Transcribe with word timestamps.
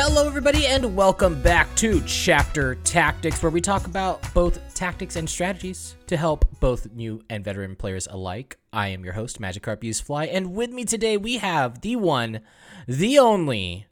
Hello, 0.00 0.28
everybody, 0.28 0.64
and 0.68 0.94
welcome 0.94 1.42
back 1.42 1.74
to 1.74 2.00
Chapter 2.02 2.76
Tactics, 2.76 3.42
where 3.42 3.50
we 3.50 3.60
talk 3.60 3.88
about 3.88 4.32
both 4.32 4.72
tactics 4.72 5.16
and 5.16 5.28
strategies 5.28 5.96
to 6.06 6.16
help 6.16 6.44
both 6.60 6.88
new 6.92 7.20
and 7.28 7.44
veteran 7.44 7.74
players 7.74 8.06
alike. 8.08 8.58
I 8.72 8.88
am 8.88 9.04
your 9.04 9.14
host, 9.14 9.40
Magikarp 9.40 9.82
Use 9.82 10.00
Fly, 10.00 10.26
and 10.26 10.54
with 10.54 10.70
me 10.70 10.84
today 10.84 11.16
we 11.16 11.38
have 11.38 11.80
the 11.80 11.96
one, 11.96 12.42
the 12.86 13.18
only, 13.18 13.86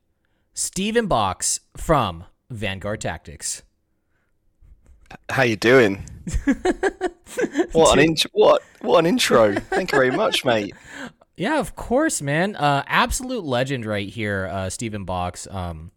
Stephen 0.54 1.08
Box 1.08 1.58
from 1.76 2.22
Vanguard 2.50 3.00
Tactics. 3.00 3.64
How 5.28 5.42
you 5.42 5.56
doing? 5.56 6.08
what 7.72 7.98
an 7.98 8.04
intro! 8.04 8.30
What 8.32 8.62
what 8.80 9.00
an 9.00 9.06
intro! 9.06 9.56
Thank 9.56 9.90
you 9.90 9.98
very 9.98 10.12
much, 10.12 10.44
mate. 10.44 10.72
Yeah, 11.36 11.58
of 11.58 11.74
course, 11.74 12.22
man. 12.22 12.54
Uh, 12.54 12.84
absolute 12.86 13.44
legend 13.44 13.84
right 13.84 14.08
here, 14.08 14.48
uh, 14.52 14.70
Stephen 14.70 15.04
Box. 15.04 15.48
Um, 15.50 15.90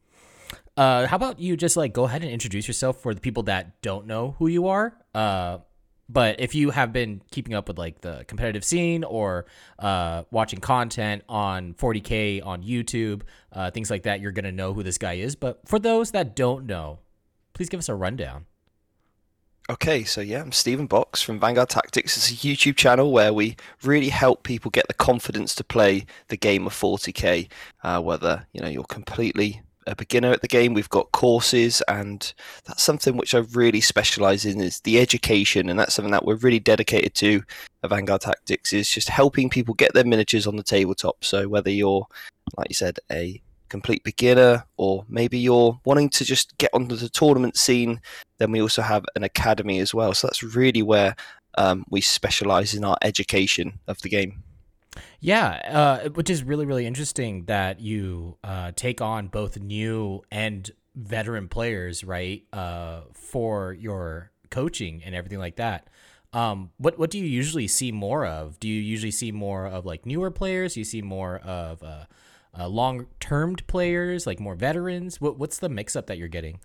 uh, 0.80 1.08
how 1.08 1.18
about 1.18 1.42
you 1.42 1.58
just 1.58 1.76
like 1.76 1.92
go 1.92 2.06
ahead 2.06 2.22
and 2.22 2.32
introduce 2.32 2.66
yourself 2.66 3.02
for 3.02 3.14
the 3.14 3.20
people 3.20 3.44
that 3.44 3.82
don't 3.82 4.08
know 4.08 4.36
who 4.40 4.48
you 4.48 4.68
are? 4.68 4.96
Uh, 5.14 5.58
but 6.08 6.40
if 6.40 6.56
you 6.56 6.70
have 6.70 6.94
been 6.94 7.22
keeping 7.32 7.54
up 7.54 7.68
with 7.68 7.78
like 7.78 8.00
the 8.00 8.24
competitive 8.30 8.64
scene 8.64 9.04
or 9.04 9.46
uh, 9.78 10.24
watching 10.32 10.60
content 10.60 11.24
on 11.28 11.74
40k 11.74 12.46
on 12.46 12.64
YouTube, 12.64 13.24
uh, 13.52 13.72
things 13.72 13.92
like 13.92 14.04
that, 14.04 14.22
you're 14.22 14.32
gonna 14.32 14.54
know 14.54 14.74
who 14.74 14.82
this 14.82 14.98
guy 14.98 15.16
is. 15.16 15.36
But 15.36 15.68
for 15.68 15.80
those 15.80 16.12
that 16.12 16.34
don't 16.34 16.66
know, 16.66 17.00
please 17.52 17.68
give 17.68 17.80
us 17.80 17.90
a 17.90 17.96
rundown. 17.96 18.46
Okay, 19.70 20.06
so 20.06 20.22
yeah, 20.22 20.40
I'm 20.40 20.54
Stephen 20.54 20.88
Box 20.88 21.22
from 21.22 21.42
Vanguard 21.42 21.68
Tactics. 21.68 22.16
It's 22.16 22.32
a 22.32 22.48
YouTube 22.48 22.78
channel 22.78 23.12
where 23.12 23.34
we 23.34 23.58
really 23.84 24.10
help 24.10 24.44
people 24.44 24.72
get 24.72 24.88
the 24.88 24.94
confidence 24.94 25.54
to 25.56 25.66
play 25.66 26.06
the 26.30 26.38
game 26.38 26.66
of 26.66 26.74
40k. 26.74 27.50
Uh, 27.84 28.02
whether 28.02 28.48
you 28.54 28.62
know 28.62 28.70
you're 28.70 28.86
completely 28.86 29.62
a 29.90 29.96
beginner 29.96 30.32
at 30.32 30.42
the 30.42 30.48
game, 30.48 30.74
we've 30.74 30.90
got 30.90 31.12
courses, 31.12 31.82
and 31.88 32.34
that's 32.66 32.84
something 32.84 33.18
which 33.18 33.34
I 33.34 33.40
really 33.40 33.82
specialize 33.82 34.46
in 34.46 34.62
is 34.62 34.80
the 34.82 35.00
education, 35.00 35.70
and 35.70 35.80
that's 35.80 35.96
something 35.96 36.12
that 36.12 36.26
we're 36.26 36.36
really 36.36 36.60
dedicated 36.60 37.16
to. 37.16 37.44
At 37.84 37.90
Vanguard 37.90 38.22
Tactics 38.22 38.74
is 38.74 38.90
just 38.90 39.10
helping 39.10 39.50
people 39.50 39.74
get 39.74 39.94
their 39.94 40.04
miniatures 40.04 40.46
on 40.46 40.58
the 40.58 40.64
tabletop. 40.64 41.24
So 41.24 41.48
whether 41.48 41.70
you're, 41.70 42.06
like 42.58 42.70
you 42.70 42.76
said, 42.76 43.00
a 43.12 43.42
complete 43.70 44.04
beginner 44.04 44.66
or 44.78 45.06
maybe 45.08 45.38
you're 45.38 45.80
wanting 45.86 46.10
to 46.10 46.26
just 46.26 46.58
get 46.58 46.72
onto 46.74 46.96
the 46.96 47.08
tournament 47.08 47.56
scene 47.56 48.02
then 48.40 48.52
we 48.52 48.60
also 48.60 48.82
have 48.82 49.06
an 49.16 49.24
academy 49.24 49.78
as 49.78 49.94
well 49.94 50.12
so 50.12 50.26
that's 50.26 50.42
really 50.42 50.82
where 50.82 51.16
um, 51.60 51.86
we 51.92 52.02
specialize 52.02 52.74
in 52.74 52.84
our 52.84 52.98
education 53.04 53.80
of 53.88 54.02
the 54.02 54.10
game 54.10 54.44
yeah 55.20 56.00
uh, 56.04 56.10
which 56.10 56.30
is 56.30 56.44
really 56.44 56.66
really 56.66 56.86
interesting 56.86 57.46
that 57.46 57.80
you 57.80 58.38
uh, 58.44 58.72
take 58.76 59.02
on 59.02 59.28
both 59.28 59.60
new 59.60 60.22
and 60.32 60.72
veteran 60.96 61.48
players 61.48 62.04
right 62.04 62.44
uh, 62.54 63.02
for 63.14 63.74
your 63.74 64.32
coaching 64.50 65.02
and 65.06 65.16
everything 65.16 65.40
like 65.40 65.56
that 65.58 65.88
um, 66.34 66.72
what 66.78 66.98
what 66.98 67.10
do 67.10 67.18
you 67.18 67.26
usually 67.26 67.68
see 67.68 67.92
more 67.92 68.26
of 68.26 68.60
do 68.60 68.68
you 68.68 68.82
usually 68.82 69.12
see 69.12 69.32
more 69.32 69.68
of 69.68 69.86
like 69.86 70.06
newer 70.06 70.32
players 70.32 70.76
you 70.76 70.84
see 70.84 71.02
more 71.02 71.38
of 71.40 71.82
uh, 71.84 72.06
uh, 72.58 72.68
long-termed 72.68 73.66
players, 73.68 74.26
like 74.26 74.40
more 74.40 74.56
veterans? 74.56 75.22
What, 75.22 75.38
what's 75.38 75.60
the 75.60 75.70
mix-up 75.70 76.08
that 76.08 76.18
you're 76.18 76.28
getting? 76.28 76.60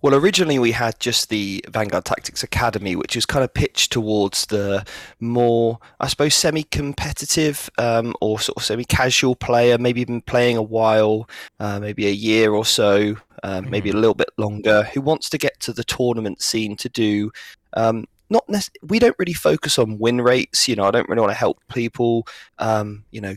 Well, 0.00 0.14
originally 0.14 0.58
we 0.58 0.72
had 0.72 0.98
just 1.00 1.28
the 1.28 1.64
Vanguard 1.68 2.04
Tactics 2.04 2.42
Academy, 2.42 2.94
which 2.94 3.16
was 3.16 3.26
kind 3.26 3.44
of 3.44 3.52
pitched 3.52 3.92
towards 3.92 4.46
the 4.46 4.84
more, 5.20 5.78
I 6.00 6.08
suppose, 6.08 6.34
semi-competitive 6.34 7.68
um, 7.78 8.14
or 8.20 8.38
sort 8.38 8.58
of 8.58 8.64
semi-casual 8.64 9.36
player, 9.36 9.76
maybe 9.78 10.04
been 10.04 10.20
playing 10.20 10.56
a 10.56 10.62
while, 10.62 11.28
uh, 11.58 11.80
maybe 11.80 12.06
a 12.06 12.12
year 12.12 12.52
or 12.52 12.64
so, 12.64 13.16
um, 13.42 13.62
mm-hmm. 13.62 13.70
maybe 13.70 13.90
a 13.90 13.94
little 13.94 14.14
bit 14.14 14.30
longer, 14.36 14.84
who 14.94 15.00
wants 15.00 15.28
to 15.30 15.38
get 15.38 15.58
to 15.60 15.72
the 15.72 15.84
tournament 15.84 16.40
scene 16.42 16.76
to 16.76 16.88
do 16.88 17.30
um, 17.74 18.06
not 18.30 18.48
nec- 18.48 18.78
we 18.82 18.98
don't 18.98 19.16
really 19.18 19.32
focus 19.32 19.78
on 19.78 19.98
win 19.98 20.20
rates. 20.20 20.68
You 20.68 20.76
know, 20.76 20.84
I 20.84 20.90
don't 20.90 21.08
really 21.08 21.20
want 21.20 21.32
to 21.32 21.38
help 21.38 21.58
people, 21.68 22.26
um, 22.58 23.04
you 23.10 23.20
know, 23.20 23.34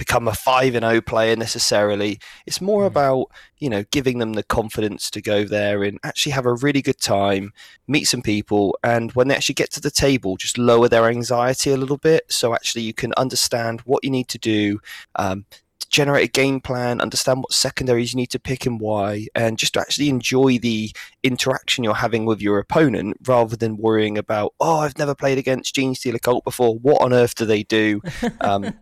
become 0.00 0.26
a 0.26 0.32
5 0.32 0.74
and 0.76 0.82
0 0.82 1.02
player 1.02 1.36
necessarily 1.36 2.18
it's 2.46 2.58
more 2.58 2.84
mm. 2.84 2.86
about 2.86 3.26
you 3.58 3.68
know 3.68 3.84
giving 3.90 4.16
them 4.16 4.32
the 4.32 4.42
confidence 4.42 5.10
to 5.10 5.20
go 5.20 5.44
there 5.44 5.84
and 5.84 5.98
actually 6.02 6.32
have 6.32 6.46
a 6.46 6.54
really 6.54 6.80
good 6.80 6.98
time 6.98 7.52
meet 7.86 8.04
some 8.04 8.22
people 8.22 8.78
and 8.82 9.12
when 9.12 9.28
they 9.28 9.34
actually 9.34 9.54
get 9.54 9.70
to 9.70 9.80
the 9.80 9.90
table 9.90 10.38
just 10.38 10.56
lower 10.56 10.88
their 10.88 11.06
anxiety 11.06 11.70
a 11.70 11.76
little 11.76 11.98
bit 11.98 12.24
so 12.32 12.54
actually 12.54 12.80
you 12.80 12.94
can 12.94 13.12
understand 13.18 13.82
what 13.82 14.02
you 14.02 14.08
need 14.08 14.26
to 14.26 14.38
do 14.38 14.80
um, 15.16 15.44
generate 15.90 16.28
a 16.28 16.30
game 16.30 16.60
plan, 16.60 17.00
understand 17.00 17.40
what 17.40 17.52
secondaries 17.52 18.12
you 18.12 18.16
need 18.16 18.30
to 18.30 18.38
pick 18.38 18.64
and 18.64 18.80
why, 18.80 19.26
and 19.34 19.58
just 19.58 19.74
to 19.74 19.80
actually 19.80 20.08
enjoy 20.08 20.56
the 20.56 20.92
interaction 21.22 21.84
you're 21.84 21.94
having 21.94 22.24
with 22.24 22.40
your 22.40 22.58
opponent 22.58 23.16
rather 23.26 23.56
than 23.56 23.76
worrying 23.76 24.16
about, 24.16 24.54
oh, 24.60 24.78
I've 24.78 24.98
never 24.98 25.14
played 25.14 25.36
against 25.36 25.74
Genestealer 25.74 26.22
Cult 26.22 26.44
before. 26.44 26.76
What 26.76 27.02
on 27.02 27.12
earth 27.12 27.34
do 27.34 27.44
they 27.44 27.64
do? 27.64 28.00
Um, 28.42 28.74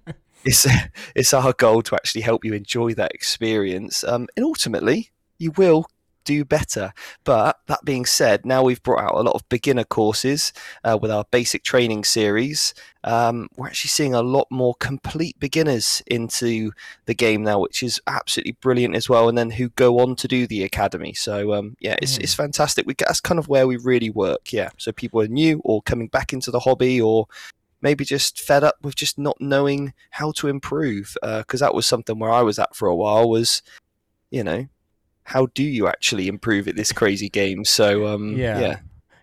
it's 0.45 0.67
it's 1.15 1.35
our 1.35 1.53
goal 1.53 1.83
to 1.83 1.95
actually 1.95 2.23
help 2.23 2.45
you 2.45 2.55
enjoy 2.55 2.95
that 2.95 3.13
experience, 3.15 4.05
um, 4.05 4.29
and 4.37 4.45
ultimately 4.45 5.11
you 5.39 5.53
will 5.53 5.87
do 6.29 6.45
better. 6.45 6.93
But 7.25 7.59
that 7.69 7.85
being 7.87 8.05
said, 8.05 8.45
now 8.45 8.63
we've 8.63 8.83
brought 8.83 9.03
out 9.03 9.15
a 9.15 9.23
lot 9.23 9.35
of 9.35 9.49
beginner 9.49 9.85
courses 9.85 10.53
uh, 10.85 10.99
with 11.01 11.11
our 11.11 11.25
basic 11.31 11.65
training 11.65 12.05
series. 12.05 12.75
Um, 13.03 13.49
we're 13.57 13.69
actually 13.69 13.89
seeing 13.89 14.15
a 14.15 14.21
lot 14.21 14.47
more 14.51 14.75
complete 14.75 15.41
beginners 15.41 16.03
into 16.07 16.73
the 17.07 17.15
game 17.15 17.45
now, 17.45 17.61
which 17.61 17.83
is 17.83 17.99
absolutely 18.07 18.53
brilliant 18.61 18.95
as 18.95 19.09
well. 19.09 19.31
And 19.31 19.39
then 19.39 19.51
who 19.51 19.71
go 19.71 20.01
on 20.01 20.17
to 20.17 20.29
do 20.29 20.47
the 20.47 20.65
academy. 20.65 21.15
So 21.15 21.55
um, 21.55 21.77
yeah, 21.81 21.97
it's, 22.03 22.19
mm. 22.19 22.25
it's 22.25 22.35
fantastic. 22.35 22.87
We 22.87 22.95
that's 22.99 23.23
kind 23.23 23.39
of 23.39 23.49
where 23.49 23.67
we 23.67 23.79
really 23.79 24.11
work. 24.11 24.53
Yeah, 24.53 24.69
so 24.77 24.93
people 24.93 25.23
are 25.23 25.29
new 25.29 25.63
or 25.65 25.81
coming 25.81 26.09
back 26.09 26.35
into 26.35 26.51
the 26.51 26.61
hobby 26.61 27.01
or 27.01 27.27
maybe 27.81 28.05
just 28.05 28.41
fed 28.41 28.65
up 28.65 28.77
with 28.83 28.95
just 28.95 29.19
not 29.19 29.41
knowing 29.41 29.93
how 30.11 30.33
to 30.33 30.49
improve 30.49 31.17
because 31.23 31.63
uh, 31.63 31.67
that 31.67 31.75
was 31.75 31.87
something 31.87 32.19
where 32.19 32.31
I 32.31 32.43
was 32.43 32.59
at 32.59 32.75
for 32.75 32.89
a 32.89 32.97
while 32.97 33.29
was 33.29 33.63
you 34.31 34.45
know 34.45 34.67
how 35.25 35.47
do 35.47 35.63
you 35.63 35.87
actually 35.87 36.29
improve 36.29 36.69
at 36.69 36.77
this 36.77 36.93
crazy 36.93 37.29
game 37.29 37.65
so 37.65 38.07
um 38.07 38.37
yeah 38.37 38.61
yeah 38.61 38.79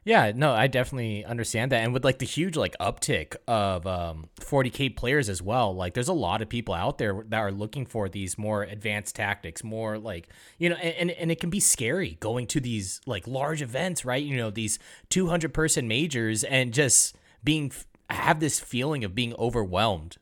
yeah, 0.05 0.31
no, 0.35 0.53
I 0.53 0.67
definitely 0.67 1.25
understand 1.25 1.71
that. 1.71 1.83
And 1.83 1.91
with 1.91 2.05
like 2.05 2.19
the 2.19 2.27
huge 2.27 2.55
like 2.55 2.77
uptick 2.79 3.35
of 3.47 3.87
um 3.87 4.29
40k 4.39 4.95
players 4.95 5.29
as 5.29 5.41
well, 5.41 5.75
like 5.75 5.95
there's 5.95 6.07
a 6.07 6.13
lot 6.13 6.43
of 6.43 6.47
people 6.47 6.75
out 6.75 6.99
there 6.99 7.25
that 7.29 7.39
are 7.39 7.51
looking 7.51 7.87
for 7.87 8.07
these 8.07 8.37
more 8.37 8.61
advanced 8.61 9.15
tactics, 9.15 9.63
more 9.63 9.97
like, 9.97 10.29
you 10.59 10.69
know, 10.69 10.75
and 10.75 11.09
and 11.09 11.31
it 11.31 11.39
can 11.39 11.49
be 11.49 11.59
scary 11.59 12.17
going 12.19 12.45
to 12.47 12.59
these 12.59 13.01
like 13.07 13.27
large 13.27 13.63
events, 13.63 14.05
right? 14.05 14.23
You 14.23 14.37
know, 14.37 14.51
these 14.51 14.77
200 15.09 15.55
person 15.55 15.87
majors 15.87 16.43
and 16.43 16.71
just 16.71 17.15
being 17.43 17.71
have 18.09 18.39
this 18.39 18.59
feeling 18.59 19.03
of 19.03 19.15
being 19.15 19.33
overwhelmed. 19.35 20.17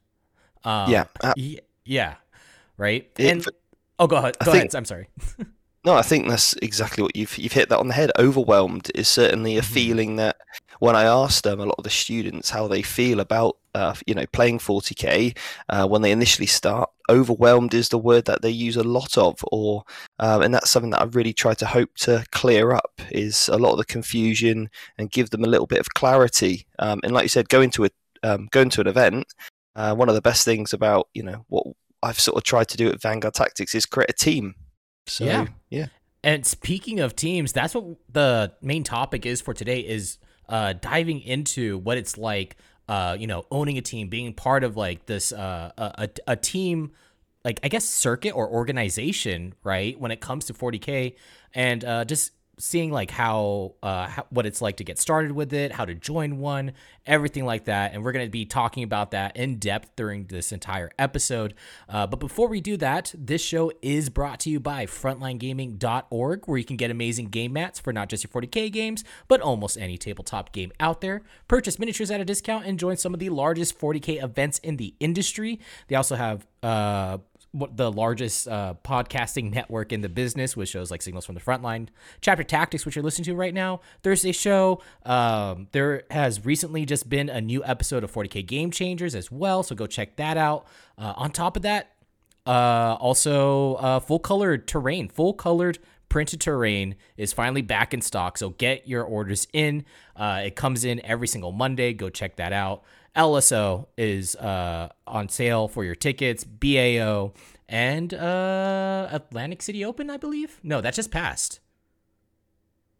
Um, 0.63 0.89
yeah. 0.89 1.05
Uh, 1.21 1.33
yeah. 1.85 2.15
Right. 2.77 3.09
It, 3.17 3.31
and 3.31 3.45
oh, 3.99 4.07
go 4.07 4.17
ahead. 4.17 4.37
Go 4.39 4.51
think, 4.51 4.65
ahead. 4.65 4.75
I'm 4.75 4.85
sorry. 4.85 5.09
no, 5.85 5.93
I 5.93 6.01
think 6.01 6.27
that's 6.27 6.53
exactly 6.61 7.03
what 7.03 7.15
you've 7.15 7.37
you've 7.37 7.53
hit 7.53 7.69
that 7.69 7.79
on 7.79 7.87
the 7.87 7.93
head. 7.93 8.11
Overwhelmed 8.17 8.91
is 8.95 9.07
certainly 9.07 9.57
a 9.57 9.61
mm-hmm. 9.61 9.73
feeling 9.73 10.15
that 10.15 10.37
when 10.79 10.95
I 10.95 11.03
asked 11.03 11.43
them, 11.43 11.59
a 11.59 11.65
lot 11.65 11.75
of 11.77 11.83
the 11.83 11.89
students 11.89 12.49
how 12.49 12.67
they 12.67 12.81
feel 12.81 13.19
about 13.19 13.57
uh, 13.75 13.95
you 14.07 14.15
know 14.15 14.25
playing 14.31 14.59
40k 14.59 15.37
uh, 15.69 15.87
when 15.87 16.01
they 16.01 16.11
initially 16.11 16.47
start, 16.47 16.89
overwhelmed 17.09 17.73
is 17.73 17.89
the 17.89 17.97
word 17.97 18.25
that 18.25 18.41
they 18.41 18.49
use 18.49 18.75
a 18.75 18.83
lot 18.83 19.17
of, 19.17 19.43
or 19.51 19.83
um, 20.19 20.41
and 20.41 20.53
that's 20.53 20.69
something 20.69 20.91
that 20.91 21.01
I 21.01 21.05
really 21.05 21.33
try 21.33 21.53
to 21.55 21.65
hope 21.65 21.95
to 21.99 22.25
clear 22.31 22.73
up 22.73 23.01
is 23.11 23.49
a 23.49 23.57
lot 23.57 23.71
of 23.71 23.77
the 23.77 23.85
confusion 23.85 24.69
and 24.97 25.11
give 25.11 25.29
them 25.29 25.43
a 25.43 25.47
little 25.47 25.67
bit 25.67 25.79
of 25.79 25.93
clarity. 25.93 26.65
Um, 26.79 26.99
and 27.03 27.13
like 27.13 27.23
you 27.23 27.29
said, 27.29 27.49
going 27.49 27.71
to 27.71 27.85
a 27.85 27.89
um, 28.23 28.47
going 28.51 28.69
to 28.69 28.81
an 28.81 28.87
event, 28.87 29.27
uh, 29.75 29.93
one 29.95 30.09
of 30.09 30.15
the 30.15 30.21
best 30.21 30.45
things 30.45 30.73
about 30.73 31.09
you 31.13 31.23
know 31.23 31.45
what 31.49 31.65
I've 32.01 32.19
sort 32.19 32.37
of 32.37 32.43
tried 32.43 32.67
to 32.69 32.77
do 32.77 32.89
at 32.89 33.01
Vanguard 33.01 33.33
Tactics 33.33 33.75
is 33.75 33.85
create 33.85 34.09
a 34.09 34.13
team. 34.13 34.55
So 35.07 35.25
yeah, 35.25 35.47
yeah. 35.69 35.87
And 36.23 36.45
speaking 36.45 37.01
of 37.01 37.15
teams, 37.15 37.51
that's 37.51 37.75
what 37.75 37.85
the 38.09 38.53
main 38.61 38.83
topic 38.83 39.25
is 39.25 39.41
for 39.41 39.53
today 39.53 39.81
is 39.81 40.19
uh, 40.47 40.73
diving 40.73 41.19
into 41.21 41.77
what 41.79 41.97
it's 41.97 42.17
like, 42.17 42.55
uh, 42.87 43.15
you 43.19 43.27
know, 43.27 43.45
owning 43.49 43.77
a 43.77 43.81
team, 43.81 44.09
being 44.09 44.33
part 44.33 44.63
of 44.63 44.75
like 44.75 45.05
this 45.05 45.31
uh, 45.31 45.71
a, 45.77 46.09
a 46.27 46.35
team, 46.35 46.91
like 47.45 47.59
I 47.63 47.67
guess 47.67 47.85
circuit 47.85 48.31
or 48.31 48.47
organization, 48.49 49.53
right? 49.63 49.99
When 49.99 50.11
it 50.11 50.21
comes 50.21 50.45
to 50.45 50.53
40k, 50.53 51.15
and 51.53 51.83
uh, 51.85 52.05
just 52.05 52.31
seeing 52.59 52.91
like 52.91 53.11
how, 53.11 53.73
uh, 53.81 54.07
how, 54.07 54.25
what 54.29 54.45
it's 54.45 54.61
like 54.61 54.77
to 54.77 54.83
get 54.83 54.99
started 54.99 55.31
with 55.31 55.53
it, 55.53 55.71
how 55.71 55.85
to 55.85 55.95
join 55.95 56.37
one, 56.37 56.73
everything 57.05 57.45
like 57.45 57.65
that, 57.65 57.93
and 57.93 58.03
we're 58.03 58.11
gonna 58.11 58.29
be 58.29 58.45
talking 58.45 58.83
about 58.83 59.11
that 59.11 59.35
in 59.35 59.57
depth 59.57 59.95
during 59.95 60.25
this 60.25 60.51
entire 60.51 60.91
episode. 60.99 61.53
Uh, 61.89 62.05
but 62.07 62.19
before 62.19 62.47
we 62.47 62.61
do 62.61 62.77
that, 62.77 63.13
this 63.17 63.41
show 63.41 63.71
is 63.81 64.09
brought 64.09 64.39
to 64.41 64.49
you 64.49 64.59
by 64.59 64.85
FrontlineGaming.org, 64.85 66.47
where 66.47 66.57
you 66.57 66.65
can 66.65 66.77
get 66.77 66.91
amazing 66.91 67.27
game 67.27 67.53
mats 67.53 67.79
for 67.79 67.91
not 67.91 68.09
just 68.09 68.23
your 68.23 68.29
40k 68.41 68.71
games, 68.71 69.03
but 69.27 69.41
almost 69.41 69.77
any 69.77 69.97
tabletop 69.97 70.51
game 70.51 70.71
out 70.79 71.01
there. 71.01 71.23
Purchase 71.47 71.79
miniatures 71.79 72.11
at 72.11 72.21
a 72.21 72.25
discount 72.25 72.65
and 72.65 72.79
join 72.79 72.97
some 72.97 73.13
of 73.13 73.19
the 73.19 73.29
largest 73.29 73.79
40k 73.79 74.23
events 74.23 74.59
in 74.59 74.77
the 74.77 74.93
industry. 74.99 75.59
They 75.87 75.95
also 75.95 76.15
have 76.15 76.45
uh, 76.61 77.17
what 77.53 77.77
the 77.77 77.91
largest 77.91 78.47
uh, 78.47 78.73
podcasting 78.83 79.53
network 79.53 79.93
in 79.93 80.01
the 80.01 80.09
business 80.09 80.57
with 80.57 80.67
shows 80.67 80.91
like 80.91 81.01
Signals 81.01 81.25
from 81.25 81.35
the 81.35 81.41
Frontline, 81.41 81.87
Chapter 82.19 82.43
Tactics, 82.43 82.85
which 82.85 82.95
you're 82.95 83.03
listening 83.03 83.25
to 83.25 83.35
right 83.35 83.53
now, 83.53 83.79
Thursday 84.01 84.31
show. 84.31 84.81
Um, 85.05 85.67
there 85.71 86.03
has 86.09 86.43
recently 86.43 86.85
just 86.85 87.07
been 87.07 87.29
a 87.29 87.39
new 87.39 87.63
episode 87.63 88.03
of 88.03 88.11
40k 88.11 88.45
Game 88.45 88.71
Changers 88.71 89.13
as 89.15 89.31
well, 89.31 89.61
so 89.63 89.75
go 89.75 89.85
check 89.85 90.15
that 90.17 90.35
out. 90.35 90.65
Uh, 90.97 91.13
on 91.15 91.31
top 91.31 91.55
of 91.55 91.61
that, 91.61 91.91
uh, 92.47 92.97
also 92.99 93.75
uh, 93.75 93.99
full 93.99 94.19
colored 94.19 94.67
terrain, 94.67 95.07
full 95.07 95.33
colored 95.33 95.77
printed 96.13 96.39
terrain 96.39 96.95
is 97.17 97.33
finally 97.33 97.63
back 97.63 97.91
in 97.91 97.99
stock. 97.99 98.37
So 98.37 98.51
get 98.51 98.87
your 98.87 99.03
orders 99.03 99.47
in. 99.51 99.83
Uh, 100.15 100.43
it 100.45 100.55
comes 100.55 100.85
in 100.85 101.03
every 101.03 101.27
single 101.27 101.51
Monday. 101.51 101.91
Go 101.91 102.09
check 102.09 102.35
that 102.35 102.53
out. 102.53 102.83
LSO 103.15 103.87
is 103.97 104.35
uh, 104.35 104.89
on 105.05 105.29
sale 105.29 105.67
for 105.67 105.83
your 105.83 105.95
tickets. 105.95 106.43
BAO 106.43 107.33
and 107.69 108.13
uh, 108.13 109.07
Atlantic 109.11 109.61
City 109.61 109.85
Open, 109.85 110.09
I 110.09 110.17
believe. 110.17 110.59
No, 110.63 110.81
that 110.81 110.93
just 110.93 111.11
passed. 111.11 111.59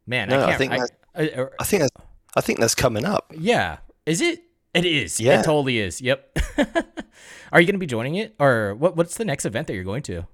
Man, 0.05 0.29
No, 0.29 0.39
I 0.39 0.43
I 0.43 0.45
can't. 0.47 0.57
think 0.57 0.73
I- 0.73 0.77
I- 1.15 1.47
I 1.59 1.63
think 1.63 1.81
that's, 1.83 1.91
I 2.35 2.41
think 2.41 2.59
that's 2.59 2.75
coming 2.75 3.05
up. 3.05 3.31
yeah, 3.37 3.77
is 4.05 4.19
it? 4.21 4.43
It 4.73 4.85
is. 4.85 5.19
Yeah. 5.19 5.39
It 5.39 5.43
totally 5.45 5.77
is. 5.77 6.01
Yep. 6.01 6.39
Are 7.51 7.61
you 7.61 7.67
going 7.67 7.75
to 7.75 7.79
be 7.79 7.85
joining 7.85 8.15
it, 8.15 8.33
or 8.39 8.73
what? 8.73 8.95
What's 8.97 9.15
the 9.17 9.23
next 9.25 9.45
event 9.45 9.67
that 9.67 9.75
you're 9.75 9.83
going 9.83 10.01
to? 10.03 10.25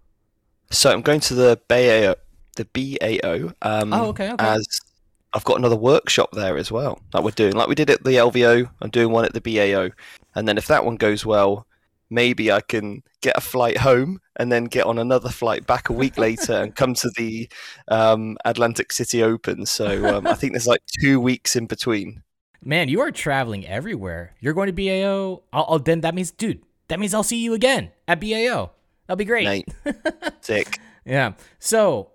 So 0.71 0.89
I'm 0.89 1.01
going 1.01 1.19
to 1.21 1.33
the 1.35 1.59
BAO, 1.67 2.15
the 2.55 2.65
BAO. 2.65 3.53
Um, 3.61 3.91
Oh, 3.93 4.05
okay, 4.07 4.31
okay. 4.31 4.45
As 4.45 4.65
I've 5.33 5.43
got 5.43 5.57
another 5.57 5.75
workshop 5.75 6.31
there 6.31 6.57
as 6.57 6.71
well 6.71 6.99
that 7.13 7.23
we're 7.23 7.31
doing, 7.31 7.53
like 7.53 7.67
we 7.67 7.75
did 7.75 7.89
at 7.89 8.03
the 8.03 8.11
LVO. 8.11 8.69
I'm 8.81 8.89
doing 8.89 9.11
one 9.11 9.25
at 9.25 9.33
the 9.33 9.41
BAO, 9.41 9.91
and 10.35 10.47
then 10.47 10.57
if 10.57 10.67
that 10.67 10.85
one 10.85 10.95
goes 10.95 11.25
well, 11.25 11.67
maybe 12.09 12.51
I 12.51 12.61
can 12.61 13.03
get 13.21 13.37
a 13.37 13.41
flight 13.41 13.77
home 13.77 14.19
and 14.37 14.51
then 14.51 14.65
get 14.65 14.85
on 14.85 14.97
another 14.97 15.29
flight 15.29 15.67
back 15.67 15.89
a 15.89 15.93
week 15.93 16.17
later 16.17 16.53
and 16.53 16.75
come 16.75 16.93
to 16.95 17.11
the 17.17 17.49
um, 17.89 18.37
Atlantic 18.45 18.91
City 18.91 19.21
Open. 19.21 19.65
So 19.65 20.17
um, 20.17 20.27
I 20.27 20.33
think 20.33 20.53
there's 20.53 20.67
like 20.67 20.81
two 21.01 21.19
weeks 21.19 21.55
in 21.55 21.67
between. 21.67 22.23
Man, 22.63 22.89
you 22.89 22.99
are 23.01 23.11
traveling 23.11 23.65
everywhere. 23.67 24.35
You're 24.39 24.53
going 24.53 24.73
to 24.73 24.73
BAO. 24.73 25.43
I'll, 25.53 25.65
I'll 25.69 25.79
then 25.79 26.01
that 26.01 26.15
means, 26.15 26.31
dude, 26.31 26.61
that 26.87 26.99
means 26.99 27.13
I'll 27.13 27.23
see 27.23 27.37
you 27.37 27.53
again 27.53 27.91
at 28.07 28.19
BAO. 28.19 28.71
That'll 29.07 29.17
be 29.17 29.25
great. 29.25 29.65
Sick. 30.41 30.79
Yeah. 31.05 31.33
So 31.59 32.11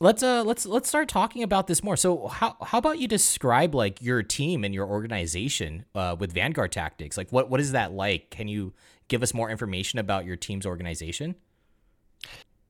let's 0.00 0.22
uh 0.22 0.42
let's 0.44 0.66
let's 0.66 0.88
start 0.88 1.08
talking 1.08 1.42
about 1.42 1.66
this 1.66 1.82
more. 1.82 1.96
So 1.96 2.28
how 2.28 2.56
how 2.62 2.78
about 2.78 2.98
you 2.98 3.08
describe 3.08 3.74
like 3.74 4.02
your 4.02 4.22
team 4.22 4.64
and 4.64 4.74
your 4.74 4.86
organization 4.86 5.84
uh, 5.94 6.16
with 6.18 6.32
Vanguard 6.32 6.72
Tactics? 6.72 7.16
Like 7.16 7.30
what 7.30 7.50
what 7.50 7.60
is 7.60 7.72
that 7.72 7.92
like? 7.92 8.30
Can 8.30 8.48
you 8.48 8.72
give 9.08 9.22
us 9.22 9.34
more 9.34 9.50
information 9.50 9.98
about 9.98 10.24
your 10.24 10.36
team's 10.36 10.66
organization? 10.66 11.34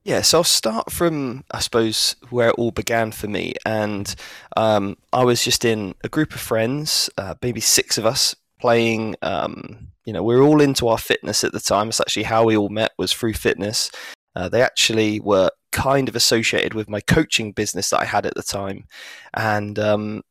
Yeah, 0.05 0.21
so 0.21 0.39
I'll 0.39 0.43
start 0.45 0.91
from, 0.91 1.43
I 1.51 1.59
suppose, 1.59 2.15
where 2.29 2.49
it 2.49 2.55
all 2.57 2.71
began 2.71 3.11
for 3.11 3.27
me. 3.27 3.53
And 3.65 4.15
um, 4.55 4.97
I 5.11 5.25
was 5.25 5.43
just 5.43 5.65
in 5.65 5.93
a 6.03 6.09
group 6.09 6.33
of 6.33 6.39
friends, 6.39 7.09
uh, 7.17 7.35
maybe 7.43 7.59
six 7.59 7.97
of 7.97 8.05
us, 8.05 8.33
playing. 8.61 9.17
Um, 9.21 9.89
you 10.05 10.13
know, 10.13 10.23
we 10.23 10.35
are 10.35 10.41
all 10.41 10.61
into 10.61 10.87
our 10.87 10.97
fitness 10.97 11.43
at 11.43 11.51
the 11.51 11.59
time. 11.59 11.89
It's 11.89 11.99
actually 11.99 12.23
how 12.23 12.45
we 12.45 12.55
all 12.55 12.69
met 12.69 12.93
was 12.97 13.11
through 13.11 13.33
fitness. 13.33 13.91
Uh, 14.35 14.47
they 14.47 14.61
actually 14.61 15.19
were 15.19 15.51
kind 15.71 16.09
of 16.09 16.15
associated 16.15 16.73
with 16.73 16.89
my 16.89 17.01
coaching 17.01 17.51
business 17.51 17.89
that 17.89 18.01
I 18.01 18.05
had 18.05 18.25
at 18.25 18.35
the 18.35 18.43
time, 18.43 18.85
and 19.33 19.77
um, 19.79 20.23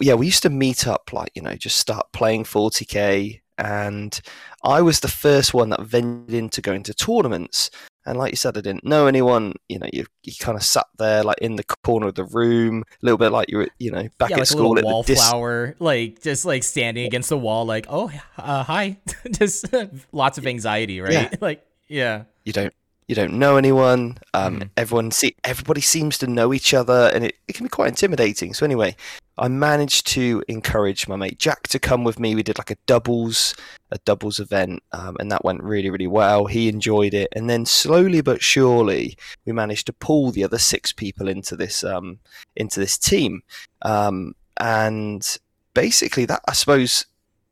yeah, 0.00 0.14
we 0.14 0.26
used 0.26 0.42
to 0.42 0.50
meet 0.50 0.86
up, 0.86 1.12
like 1.12 1.30
you 1.34 1.42
know, 1.42 1.54
just 1.54 1.76
start 1.76 2.06
playing 2.12 2.44
40k. 2.44 3.40
And 3.56 4.20
I 4.64 4.82
was 4.82 4.98
the 4.98 5.08
first 5.08 5.54
one 5.54 5.70
that 5.70 5.82
ventured 5.82 6.34
into 6.34 6.60
going 6.60 6.82
to 6.84 6.94
tournaments. 6.94 7.70
And 8.06 8.18
like 8.18 8.32
you 8.32 8.36
said, 8.36 8.58
I 8.58 8.60
didn't 8.60 8.84
know 8.84 9.06
anyone. 9.06 9.54
You 9.68 9.78
know, 9.78 9.88
you 9.92 10.06
you 10.24 10.32
kind 10.38 10.56
of 10.56 10.64
sat 10.64 10.86
there 10.98 11.22
like 11.22 11.38
in 11.38 11.56
the 11.56 11.64
corner 11.84 12.08
of 12.08 12.16
the 12.16 12.24
room, 12.24 12.82
a 12.82 13.04
little 13.04 13.16
bit 13.16 13.30
like 13.30 13.48
you 13.48 13.58
were, 13.58 13.68
you 13.78 13.92
know, 13.92 14.08
back 14.18 14.30
yeah, 14.30 14.36
at 14.36 14.40
like 14.40 14.48
school 14.48 14.76
at 14.78 14.84
the 14.84 15.02
dis- 15.06 15.18
wallflower, 15.18 15.76
like 15.78 16.20
just 16.20 16.44
like 16.44 16.64
standing 16.64 17.06
against 17.06 17.28
the 17.28 17.38
wall, 17.38 17.64
like 17.64 17.86
oh 17.88 18.10
uh, 18.36 18.64
hi, 18.64 18.98
just 19.30 19.72
lots 20.12 20.36
of 20.36 20.46
anxiety, 20.46 21.00
right? 21.00 21.12
Yeah. 21.12 21.30
Like 21.40 21.64
yeah. 21.86 22.24
you 22.44 22.52
don't 22.52 22.74
you 23.06 23.14
don't 23.14 23.34
know 23.34 23.56
anyone. 23.56 24.18
Um, 24.32 24.60
Mhm. 24.60 24.70
Everyone 24.76 25.10
see 25.10 25.36
everybody 25.44 25.80
seems 25.80 26.16
to 26.18 26.26
know 26.26 26.52
each 26.54 26.72
other, 26.72 27.10
and 27.14 27.24
it, 27.24 27.36
it 27.48 27.54
can 27.54 27.64
be 27.64 27.70
quite 27.70 27.88
intimidating. 27.88 28.54
So 28.54 28.64
anyway, 28.64 28.96
I 29.36 29.48
managed 29.48 30.06
to 30.08 30.42
encourage 30.48 31.06
my 31.08 31.16
mate 31.16 31.38
Jack 31.38 31.68
to 31.68 31.78
come 31.78 32.04
with 32.04 32.18
me. 32.18 32.34
We 32.34 32.42
did 32.42 32.58
like 32.58 32.70
a 32.70 32.76
doubles 32.86 33.54
a 33.90 33.98
doubles 34.04 34.40
event, 34.40 34.82
um, 34.92 35.16
and 35.20 35.30
that 35.30 35.44
went 35.44 35.62
really 35.62 35.90
really 35.90 36.06
well. 36.06 36.46
He 36.46 36.68
enjoyed 36.68 37.14
it, 37.14 37.28
and 37.36 37.50
then 37.50 37.66
slowly 37.66 38.22
but 38.22 38.42
surely 38.42 39.16
we 39.44 39.52
managed 39.52 39.86
to 39.86 39.92
pull 39.92 40.30
the 40.30 40.44
other 40.44 40.58
six 40.58 40.92
people 40.92 41.28
into 41.28 41.56
this 41.56 41.84
um, 41.84 42.20
into 42.56 42.80
this 42.80 42.96
team, 42.96 43.42
um, 43.82 44.34
and 44.58 45.38
basically 45.74 46.24
that 46.26 46.40
I 46.48 46.52
suppose. 46.54 47.06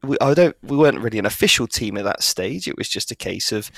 We, 0.05 0.17
I 0.21 0.35
don't. 0.35 0.57
We 0.65 0.77
weren't 0.77 0.99
really 0.99 1.21
an 1.21 1.27
official 1.27 1.69
team 1.69 1.97
at 1.97 2.03
that 2.03 2.25
stage. 2.25 2.67
It 2.67 2.77
was 2.77 2.89
just 2.89 3.13
a 3.13 3.15
case 3.15 3.53
of 3.53 3.71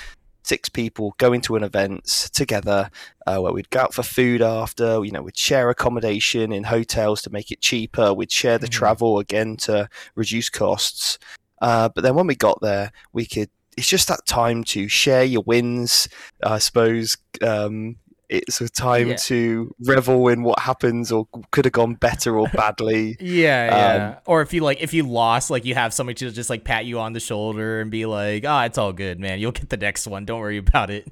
six 0.45 0.69
people 0.69 1.15
going 1.17 1.41
to 1.41 1.55
an 1.55 1.63
event 1.63 2.29
together 2.33 2.89
uh, 3.25 3.39
where 3.39 3.51
we'd 3.51 3.69
go 3.71 3.79
out 3.81 3.93
for 3.93 4.03
food 4.03 4.41
after 4.41 5.03
you 5.03 5.11
know 5.11 5.21
we'd 5.23 5.35
share 5.37 5.69
accommodation 5.69 6.51
in 6.51 6.63
hotels 6.63 7.21
to 7.21 7.29
make 7.31 7.51
it 7.51 7.61
cheaper 7.61 8.13
we'd 8.13 8.31
share 8.31 8.57
the 8.59 8.67
Mhm. 8.67 8.71
travel 8.71 9.19
again 9.19 9.57
to 9.57 9.89
reduce 10.15 10.49
costs 10.49 11.17
uh, 11.61 11.89
but 11.89 12.03
then 12.03 12.15
when 12.15 12.27
we 12.27 12.35
got 12.35 12.59
there 12.61 12.91
we 13.11 13.25
could 13.25 13.49
it's 13.77 13.87
just 13.87 14.07
that 14.07 14.25
time 14.25 14.63
to 14.63 14.87
share 14.87 15.23
your 15.23 15.43
wins 15.45 16.07
i 16.43 16.59
suppose 16.59 17.17
um, 17.41 17.95
it's 18.29 18.61
a 18.61 18.69
time 18.69 19.09
Yeah. 19.09 19.15
to 19.15 19.73
revel 19.85 20.27
in 20.29 20.43
what 20.43 20.59
happens 20.59 21.11
or 21.11 21.27
could 21.51 21.65
have 21.65 21.71
gone 21.73 21.95
better 21.95 22.37
or 22.37 22.47
badly 22.53 23.17
Yeah, 23.19 23.65
Um, 23.67 24.01
yeah. 24.01 24.15
or 24.25 24.41
if 24.41 24.53
you 24.53 24.61
like, 24.61 24.81
if 24.81 24.93
you 24.93 25.03
lost, 25.03 25.49
like 25.49 25.65
you 25.65 25.75
have 25.75 25.93
somebody 25.93 26.15
to 26.25 26.31
just 26.31 26.49
like 26.49 26.63
pat 26.63 26.85
you 26.85 26.99
on 26.99 27.13
the 27.13 27.19
shoulder 27.19 27.81
and 27.81 27.89
be 27.91 28.05
like, 28.05 28.43
"Ah, 28.47 28.65
it's 28.65 28.77
all 28.77 28.93
good, 28.93 29.19
man. 29.19 29.39
You'll 29.39 29.51
get 29.51 29.69
the 29.69 29.77
next 29.77 30.07
one. 30.07 30.25
Don't 30.25 30.39
worry 30.39 30.57
about 30.57 30.89
it." 30.89 31.11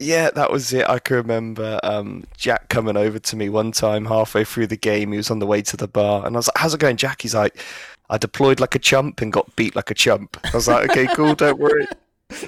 Yeah, 0.00 0.30
that 0.34 0.50
was 0.50 0.72
it. 0.72 0.88
I 0.88 0.98
can 0.98 1.16
remember 1.18 1.78
um, 1.84 2.24
Jack 2.36 2.68
coming 2.68 2.96
over 2.96 3.18
to 3.20 3.36
me 3.36 3.48
one 3.48 3.70
time 3.70 4.04
halfway 4.06 4.44
through 4.44 4.66
the 4.66 4.76
game. 4.76 5.12
He 5.12 5.16
was 5.16 5.30
on 5.30 5.38
the 5.38 5.46
way 5.46 5.62
to 5.62 5.76
the 5.76 5.86
bar, 5.86 6.26
and 6.26 6.34
I 6.34 6.38
was 6.38 6.48
like, 6.48 6.58
"How's 6.58 6.74
it 6.74 6.80
going, 6.80 6.96
Jack?" 6.96 7.22
He's 7.22 7.34
like, 7.34 7.56
"I 8.10 8.18
deployed 8.18 8.58
like 8.60 8.74
a 8.74 8.80
chump 8.80 9.20
and 9.20 9.32
got 9.32 9.54
beat 9.56 9.76
like 9.76 9.90
a 9.90 9.94
chump." 9.94 10.36
I 10.44 10.50
was 10.56 10.66
like, 10.68 10.90
"Okay, 10.90 11.06
cool, 11.14 11.34
don't 11.34 11.58
worry." 11.58 11.86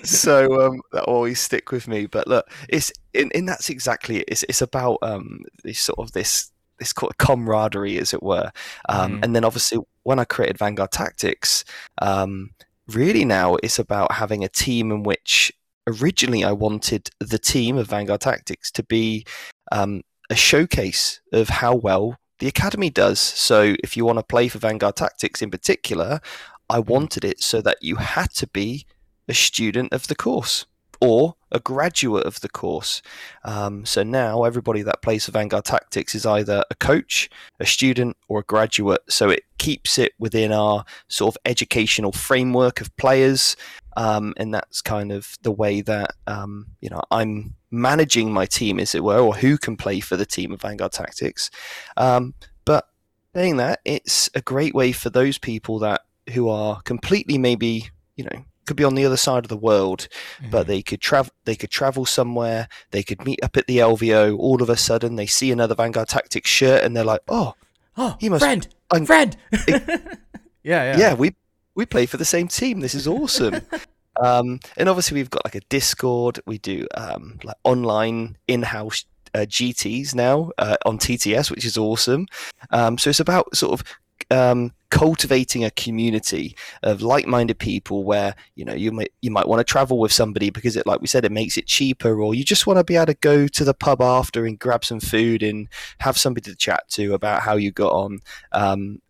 So 0.03 0.67
um, 0.67 0.81
that 0.93 1.05
always 1.05 1.41
stick 1.41 1.73
with 1.73 1.89
me. 1.89 2.07
But 2.07 2.27
look, 2.27 2.51
it's 2.69 2.93
in, 3.15 3.31
in 3.33 3.47
that's 3.47 3.71
exactly 3.71 4.19
it. 4.19 4.25
It's 4.29 4.43
it's 4.45 4.63
about 4.63 4.99
um, 5.03 5.41
this 5.65 5.81
sort 5.81 5.99
of 5.99 6.13
this 6.13 6.51
this 6.79 6.93
of 7.01 7.19
camaraderie, 7.19 7.99
as 7.99 8.13
it 8.13 8.23
were. 8.23 8.51
Um, 8.89 9.13
Mhm. 9.13 9.25
And 9.25 9.37
then 9.37 9.45
obviously 9.45 9.79
when 10.03 10.19
I 10.19 10.25
created 10.25 10.59
Vanguard 10.59 10.93
Tactics, 10.93 11.65
um, 12.03 12.51
really 12.89 13.25
now 13.25 13.57
it's 13.63 13.79
about 13.79 14.13
having 14.13 14.45
a 14.45 14.49
team 14.49 14.93
in 14.93 15.03
which 15.03 15.53
originally 15.87 16.45
I 16.45 16.53
wanted 16.53 17.09
the 17.19 17.39
team 17.39 17.79
of 17.79 17.89
Vanguard 17.89 18.21
Tactics 18.21 18.71
to 18.73 18.83
be 18.83 19.25
um, 19.73 20.03
a 20.31 20.35
showcase 20.35 21.21
of 21.33 21.49
how 21.49 21.75
well 21.75 22.17
the 22.39 22.49
academy 22.49 22.91
does. 22.91 23.19
So 23.21 23.77
if 23.83 23.97
you 23.97 24.05
want 24.05 24.19
to 24.19 24.25
play 24.25 24.49
for 24.49 24.59
Vanguard 24.59 24.97
Tactics 24.97 25.43
in 25.43 25.51
particular, 25.51 26.21
I 26.69 26.81
wanted 26.81 27.25
it 27.25 27.41
so 27.41 27.61
that 27.63 27.79
you 27.81 27.97
had 27.97 28.31
to 28.35 28.47
be 28.49 28.87
a 29.29 29.35
student 29.35 29.93
of 29.93 30.07
the 30.09 30.15
course 30.15 30.67
or 31.01 31.35
a 31.53 31.61
graduate 31.61 32.25
of 32.25 32.41
the 32.41 32.49
course. 32.49 33.03
Um, 33.45 33.85
so 33.85 34.03
now 34.03 34.45
everybody 34.45 34.83
that 34.83 35.03
plays 35.03 35.27
for 35.27 35.33
Vanguard 35.33 35.65
Tactics 35.65 36.15
is 36.15 36.27
either 36.27 36.65
a 36.71 36.75
coach, 36.75 37.31
a 37.61 37.67
student, 37.67 38.17
or 38.29 38.41
a 38.41 38.45
graduate. 38.45 39.03
So 39.09 39.31
it 39.31 39.45
keeps 39.59 39.99
it 39.99 40.13
within 40.19 40.53
our 40.53 40.85
sort 41.09 41.35
of 41.35 41.41
educational 41.45 42.13
framework 42.13 42.81
of 42.81 42.95
players. 42.97 43.57
Um, 43.97 44.35
and 44.37 44.53
that's 44.53 44.83
kind 44.83 45.11
of 45.11 45.37
the 45.43 45.53
way 45.53 45.81
that 45.83 46.11
um, 46.27 46.67
you 46.83 46.91
know 46.91 47.01
I'm 47.11 47.55
managing 47.71 48.33
my 48.33 48.45
team, 48.45 48.79
as 48.79 48.95
it 48.95 49.03
were, 49.03 49.19
or 49.19 49.35
who 49.35 49.57
can 49.57 49.77
play 49.77 50.01
for 50.01 50.17
the 50.17 50.27
team 50.27 50.53
of 50.53 50.61
Vanguard 50.61 50.93
Tactics. 50.93 51.51
Um, 51.97 52.35
but 52.67 52.89
saying 53.35 53.57
that, 53.57 53.81
it's 53.87 54.29
a 54.35 54.43
great 54.43 54.75
way 54.75 54.93
for 54.93 55.09
those 55.09 55.39
people 55.39 55.79
that 55.79 56.03
who 56.33 56.49
are 56.49 56.83
completely 56.83 57.39
maybe 57.39 57.89
you 58.17 58.25
know 58.25 58.45
could 58.67 58.77
be 58.77 58.85
on 58.85 58.95
the 58.95 59.07
other 59.07 59.17
side 59.17 59.45
of 59.45 59.49
the 59.49 59.57
world, 59.57 60.09
but 60.51 60.67
they 60.67 60.83
could 60.83 61.01
travel. 61.01 61.33
They 61.45 61.57
could 61.57 61.71
travel 61.71 62.05
somewhere. 62.05 62.69
They 62.91 63.03
could 63.03 63.25
meet 63.25 63.43
up 63.43 63.57
at 63.57 63.67
the 63.67 63.79
LVO. 63.79 64.39
All 64.39 64.63
of 64.63 64.69
a 64.69 64.77
sudden, 64.77 65.17
they 65.17 65.27
see 65.27 65.51
another 65.51 65.75
Vanguard 65.75 66.09
Tactics 66.09 66.51
shirt, 66.51 66.85
and 66.85 66.97
they're 66.97 67.05
like, 67.05 67.23
"Oh, 67.29 67.55
oh, 67.97 68.17
he 68.21 68.29
must- 68.29 68.45
friend, 68.45 68.69
I'm- 68.91 69.07
friend. 69.07 69.37
yeah, 69.69 70.17
yeah, 70.63 70.99
yeah, 70.99 71.15
we 71.15 71.35
we 71.75 71.87
play 71.87 72.07
for 72.07 72.17
the 72.17 72.25
same 72.25 72.49
team. 72.49 72.81
This 72.81 72.95
is 72.95 73.07
awesome." 73.07 73.61
um, 74.21 74.61
and 74.77 74.89
obviously, 74.89 75.15
we've 75.17 75.31
got 75.31 75.45
like 75.45 75.55
a 75.55 75.61
Discord. 75.69 76.41
We 76.47 76.59
do 76.59 76.87
um, 76.95 77.39
like 77.45 77.57
online 77.65 78.37
in-house 78.49 79.05
uh, 79.35 79.41
GTS 79.41 80.15
now 80.15 80.51
uh, 80.59 80.77
on 80.85 80.99
TTS, 80.99 81.51
which 81.51 81.65
is 81.65 81.77
awesome. 81.77 82.27
Um, 82.71 82.99
so 82.99 83.11
it's 83.11 83.21
about 83.21 83.55
sort 83.55 83.79
of 83.81 83.87
um, 84.31 84.73
cultivating 84.91 85.65
a 85.65 85.71
community 85.73 86.57
of 86.83 87.03
like-minded 87.03 87.59
people 87.59 88.05
where 88.05 88.35
you 88.55 88.65
know 88.65 88.73
you 88.73 88.93
might 88.93 89.13
you 89.21 89.31
might 89.31 89.49
want 89.49 89.61
to 89.61 89.65
travel 89.65 89.99
with 89.99 90.13
somebody 90.13 90.51
because 90.51 90.77
it 90.77 90.87
like 90.87 91.01
we 91.01 91.07
said 91.07 91.25
it 91.25 91.33
makes 91.33 91.57
it 91.57 91.67
cheaper 91.67 92.21
or 92.21 92.35
you 92.35 92.45
just 92.45 92.67
want 92.67 92.79
to 92.79 92.85
be 92.85 92.97
able 92.97 93.07
to 93.07 93.15
go 93.15 93.47
to 93.49 93.65
the 93.65 93.75
pub 93.75 94.01
after 94.01 94.47
and 94.47 94.59
grab 94.59 94.85
some 94.85 95.01
food 95.01 95.43
and 95.43 95.69
have 95.99 96.17
somebody 96.17 96.51
to 96.51 96.57
chat 96.57 96.89
to 96.89 97.15
about 97.15 97.43
how 97.43 97.57
you 97.57 97.71
got 97.71 97.93
on. 97.93 98.21
Um, 98.53 99.01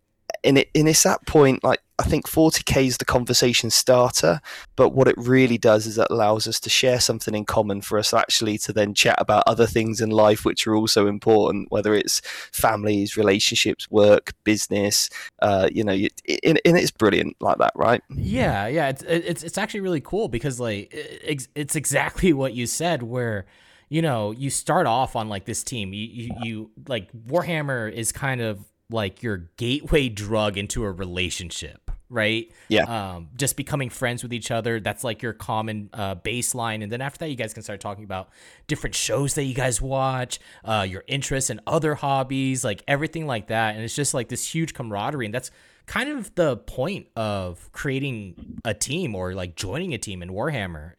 and 0.45 0.59
it 0.59 0.71
and 0.75 0.89
it's 0.89 1.03
that 1.03 1.27
point 1.27 1.63
like 1.65 1.81
I 1.99 2.03
think 2.03 2.29
40k 2.29 2.87
is 2.87 2.99
the 2.99 3.07
conversation 3.07 3.71
starter, 3.71 4.41
but 4.77 4.91
what 4.91 5.09
it 5.09 5.15
really 5.17 5.57
does 5.57 5.87
is 5.87 5.97
it 5.97 6.09
allows 6.11 6.47
us 6.47 6.61
to 6.61 6.69
share 6.69 7.01
something 7.01 7.35
in 7.35 7.47
common 7.47 7.81
for 7.81 7.99
us 7.99 8.13
actually 8.13 8.59
to 8.59 8.73
then 8.73 8.93
chat 8.93 9.17
about 9.19 9.45
other 9.47 9.67
things 9.67 10.03
in 10.03 10.11
life 10.11 10.45
which 10.45 10.67
are 10.67 10.75
also 10.75 11.07
important, 11.07 11.71
whether 11.71 11.95
it's 11.95 12.21
families, 12.53 13.17
relationships, 13.17 13.91
work, 13.91 14.35
business. 14.45 15.09
Uh, 15.41 15.71
you 15.73 15.83
know, 15.83 15.95
and, 15.95 16.61
and 16.67 16.77
it's 16.77 16.91
brilliant 16.91 17.35
like 17.41 17.57
that, 17.59 17.73
right? 17.75 18.03
Yeah, 18.15 18.67
yeah, 18.67 18.89
it's 18.89 19.03
it's 19.03 19.43
it's 19.43 19.59
actually 19.59 19.81
really 19.81 20.03
cool 20.03 20.29
because 20.29 20.61
like 20.61 20.89
it's, 20.93 21.49
it's 21.55 21.77
exactly 21.77 22.33
what 22.35 22.53
you 22.53 22.67
said 22.67 23.03
where 23.03 23.47
you 23.89 24.03
know 24.03 24.33
you 24.33 24.51
start 24.51 24.87
off 24.87 25.17
on 25.17 25.29
like 25.29 25.45
this 25.45 25.63
team 25.63 25.93
you, 25.93 26.07
you, 26.07 26.31
you 26.43 26.71
like 26.89 27.11
warhammer 27.13 27.91
is 27.91 28.11
kind 28.11 28.41
of 28.41 28.65
like 28.91 29.23
your 29.23 29.49
gateway 29.57 30.09
drug 30.09 30.57
into 30.57 30.85
a 30.85 30.91
relationship, 30.91 31.91
right? 32.09 32.51
Yeah. 32.69 32.85
Um, 32.85 33.29
just 33.37 33.57
becoming 33.57 33.91
friends 33.91 34.23
with 34.23 34.33
each 34.33 34.51
other. 34.51 34.79
That's 34.79 35.03
like 35.03 35.23
your 35.23 35.33
common 35.33 35.91
uh, 35.93 36.15
baseline. 36.17 36.83
And 36.83 36.93
then 36.93 37.01
after 37.01 37.19
that, 37.21 37.31
you 37.31 37.37
guys 37.37 37.53
can 37.53 37.63
start 37.63 37.81
talking 37.81 38.05
about 38.05 38.29
different 38.69 38.95
shows 38.95 39.35
that 39.35 39.45
you 39.45 39.55
guys 39.55 39.83
watch, 39.83 40.39
uh, 40.65 40.87
your 40.89 41.05
interests 41.09 41.51
and 41.51 41.61
other 41.67 41.97
hobbies, 41.97 42.65
like 42.65 42.83
everything 42.87 43.27
like 43.27 43.49
that. 43.49 43.75
And 43.75 43.83
it's 43.83 43.97
just 43.97 44.15
like 44.15 44.29
this 44.29 44.55
huge 44.55 44.73
camaraderie. 44.73 45.27
And 45.27 45.35
that's 45.35 45.51
kind 45.87 46.09
of 46.09 46.35
the 46.35 46.57
point 46.57 47.09
of 47.17 47.71
creating 47.73 48.61
a 48.65 48.75
team 48.75 49.15
or 49.15 49.35
like 49.35 49.57
joining 49.57 49.95
a 49.95 49.99
team 49.99 50.23
in 50.23 50.31
Warhammer, 50.31 50.93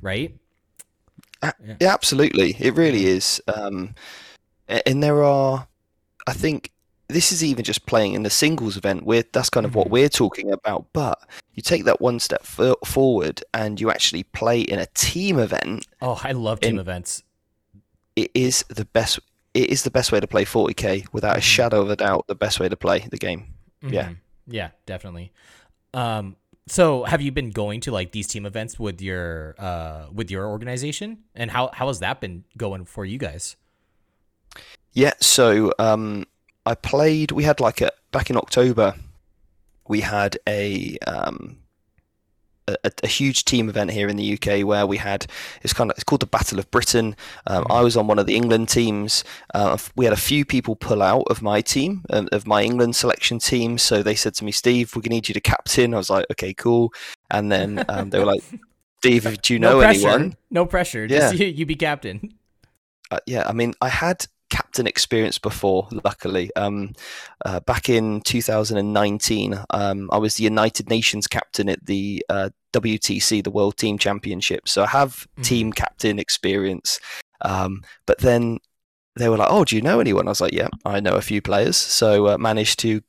right? 0.00 0.38
Yeah, 1.42 1.52
yeah 1.80 1.92
absolutely. 1.92 2.56
It 2.58 2.74
really 2.74 3.04
is. 3.04 3.42
Um, 3.48 3.94
and 4.68 5.02
there 5.02 5.22
are, 5.22 5.66
I 6.26 6.32
think, 6.32 6.70
this 7.12 7.32
is 7.32 7.44
even 7.44 7.64
just 7.64 7.86
playing 7.86 8.14
in 8.14 8.22
the 8.22 8.30
singles 8.30 8.76
event. 8.76 9.04
We're, 9.04 9.24
that's 9.32 9.50
kind 9.50 9.66
of 9.66 9.74
what 9.74 9.86
mm-hmm. 9.86 9.92
we're 9.92 10.08
talking 10.08 10.50
about. 10.50 10.86
But 10.92 11.18
you 11.54 11.62
take 11.62 11.84
that 11.84 12.00
one 12.00 12.18
step 12.20 12.42
f- 12.42 12.76
forward 12.84 13.42
and 13.54 13.80
you 13.80 13.90
actually 13.90 14.24
play 14.24 14.60
in 14.60 14.78
a 14.78 14.86
team 14.86 15.38
event. 15.38 15.86
Oh, 16.00 16.20
I 16.22 16.32
love 16.32 16.60
team 16.60 16.78
events. 16.78 17.22
It 18.16 18.30
is 18.34 18.64
the 18.68 18.84
best. 18.84 19.20
It 19.54 19.70
is 19.70 19.82
the 19.82 19.90
best 19.90 20.12
way 20.12 20.20
to 20.20 20.26
play 20.26 20.44
40k 20.44 21.06
without 21.12 21.36
a 21.36 21.40
mm-hmm. 21.40 21.42
shadow 21.42 21.82
of 21.82 21.90
a 21.90 21.96
doubt. 21.96 22.26
The 22.26 22.34
best 22.34 22.58
way 22.58 22.68
to 22.68 22.76
play 22.76 23.06
the 23.10 23.18
game. 23.18 23.54
Mm-hmm. 23.82 23.94
Yeah. 23.94 24.12
Yeah, 24.48 24.70
definitely. 24.86 25.32
Um, 25.94 26.36
so 26.68 27.04
have 27.04 27.20
you 27.20 27.32
been 27.32 27.50
going 27.50 27.80
to 27.80 27.90
like 27.92 28.12
these 28.12 28.26
team 28.26 28.46
events 28.46 28.78
with 28.78 29.00
your 29.00 29.54
uh 29.58 30.06
with 30.12 30.30
your 30.30 30.46
organization 30.46 31.18
and 31.34 31.50
how 31.50 31.70
how 31.72 31.88
has 31.88 32.00
that 32.00 32.20
been 32.20 32.44
going 32.56 32.84
for 32.84 33.04
you 33.04 33.18
guys 33.18 33.56
yeah 34.92 35.12
so 35.20 35.72
um 35.78 36.24
I 36.64 36.74
played. 36.74 37.32
We 37.32 37.44
had 37.44 37.60
like 37.60 37.80
a 37.80 37.90
back 38.10 38.30
in 38.30 38.36
October. 38.36 38.94
We 39.88 40.00
had 40.00 40.38
a 40.48 40.96
um, 41.06 41.58
a, 42.68 42.92
a, 43.02 43.06
huge 43.06 43.44
team 43.44 43.68
event 43.68 43.90
here 43.90 44.08
in 44.08 44.16
the 44.16 44.34
UK 44.34 44.64
where 44.64 44.86
we 44.86 44.96
had 44.96 45.26
it's 45.62 45.72
kind 45.72 45.90
of 45.90 45.96
it's 45.96 46.04
called 46.04 46.20
the 46.20 46.26
Battle 46.26 46.58
of 46.58 46.70
Britain. 46.70 47.16
Um, 47.46 47.66
I 47.68 47.80
was 47.80 47.96
on 47.96 48.06
one 48.06 48.18
of 48.18 48.26
the 48.26 48.36
England 48.36 48.68
teams. 48.68 49.24
Uh, 49.54 49.76
we 49.96 50.04
had 50.04 50.14
a 50.14 50.18
few 50.18 50.44
people 50.44 50.76
pull 50.76 51.02
out 51.02 51.26
of 51.28 51.42
my 51.42 51.60
team 51.60 52.04
um, 52.10 52.28
of 52.32 52.46
my 52.46 52.62
England 52.62 52.96
selection 52.96 53.38
team, 53.38 53.78
so 53.78 54.02
they 54.02 54.14
said 54.14 54.34
to 54.34 54.44
me, 54.44 54.52
"Steve, 54.52 54.94
we're 54.94 55.02
gonna 55.02 55.16
need 55.16 55.28
you 55.28 55.34
to 55.34 55.40
captain." 55.40 55.94
I 55.94 55.96
was 55.96 56.10
like, 56.10 56.26
"Okay, 56.30 56.54
cool." 56.54 56.92
And 57.30 57.50
then 57.50 57.84
um, 57.88 58.10
they 58.10 58.18
were 58.18 58.26
like, 58.26 58.42
"Steve, 58.98 59.42
do 59.42 59.52
you 59.52 59.58
know 59.58 59.80
no 59.80 59.80
anyone?" 59.80 60.36
No 60.50 60.66
pressure. 60.66 61.06
Just 61.06 61.34
yeah. 61.34 61.46
you, 61.46 61.52
you 61.52 61.66
be 61.66 61.76
captain. 61.76 62.34
Uh, 63.10 63.18
yeah, 63.26 63.46
I 63.46 63.52
mean, 63.52 63.74
I 63.82 63.88
had 63.88 64.26
captain 64.52 64.86
experience 64.86 65.38
before, 65.38 65.88
luckily. 66.04 66.54
Um, 66.56 66.92
uh, 67.44 67.60
back 67.60 67.88
in 67.88 68.20
2019, 68.20 69.58
um, 69.70 70.10
I 70.12 70.18
was 70.18 70.34
the 70.34 70.44
United 70.44 70.90
Nations 70.90 71.26
captain 71.26 71.70
at 71.70 71.86
the 71.86 72.24
uh, 72.28 72.50
WTC, 72.74 73.42
the 73.42 73.50
World 73.50 73.78
Team 73.78 73.96
Championship. 73.96 74.68
So 74.68 74.82
I 74.82 74.88
have 74.88 75.10
mm-hmm. 75.14 75.42
team 75.42 75.72
captain 75.72 76.18
experience. 76.18 77.00
Um, 77.40 77.82
but 78.04 78.18
then 78.18 78.58
they 79.16 79.30
were 79.30 79.38
like, 79.38 79.50
"Oh, 79.50 79.64
do 79.64 79.74
you 79.74 79.82
know 79.82 80.00
anyone?" 80.00 80.28
I 80.28 80.30
was 80.30 80.42
like, 80.42 80.52
"Yeah, 80.52 80.68
I 80.84 81.00
know 81.00 81.14
a 81.14 81.22
few 81.22 81.40
players." 81.40 81.76
So 81.76 82.28
uh, 82.28 82.38
managed 82.38 82.78
to 82.80 83.00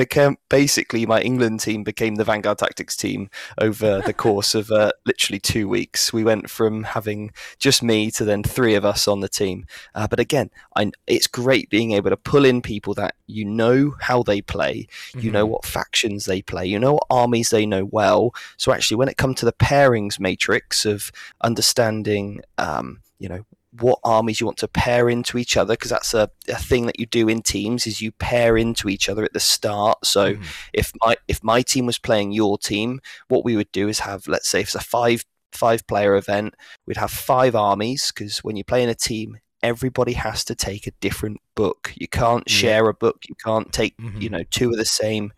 became 0.00 0.38
basically 0.48 1.04
my 1.04 1.20
England 1.20 1.60
team 1.60 1.84
became 1.84 2.14
the 2.14 2.24
Vanguard 2.24 2.56
Tactics 2.56 2.96
team 2.96 3.28
over 3.58 4.00
the 4.06 4.14
course 4.14 4.54
of 4.54 4.70
uh, 4.70 4.92
literally 5.04 5.38
two 5.38 5.68
weeks. 5.68 6.10
We 6.10 6.24
went 6.24 6.48
from 6.48 6.84
having 6.84 7.32
just 7.58 7.82
me 7.82 8.10
to 8.12 8.24
then 8.24 8.42
three 8.42 8.74
of 8.74 8.84
us 8.86 9.06
on 9.06 9.20
the 9.20 9.28
team. 9.28 9.66
Uh, 9.94 10.08
but 10.08 10.18
again, 10.18 10.48
I, 10.74 10.92
it's 11.06 11.26
great 11.26 11.68
being 11.68 11.92
able 11.92 12.08
to 12.08 12.16
pull 12.16 12.46
in 12.46 12.62
people 12.62 12.94
that 12.94 13.14
you 13.26 13.44
know 13.44 13.94
how 14.00 14.22
they 14.22 14.40
play, 14.40 14.88
you 15.12 15.20
mm-hmm. 15.20 15.32
know 15.32 15.44
what 15.44 15.66
factions 15.66 16.24
they 16.24 16.40
play, 16.40 16.64
you 16.64 16.78
know 16.78 16.94
what 16.94 17.06
armies 17.10 17.50
they 17.50 17.66
know 17.66 17.84
well. 17.84 18.34
So 18.56 18.72
actually, 18.72 18.96
when 18.96 19.10
it 19.10 19.18
comes 19.18 19.36
to 19.40 19.44
the 19.44 19.52
pairings 19.52 20.18
matrix 20.18 20.86
of 20.86 21.12
understanding, 21.42 22.40
um, 22.56 23.02
you 23.18 23.28
know 23.28 23.44
what 23.78 23.98
armies 24.02 24.40
you 24.40 24.46
want 24.46 24.58
to 24.58 24.68
pair 24.68 25.08
into 25.08 25.38
each 25.38 25.56
other 25.56 25.74
because 25.74 25.90
that's 25.90 26.12
a, 26.12 26.28
a 26.48 26.56
thing 26.56 26.86
that 26.86 26.98
you 26.98 27.06
do 27.06 27.28
in 27.28 27.40
teams 27.40 27.86
is 27.86 28.00
you 28.00 28.10
pair 28.10 28.56
into 28.56 28.88
each 28.88 29.08
other 29.08 29.22
at 29.22 29.32
the 29.32 29.40
start 29.40 30.04
so 30.04 30.34
mm. 30.34 30.44
if 30.72 30.92
my 31.02 31.16
if 31.28 31.42
my 31.44 31.62
team 31.62 31.86
was 31.86 31.98
playing 31.98 32.32
your 32.32 32.58
team 32.58 33.00
what 33.28 33.44
we 33.44 33.56
would 33.56 33.70
do 33.70 33.88
is 33.88 34.00
have 34.00 34.26
let's 34.26 34.48
say 34.48 34.60
if 34.60 34.68
it's 34.68 34.74
a 34.74 34.80
five 34.80 35.24
five 35.52 35.86
player 35.86 36.16
event 36.16 36.54
we'd 36.86 36.96
have 36.96 37.10
five 37.10 37.54
armies 37.54 38.10
because 38.12 38.38
when 38.38 38.56
you 38.56 38.64
play 38.64 38.82
in 38.82 38.88
a 38.88 38.94
team 38.94 39.38
everybody 39.62 40.12
has 40.14 40.44
to 40.44 40.54
take 40.54 40.86
a 40.86 40.92
different 41.00 41.38
book. 41.54 41.92
You 41.96 42.08
can't 42.08 42.48
share 42.48 42.88
a 42.88 42.94
book. 42.94 43.24
You 43.28 43.34
can't 43.34 43.72
take, 43.72 43.96
mm-hmm. 43.98 44.20
you 44.20 44.30
know, 44.30 44.42
two 44.50 44.70
of 44.70 44.76
the 44.76 44.84
same. 44.84 45.32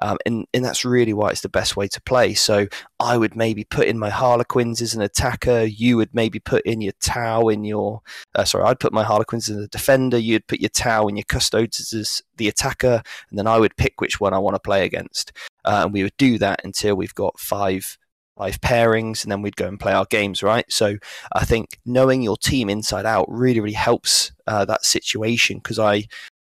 Um, 0.00 0.18
and, 0.26 0.46
and 0.52 0.64
that's 0.64 0.84
really 0.84 1.12
why 1.12 1.30
it's 1.30 1.40
the 1.40 1.48
best 1.48 1.76
way 1.76 1.88
to 1.88 2.02
play. 2.02 2.34
So 2.34 2.66
I 3.00 3.16
would 3.16 3.36
maybe 3.36 3.64
put 3.64 3.86
in 3.86 3.98
my 3.98 4.10
Harlequins 4.10 4.82
as 4.82 4.94
an 4.94 5.00
attacker. 5.00 5.62
You 5.62 5.96
would 5.96 6.12
maybe 6.12 6.40
put 6.40 6.66
in 6.66 6.80
your 6.80 6.92
Tau 7.00 7.48
in 7.48 7.64
your, 7.64 8.02
uh, 8.34 8.44
sorry, 8.44 8.64
I'd 8.64 8.80
put 8.80 8.92
my 8.92 9.04
Harlequins 9.04 9.48
as 9.48 9.56
a 9.56 9.68
defender. 9.68 10.18
You'd 10.18 10.46
put 10.46 10.60
your 10.60 10.70
Tau 10.70 11.06
and 11.06 11.16
your 11.16 11.24
Custodes 11.24 11.92
as 11.94 12.20
the 12.36 12.48
attacker. 12.48 13.02
And 13.30 13.38
then 13.38 13.46
I 13.46 13.58
would 13.58 13.76
pick 13.76 14.00
which 14.00 14.20
one 14.20 14.34
I 14.34 14.38
want 14.38 14.56
to 14.56 14.60
play 14.60 14.84
against. 14.84 15.32
Uh, 15.64 15.82
and 15.84 15.92
we 15.92 16.02
would 16.02 16.16
do 16.18 16.38
that 16.38 16.60
until 16.64 16.96
we've 16.96 17.14
got 17.14 17.38
five 17.38 17.96
five 18.36 18.60
pairings, 18.60 19.22
and 19.22 19.30
then 19.30 19.42
we'd 19.42 19.56
go 19.56 19.66
and 19.66 19.78
play 19.78 19.92
our 19.92 20.06
games, 20.06 20.42
right? 20.42 20.64
So 20.70 20.96
I 21.32 21.44
think 21.44 21.78
knowing 21.84 22.22
your 22.22 22.36
team 22.36 22.68
inside 22.68 23.06
out 23.06 23.26
really, 23.28 23.60
really 23.60 23.74
helps 23.74 24.32
uh, 24.46 24.64
that 24.66 24.84
situation 24.84 25.58
because 25.58 25.78
I 25.78 26.04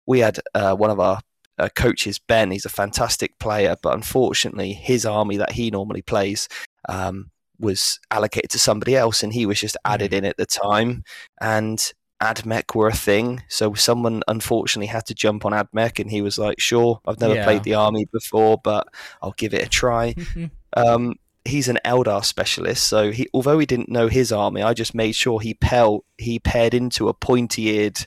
we 0.06 0.20
had 0.20 0.40
uh, 0.54 0.74
one 0.74 0.90
of 0.90 1.00
our 1.00 1.20
uh, 1.58 1.68
coaches, 1.74 2.18
Ben. 2.18 2.50
He's 2.50 2.64
a 2.64 2.70
fantastic 2.70 3.38
player, 3.38 3.76
but 3.82 3.94
unfortunately, 3.94 4.72
his 4.72 5.06
army 5.06 5.36
that 5.36 5.52
he 5.52 5.70
normally 5.70 6.02
plays. 6.02 6.48
Um, 6.88 7.30
was 7.60 8.00
allocated 8.10 8.50
to 8.50 8.58
somebody 8.58 8.96
else, 8.96 9.22
and 9.22 9.32
he 9.32 9.46
was 9.46 9.60
just 9.60 9.76
added 9.84 10.10
mm. 10.10 10.18
in 10.18 10.24
at 10.24 10.36
the 10.36 10.44
time. 10.44 11.04
And 11.40 11.92
AdMech 12.22 12.74
were 12.74 12.88
a 12.88 12.94
thing. 12.94 13.42
So 13.48 13.74
someone 13.74 14.22
unfortunately 14.28 14.86
had 14.86 15.06
to 15.06 15.14
jump 15.14 15.44
on 15.44 15.52
AdMech, 15.52 16.00
and 16.00 16.10
he 16.10 16.22
was 16.22 16.38
like, 16.38 16.60
"Sure, 16.60 17.00
I've 17.06 17.20
never 17.20 17.34
yeah. 17.34 17.44
played 17.44 17.64
the 17.64 17.74
army 17.74 18.06
before, 18.12 18.58
but 18.62 18.88
I'll 19.22 19.34
give 19.36 19.54
it 19.54 19.64
a 19.64 19.68
try." 19.68 20.14
um, 20.76 21.14
he's 21.44 21.68
an 21.68 21.78
Eldar 21.84 22.24
specialist, 22.24 22.86
so 22.86 23.10
he 23.10 23.28
although 23.34 23.58
he 23.58 23.66
didn't 23.66 23.88
know 23.88 24.08
his 24.08 24.32
army, 24.32 24.62
I 24.62 24.74
just 24.74 24.94
made 24.94 25.14
sure 25.14 25.40
he 25.40 25.54
pel- 25.54 26.04
he 26.18 26.38
paired 26.38 26.74
into 26.74 27.08
a 27.08 27.14
pointy-eared 27.14 28.06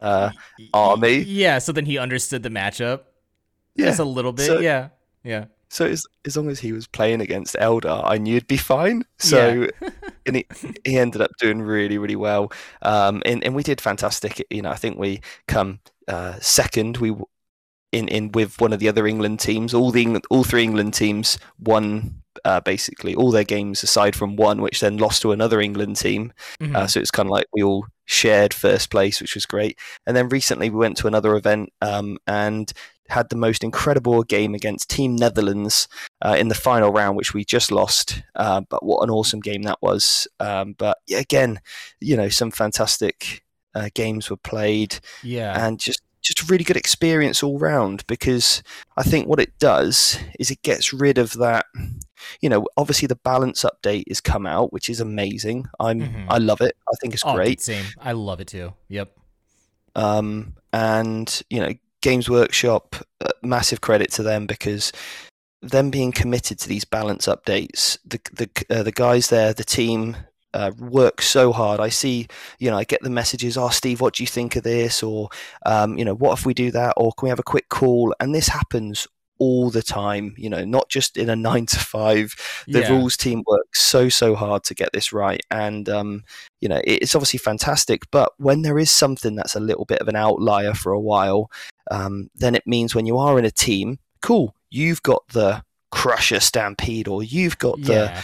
uh, 0.00 0.30
army. 0.72 1.18
Yeah, 1.18 1.58
so 1.58 1.72
then 1.72 1.86
he 1.86 1.98
understood 1.98 2.42
the 2.42 2.50
matchup. 2.50 3.02
Yeah, 3.74 3.86
just 3.86 4.00
a 4.00 4.04
little 4.04 4.32
bit. 4.32 4.46
So, 4.46 4.60
yeah, 4.60 4.88
yeah. 5.22 5.46
So 5.70 5.86
as, 5.86 6.06
as 6.24 6.36
long 6.36 6.48
as 6.48 6.60
he 6.60 6.72
was 6.72 6.86
playing 6.86 7.20
against 7.20 7.54
Eldar, 7.56 8.02
I 8.04 8.16
knew 8.16 8.36
it'd 8.36 8.48
be 8.48 8.56
fine. 8.56 9.04
So 9.18 9.68
yeah. 9.82 9.90
and 10.26 10.36
he, 10.36 10.46
he 10.84 10.98
ended 10.98 11.20
up 11.20 11.30
doing 11.38 11.60
really, 11.60 11.98
really 11.98 12.16
well. 12.16 12.50
Um, 12.80 13.22
and, 13.26 13.44
and 13.44 13.54
we 13.54 13.62
did 13.62 13.80
fantastic. 13.80 14.44
You 14.50 14.62
know, 14.62 14.70
I 14.70 14.76
think 14.76 14.98
we 14.98 15.20
come 15.46 15.80
uh, 16.06 16.38
second. 16.40 16.96
We 16.96 17.14
in 17.92 18.08
in 18.08 18.32
with 18.32 18.60
one 18.60 18.72
of 18.72 18.80
the 18.80 18.88
other 18.88 19.06
England 19.06 19.40
teams. 19.40 19.74
All 19.74 19.90
the 19.90 20.02
England, 20.02 20.24
all 20.30 20.44
three 20.44 20.62
England 20.62 20.94
teams 20.94 21.38
won 21.58 22.17
uh, 22.44 22.60
basically 22.60 23.14
all 23.14 23.30
their 23.30 23.44
games 23.44 23.82
aside 23.82 24.14
from 24.14 24.36
one, 24.36 24.60
which 24.60 24.80
then 24.80 24.96
lost 24.96 25.22
to 25.22 25.32
another 25.32 25.60
England 25.60 25.96
team. 25.96 26.32
Mm-hmm. 26.60 26.76
Uh, 26.76 26.86
so 26.86 27.00
it's 27.00 27.10
kind 27.10 27.26
of 27.26 27.30
like 27.30 27.46
we 27.52 27.62
all 27.62 27.86
shared 28.04 28.54
first 28.54 28.90
place, 28.90 29.20
which 29.20 29.34
was 29.34 29.46
great. 29.46 29.78
And 30.06 30.16
then 30.16 30.28
recently 30.28 30.70
we 30.70 30.78
went 30.78 30.96
to 30.98 31.06
another 31.06 31.36
event 31.36 31.72
um, 31.80 32.18
and 32.26 32.72
had 33.08 33.30
the 33.30 33.36
most 33.36 33.64
incredible 33.64 34.22
game 34.22 34.54
against 34.54 34.90
Team 34.90 35.16
Netherlands 35.16 35.88
uh, 36.22 36.36
in 36.38 36.48
the 36.48 36.54
final 36.54 36.92
round, 36.92 37.16
which 37.16 37.34
we 37.34 37.44
just 37.44 37.70
lost. 37.70 38.22
Uh, 38.34 38.60
but 38.60 38.84
what 38.84 39.02
an 39.02 39.10
awesome 39.10 39.40
game 39.40 39.62
that 39.62 39.80
was! 39.80 40.28
Um, 40.40 40.74
but 40.76 40.98
yeah, 41.06 41.18
again, 41.18 41.60
you 42.00 42.16
know, 42.16 42.28
some 42.28 42.50
fantastic 42.50 43.44
uh, 43.74 43.88
games 43.94 44.30
were 44.30 44.36
played. 44.36 45.00
Yeah, 45.22 45.66
and 45.66 45.80
just 45.80 46.02
just 46.20 46.42
a 46.42 46.46
really 46.46 46.64
good 46.64 46.76
experience 46.76 47.42
all 47.42 47.58
round 47.58 48.06
because 48.06 48.62
I 48.96 49.02
think 49.02 49.28
what 49.28 49.40
it 49.40 49.58
does 49.58 50.18
is 50.38 50.50
it 50.50 50.62
gets 50.62 50.92
rid 50.92 51.18
of 51.18 51.32
that. 51.34 51.66
You 52.40 52.48
know, 52.48 52.66
obviously 52.76 53.06
the 53.06 53.16
balance 53.16 53.64
update 53.64 54.04
is 54.06 54.20
come 54.20 54.46
out, 54.46 54.72
which 54.72 54.88
is 54.90 55.00
amazing. 55.00 55.66
I'm 55.80 56.00
Mhm. 56.00 56.26
I 56.28 56.38
love 56.38 56.60
it. 56.60 56.76
I 56.88 56.92
think 57.00 57.14
it's 57.14 57.24
Oh, 57.24 57.34
great. 57.34 57.60
same. 57.60 57.84
I 58.00 58.12
love 58.12 58.40
it 58.40 58.48
too. 58.48 58.74
Yep. 58.88 59.10
Um, 59.94 60.54
and 60.72 61.42
you 61.50 61.60
know, 61.60 61.72
Games 62.02 62.28
Workshop, 62.30 62.96
uh, 63.20 63.30
massive 63.42 63.80
credit 63.80 64.12
to 64.12 64.22
them 64.22 64.46
because 64.46 64.92
them 65.60 65.90
being 65.90 66.12
committed 66.12 66.58
to 66.60 66.68
these 66.68 66.84
balance 66.84 67.26
updates, 67.26 67.98
the 68.04 68.20
the 68.32 68.48
uh, 68.70 68.82
the 68.82 68.92
guys 68.92 69.28
there, 69.28 69.52
the 69.52 69.64
team. 69.64 70.16
Uh, 70.54 70.70
work 70.78 71.20
so 71.20 71.52
hard. 71.52 71.78
I 71.78 71.90
see, 71.90 72.26
you 72.58 72.70
know, 72.70 72.78
I 72.78 72.84
get 72.84 73.02
the 73.02 73.10
messages. 73.10 73.58
Oh, 73.58 73.68
Steve, 73.68 74.00
what 74.00 74.14
do 74.14 74.22
you 74.22 74.26
think 74.26 74.56
of 74.56 74.62
this? 74.62 75.02
Or, 75.02 75.28
um, 75.66 75.98
you 75.98 76.06
know, 76.06 76.14
what 76.14 76.38
if 76.38 76.46
we 76.46 76.54
do 76.54 76.70
that? 76.70 76.94
Or 76.96 77.12
can 77.12 77.26
we 77.26 77.28
have 77.28 77.38
a 77.38 77.42
quick 77.42 77.68
call? 77.68 78.14
And 78.18 78.34
this 78.34 78.48
happens 78.48 79.06
all 79.38 79.70
the 79.70 79.82
time. 79.82 80.34
You 80.36 80.50
know, 80.50 80.64
not 80.64 80.88
just 80.88 81.16
in 81.16 81.30
a 81.30 81.36
nine 81.36 81.66
to 81.66 81.78
five. 81.78 82.34
The 82.66 82.80
yeah. 82.80 82.90
rules 82.90 83.16
team 83.16 83.42
works 83.46 83.82
so 83.82 84.08
so 84.08 84.34
hard 84.34 84.64
to 84.64 84.74
get 84.74 84.92
this 84.92 85.12
right, 85.12 85.40
and 85.50 85.88
um, 85.88 86.24
you 86.60 86.68
know, 86.68 86.80
it's 86.84 87.14
obviously 87.14 87.38
fantastic. 87.38 88.10
But 88.10 88.32
when 88.38 88.62
there 88.62 88.78
is 88.78 88.90
something 88.90 89.36
that's 89.36 89.54
a 89.54 89.60
little 89.60 89.84
bit 89.84 90.00
of 90.00 90.08
an 90.08 90.16
outlier 90.16 90.74
for 90.74 90.92
a 90.92 91.00
while, 91.00 91.50
um, 91.90 92.30
then 92.34 92.54
it 92.54 92.66
means 92.66 92.94
when 92.94 93.06
you 93.06 93.18
are 93.18 93.38
in 93.38 93.44
a 93.44 93.50
team, 93.50 93.98
cool, 94.20 94.54
you've 94.70 95.02
got 95.02 95.26
the 95.28 95.62
Crusher 95.90 96.40
Stampede, 96.40 97.08
or 97.08 97.22
you've 97.22 97.58
got 97.58 97.80
the, 97.80 97.92
yeah. 97.92 98.22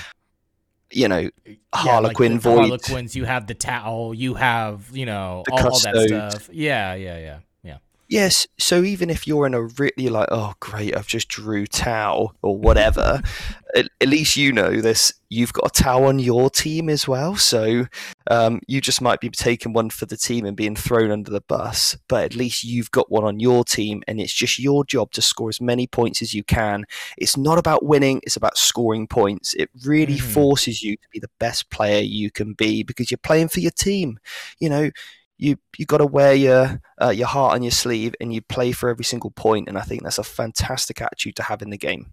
you 0.91 1.09
know, 1.09 1.31
Yeah, 1.47 1.55
Harlequin 1.75 2.33
like 2.35 2.43
Void. 2.43 2.59
Harlequins, 2.59 3.17
you 3.17 3.25
have 3.25 3.47
the 3.47 3.55
Tau, 3.55 4.13
you 4.13 4.35
have, 4.35 4.89
you 4.93 5.07
know, 5.07 5.45
all, 5.51 5.59
all 5.59 5.79
that 5.81 6.31
stuff. 6.31 6.51
Yeah, 6.53 6.95
yeah, 6.95 7.17
yeah, 7.17 7.19
yeah. 7.19 7.39
Yes, 8.07 8.47
so 8.59 8.83
even 8.83 9.09
if 9.09 9.27
you're 9.27 9.47
in 9.47 9.55
a 9.55 9.63
really 9.63 10.09
like, 10.11 10.29
oh 10.31 10.53
great, 10.61 10.95
I've 10.95 11.07
just 11.07 11.27
drew 11.29 11.67
Tau 11.67 12.33
or 12.43 12.57
whatever, 12.59 13.23
at, 13.75 13.89
at 14.01 14.09
least 14.09 14.37
you 14.37 14.53
know 14.53 14.81
this. 14.83 15.15
You've 15.31 15.55
got 15.55 15.67
a 15.67 15.83
Tau 15.83 16.05
on 16.05 16.19
your 16.19 16.51
team 16.51 16.91
as 16.91 17.09
well, 17.09 17.35
so 17.35 17.87
um, 18.31 18.61
you 18.69 18.83
just 18.83 19.01
might 19.01 19.21
be 19.21 19.31
taking 19.31 19.73
one 19.73 19.89
for 19.89 20.05
the 20.05 20.19
team 20.19 20.45
and 20.45 20.55
being 20.55 20.77
thrown 20.77 21.11
under 21.11 21.31
the 21.31 21.41
bus. 21.41 21.97
But 22.07 22.25
at 22.25 22.37
least 22.37 22.63
you've 22.63 22.91
got 22.91 23.11
one 23.11 23.25
on 23.25 23.41
your 23.41 23.65
team, 23.65 24.03
and 24.07 24.21
it's 24.21 24.35
just 24.35 24.59
your 24.59 24.85
job 24.85 25.11
to 25.13 25.23
score 25.23 25.49
as 25.49 25.61
many 25.61 25.87
points 25.87 26.21
as 26.21 26.35
you 26.35 26.45
can. 26.45 26.85
It's 27.17 27.39
not 27.39 27.59
about 27.59 27.85
winning; 27.87 28.21
it's 28.23 28.37
about 28.37 28.59
scoring 28.59 29.07
points. 29.09 29.55
It 29.55 29.71
really 29.83 30.19
Mhm. 30.19 30.21
forces 30.35 30.83
you 30.83 30.97
to 30.97 31.09
be 31.11 31.21
the 31.21 31.31
best 31.41 31.71
player 31.71 32.03
you 32.03 32.31
can 32.31 32.53
be 32.53 32.83
because 32.83 33.11
you're 33.11 33.19
playing 33.19 33.49
for 33.49 33.61
your 33.61 33.73
team. 33.73 34.19
You 34.61 34.69
know, 34.69 34.91
you 35.39 35.57
you 35.79 35.87
got 35.87 35.99
to 35.99 36.07
wear 36.07 36.35
your 36.35 36.81
uh, 37.03 37.11
your 37.11 37.27
heart 37.27 37.55
on 37.55 37.63
your 37.63 37.73
sleeve 37.73 38.15
and 38.21 38.33
you 38.33 38.41
play 38.43 38.73
for 38.73 38.89
every 38.89 39.05
single 39.05 39.31
point 39.31 39.69
and 39.69 39.79
i 39.79 39.83
think 39.83 40.03
that's 40.03 40.19
a 40.19 40.25
fantastic 40.25 41.01
attitude 41.01 41.37
to 41.37 41.43
have 41.43 41.63
in 41.63 41.71
the 41.71 41.79
game 41.79 42.13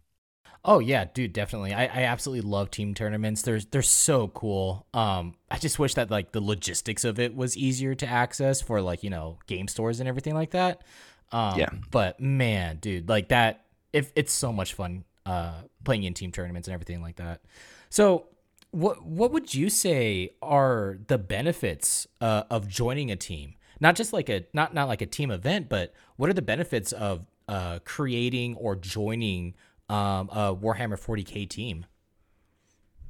Oh 0.64 0.78
yeah, 0.78 1.06
dude, 1.12 1.34
definitely. 1.34 1.74
I, 1.74 1.86
I 1.86 2.04
absolutely 2.04 2.48
love 2.48 2.70
team 2.70 2.94
tournaments. 2.94 3.42
They're 3.42 3.60
they're 3.60 3.82
so 3.82 4.28
cool. 4.28 4.86
Um, 4.94 5.36
I 5.50 5.58
just 5.58 5.80
wish 5.80 5.96
that 5.96 6.12
like 6.12 6.34
the 6.34 6.42
logistics 6.42 7.04
of 7.04 7.20
it 7.20 7.36
was 7.36 7.58
easier 7.58 7.96
to 7.96 8.06
access 8.08 8.62
for 8.62 8.80
like 8.80 9.04
you 9.04 9.10
know 9.10 9.40
game 9.48 9.68
stores 9.68 10.00
and 10.00 10.08
everything 10.08 10.36
like 10.36 10.52
that. 10.52 10.84
Um, 11.32 11.58
Yeah. 11.58 11.70
But 11.90 12.20
man, 12.20 12.78
dude, 12.78 13.10
like 13.10 13.30
that, 13.30 13.66
if 13.92 14.12
it's 14.16 14.32
so 14.34 14.54
much 14.54 14.74
fun 14.74 15.04
uh 15.26 15.62
playing 15.84 16.04
in 16.04 16.14
team 16.14 16.32
tournaments 16.32 16.68
and 16.68 16.74
everything 16.76 17.02
like 17.02 17.16
that. 17.16 17.42
So 17.90 18.28
what 18.72 19.06
what 19.06 19.32
would 19.32 19.54
you 19.54 19.70
say 19.70 20.32
are 20.42 20.98
the 21.08 21.18
benefits 21.18 22.08
uh, 22.20 22.44
of 22.50 22.68
joining 22.68 23.12
a 23.12 23.16
team? 23.16 23.56
Not 23.80 23.96
just 23.96 24.14
like 24.14 24.30
a 24.30 24.46
not 24.54 24.74
not 24.74 24.88
like 24.88 25.02
a 25.02 25.06
team 25.06 25.32
event, 25.32 25.70
but 25.70 25.94
what 26.16 26.30
are 26.30 26.34
the 26.34 26.42
benefits 26.42 26.92
of 26.92 27.26
uh, 27.48 27.80
creating 27.84 28.56
or 28.56 28.76
joining 28.76 29.56
um, 29.90 30.30
a 30.32 30.56
Warhammer 30.56 31.00
40k 31.00 31.48
team? 31.50 31.86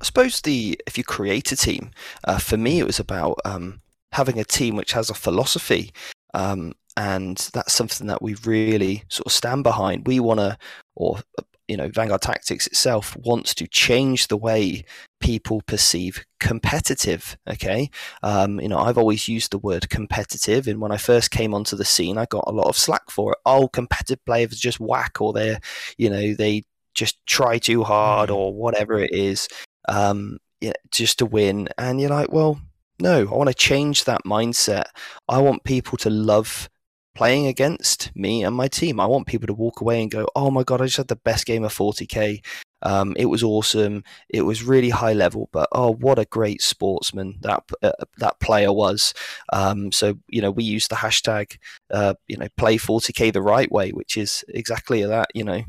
i 0.01 0.03
suppose 0.03 0.41
the 0.41 0.79
if 0.87 0.97
you 0.97 1.03
create 1.03 1.51
a 1.51 1.55
team 1.55 1.91
uh, 2.23 2.39
for 2.39 2.57
me 2.57 2.79
it 2.79 2.87
was 2.87 2.99
about 2.99 3.39
um, 3.45 3.81
having 4.11 4.39
a 4.39 4.43
team 4.43 4.75
which 4.75 4.93
has 4.93 5.09
a 5.09 5.13
philosophy 5.13 5.91
um, 6.33 6.73
and 6.97 7.49
that's 7.53 7.73
something 7.73 8.07
that 8.07 8.21
we 8.21 8.35
really 8.43 9.03
sort 9.09 9.27
of 9.27 9.31
stand 9.31 9.63
behind 9.63 10.07
we 10.07 10.19
want 10.19 10.39
to 10.39 10.57
or 10.95 11.19
you 11.67 11.77
know 11.77 11.87
vanguard 11.89 12.21
tactics 12.21 12.67
itself 12.67 13.15
wants 13.17 13.53
to 13.53 13.67
change 13.67 14.27
the 14.27 14.37
way 14.37 14.83
people 15.21 15.61
perceive 15.67 16.25
competitive 16.39 17.37
okay 17.47 17.89
um, 18.23 18.59
you 18.59 18.67
know 18.67 18.79
i've 18.79 18.97
always 18.97 19.27
used 19.27 19.51
the 19.51 19.57
word 19.57 19.89
competitive 19.89 20.67
and 20.67 20.81
when 20.81 20.91
i 20.91 20.97
first 20.97 21.31
came 21.31 21.53
onto 21.53 21.75
the 21.75 21.85
scene 21.85 22.17
i 22.17 22.25
got 22.25 22.43
a 22.47 22.51
lot 22.51 22.67
of 22.67 22.75
slack 22.77 23.09
for 23.09 23.31
it 23.33 23.37
oh 23.45 23.67
competitive 23.67 24.23
players 24.25 24.59
just 24.59 24.79
whack 24.79 25.21
or 25.21 25.31
they're 25.33 25.59
you 25.97 26.09
know 26.09 26.33
they 26.33 26.63
just 26.93 27.23
try 27.25 27.57
too 27.57 27.83
hard 27.83 28.29
Mhm. 28.29 28.35
or 28.35 28.53
whatever 28.53 28.99
it 28.99 29.11
is 29.13 29.47
um, 29.87 30.37
yeah, 30.59 30.73
just 30.91 31.19
to 31.19 31.25
win 31.25 31.69
and 31.77 32.01
you're 32.01 32.09
like 32.09 32.31
well 32.31 32.59
no 32.99 33.21
i 33.21 33.35
want 33.35 33.47
to 33.47 33.53
change 33.55 34.03
that 34.03 34.21
mindset 34.25 34.85
i 35.29 35.37
want 35.39 35.63
people 35.63 35.97
to 35.97 36.09
love 36.09 36.69
playing 37.13 37.45
against 37.45 38.09
me 38.15 38.41
and 38.41 38.55
my 38.55 38.69
team. 38.69 38.97
I 38.97 39.05
want 39.05 39.27
people 39.27 39.45
to 39.47 39.53
walk 39.53 39.81
away 39.81 40.01
and 40.01 40.09
go, 40.09 40.27
"Oh 40.33 40.49
my 40.49 40.63
god, 40.63 40.81
I 40.81 40.85
just 40.85 40.95
had 40.95 41.09
the 41.09 41.17
best 41.17 41.45
game 41.45 41.65
of 41.65 41.73
40k. 41.73 42.41
Um, 42.83 43.13
it 43.17 43.25
was 43.25 43.43
awesome. 43.43 44.03
It 44.29 44.41
was 44.43 44.63
really 44.63 44.89
high 44.89 45.13
level, 45.13 45.49
but 45.51 45.67
oh, 45.71 45.93
what 45.93 46.19
a 46.19 46.25
great 46.25 46.61
sportsman 46.61 47.37
that 47.41 47.63
uh, 47.81 47.91
that 48.17 48.39
player 48.39 48.71
was." 48.73 49.13
Um, 49.53 49.91
so 49.91 50.17
you 50.27 50.41
know, 50.41 50.51
we 50.51 50.63
use 50.63 50.87
the 50.87 50.95
hashtag, 50.95 51.57
uh, 51.91 52.15
you 52.27 52.37
know, 52.37 52.47
play 52.57 52.77
40k 52.77 53.31
the 53.33 53.41
right 53.41 53.71
way, 53.71 53.91
which 53.91 54.17
is 54.17 54.43
exactly 54.49 55.03
that. 55.05 55.29
You 55.33 55.43
know, 55.43 55.63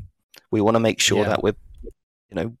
we 0.51 0.61
want 0.61 0.75
to 0.75 0.79
make 0.79 0.99
sure 0.99 1.19
Yeah. 1.19 1.29
that 1.29 1.43
we're, 1.43 1.55
you 1.83 2.35
know. 2.35 2.57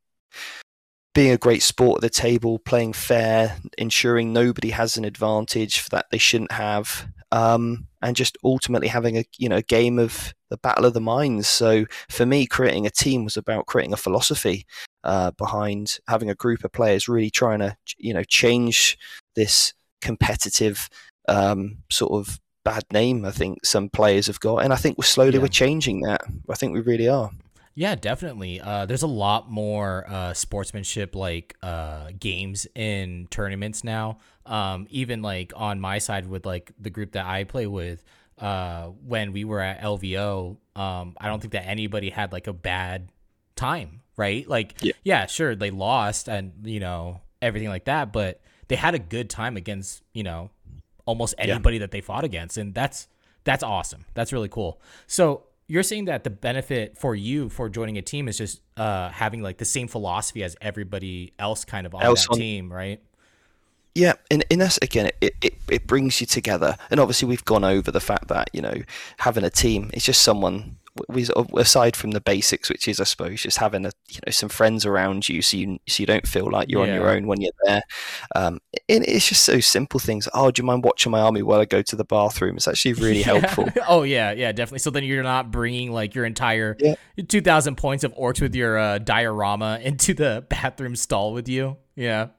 Being 1.15 1.31
a 1.31 1.37
great 1.37 1.61
sport 1.61 1.97
at 1.97 2.01
the 2.01 2.09
table, 2.09 2.57
playing 2.57 2.93
fair, 2.93 3.57
ensuring 3.77 4.33
nobody 4.33 4.71
has 4.71 4.97
an 4.97 5.05
advantage 5.05 5.87
that 5.89 6.07
they 6.09 6.17
shouldn't 6.17 6.51
have, 6.53 7.07
um, 7.31 7.85
and 8.03 8.15
just 8.15 8.37
ultimately 8.43 8.87
having 8.87 9.17
a 9.17 9.23
you 9.37 9.49
know 9.49 9.61
game 9.61 9.97
of 9.97 10.33
the 10.49 10.57
battle 10.57 10.85
of 10.85 10.93
the 10.93 11.01
minds. 11.01 11.47
So 11.47 11.85
for 12.09 12.25
me, 12.25 12.45
creating 12.45 12.85
a 12.85 12.91
team 12.91 13.23
was 13.23 13.37
about 13.37 13.65
creating 13.65 13.93
a 13.93 13.97
philosophy 13.97 14.65
uh, 15.03 15.31
behind 15.31 15.97
having 16.07 16.29
a 16.29 16.35
group 16.35 16.63
of 16.63 16.71
players 16.71 17.07
really 17.09 17.31
trying 17.31 17.59
to 17.59 17.75
you 17.97 18.13
know 18.13 18.23
change 18.23 18.97
this 19.35 19.73
competitive 20.01 20.89
um, 21.27 21.77
sort 21.89 22.11
of 22.11 22.39
bad 22.63 22.83
name. 22.91 23.25
I 23.25 23.31
think 23.31 23.65
some 23.65 23.89
players 23.89 24.27
have 24.27 24.39
got, 24.39 24.57
and 24.57 24.71
I 24.71 24.75
think 24.75 24.97
we're 24.97 25.05
slowly 25.05 25.35
Yeah. 25.35 25.41
we're 25.41 25.47
changing 25.47 26.01
that. 26.01 26.21
I 26.49 26.55
think 26.55 26.73
we 26.73 26.81
really 26.81 27.07
are. 27.07 27.31
Yeah, 27.75 27.95
definitely. 27.95 28.61
Uh, 28.61 28.85
there's 28.85 29.01
a 29.01 29.07
lot 29.07 29.49
more 29.49 30.05
uh, 30.07 30.33
sportsmanship 30.33 31.15
like 31.15 31.55
uh, 31.63 32.11
games 32.19 32.67
in 32.75 33.27
tournaments 33.31 33.83
now. 33.83 34.19
Um, 34.45 34.87
even 34.89 35.21
like 35.21 35.53
on 35.55 35.79
my 35.79 35.99
side 35.99 36.27
with 36.27 36.45
like 36.45 36.71
the 36.79 36.89
group 36.89 37.13
that 37.13 37.25
I 37.25 37.43
play 37.45 37.65
with, 37.67 38.03
uh, 38.39 38.87
when 38.87 39.31
we 39.31 39.45
were 39.45 39.61
at 39.61 39.81
LVO, 39.81 40.57
um, 40.75 41.15
I 41.19 41.27
don't 41.27 41.39
think 41.39 41.53
that 41.53 41.65
anybody 41.67 42.09
had 42.09 42.31
like 42.33 42.47
a 42.47 42.53
bad 42.53 43.09
time, 43.55 44.01
right? 44.17 44.47
Like, 44.47 44.75
Yeah. 44.81 44.93
yeah, 45.03 45.25
sure, 45.27 45.55
they 45.55 45.71
lost 45.71 46.27
and 46.27 46.51
you 46.65 46.79
know 46.79 47.21
everything 47.41 47.69
like 47.69 47.85
that, 47.85 48.11
but 48.11 48.41
they 48.67 48.75
had 48.75 48.95
a 48.95 48.99
good 48.99 49.29
time 49.29 49.55
against 49.55 50.01
you 50.13 50.23
know 50.23 50.49
almost 51.05 51.35
Yeah. 51.37 51.45
anybody 51.53 51.77
that 51.79 51.91
they 51.91 52.01
fought 52.01 52.23
against, 52.23 52.57
and 52.57 52.73
that's 52.73 53.07
that's 53.45 53.63
awesome. 53.63 54.05
That's 54.13 54.31
really 54.33 54.49
cool. 54.49 54.81
So 55.07 55.43
you're 55.67 55.83
saying 55.83 56.05
that 56.05 56.23
the 56.23 56.29
benefit 56.29 56.97
for 56.97 57.13
you 57.15 57.49
for 57.49 57.69
joining 57.69 57.97
a 57.97 58.01
team 58.01 58.27
is 58.27 58.37
just 58.37 58.61
uh, 58.77 59.09
having 59.09 59.41
like 59.41 59.57
the 59.57 59.65
same 59.65 59.87
philosophy 59.87 60.43
as 60.43 60.55
everybody 60.61 61.33
else 61.39 61.63
kind 61.65 61.85
of 61.85 61.93
on 61.95 62.03
Else 62.03 62.23
that 62.23 62.31
on- 62.33 62.37
team, 62.39 62.71
right? 62.73 63.01
Yeah, 63.95 64.13
and 64.31 64.43
in 64.49 64.61
us 64.61 64.79
again, 64.81 65.11
it, 65.21 65.35
it 65.41 65.53
it 65.69 65.87
brings 65.87 66.19
you 66.19 66.25
together, 66.27 66.77
and 66.89 66.99
obviously 66.99 67.27
we've 67.27 67.45
gone 67.45 67.63
over 67.63 67.91
the 67.91 67.99
fact 67.99 68.27
that 68.29 68.49
you 68.53 68.61
know 68.61 68.75
having 69.19 69.43
a 69.43 69.49
team 69.49 69.91
is 69.93 70.03
just 70.03 70.21
someone. 70.23 70.77
We 71.09 71.27
aside 71.57 71.95
from 71.95 72.11
the 72.11 72.21
basics, 72.21 72.69
which 72.69 72.87
is 72.87 72.99
I 72.99 73.05
suppose 73.05 73.41
just 73.41 73.57
having 73.57 73.83
a 73.83 73.91
you 74.09 74.19
know 74.25 74.31
some 74.31 74.49
friends 74.49 74.85
around 74.85 75.27
you, 75.27 75.41
so 75.41 75.57
you 75.57 75.79
so 75.87 76.01
you 76.01 76.05
don't 76.05 76.27
feel 76.27 76.49
like 76.51 76.69
you're 76.69 76.83
on 76.83 76.87
your 76.89 77.09
own 77.09 77.25
when 77.25 77.41
you're 77.41 77.51
there. 77.65 77.81
Um, 78.35 78.59
and 78.87 79.03
it's 79.07 79.27
just 79.27 79.43
so 79.43 79.59
simple 79.59 79.99
things. 79.99 80.29
Oh, 80.35 80.51
do 80.51 80.61
you 80.61 80.65
mind 80.67 80.83
watching 80.83 81.11
my 81.11 81.19
army 81.19 81.41
while 81.41 81.59
I 81.59 81.65
go 81.65 81.81
to 81.81 81.95
the 81.95 82.03
bathroom? 82.05 82.57
It's 82.57 82.67
actually 82.67 82.93
really 82.93 83.19
Yeah. 83.25 83.25
helpful. 83.39 83.69
oh 83.87 84.03
yeah, 84.03 84.33
yeah, 84.33 84.51
definitely. 84.51 84.79
So 84.79 84.91
then 84.91 85.03
you're 85.03 85.23
not 85.23 85.49
bringing 85.49 85.91
like 85.91 86.13
your 86.13 86.25
entire 86.25 86.77
Yeah. 86.79 86.93
2,000 87.27 87.75
points 87.75 88.03
of 88.03 88.13
orcs 88.13 88.39
with 88.39 88.53
your 88.53 88.77
uh, 88.77 88.97
diorama 88.99 89.79
into 89.83 90.13
the 90.13 90.45
bathroom 90.47 90.95
stall 90.95 91.33
with 91.33 91.47
you. 91.49 91.77
Yeah. 91.95 92.27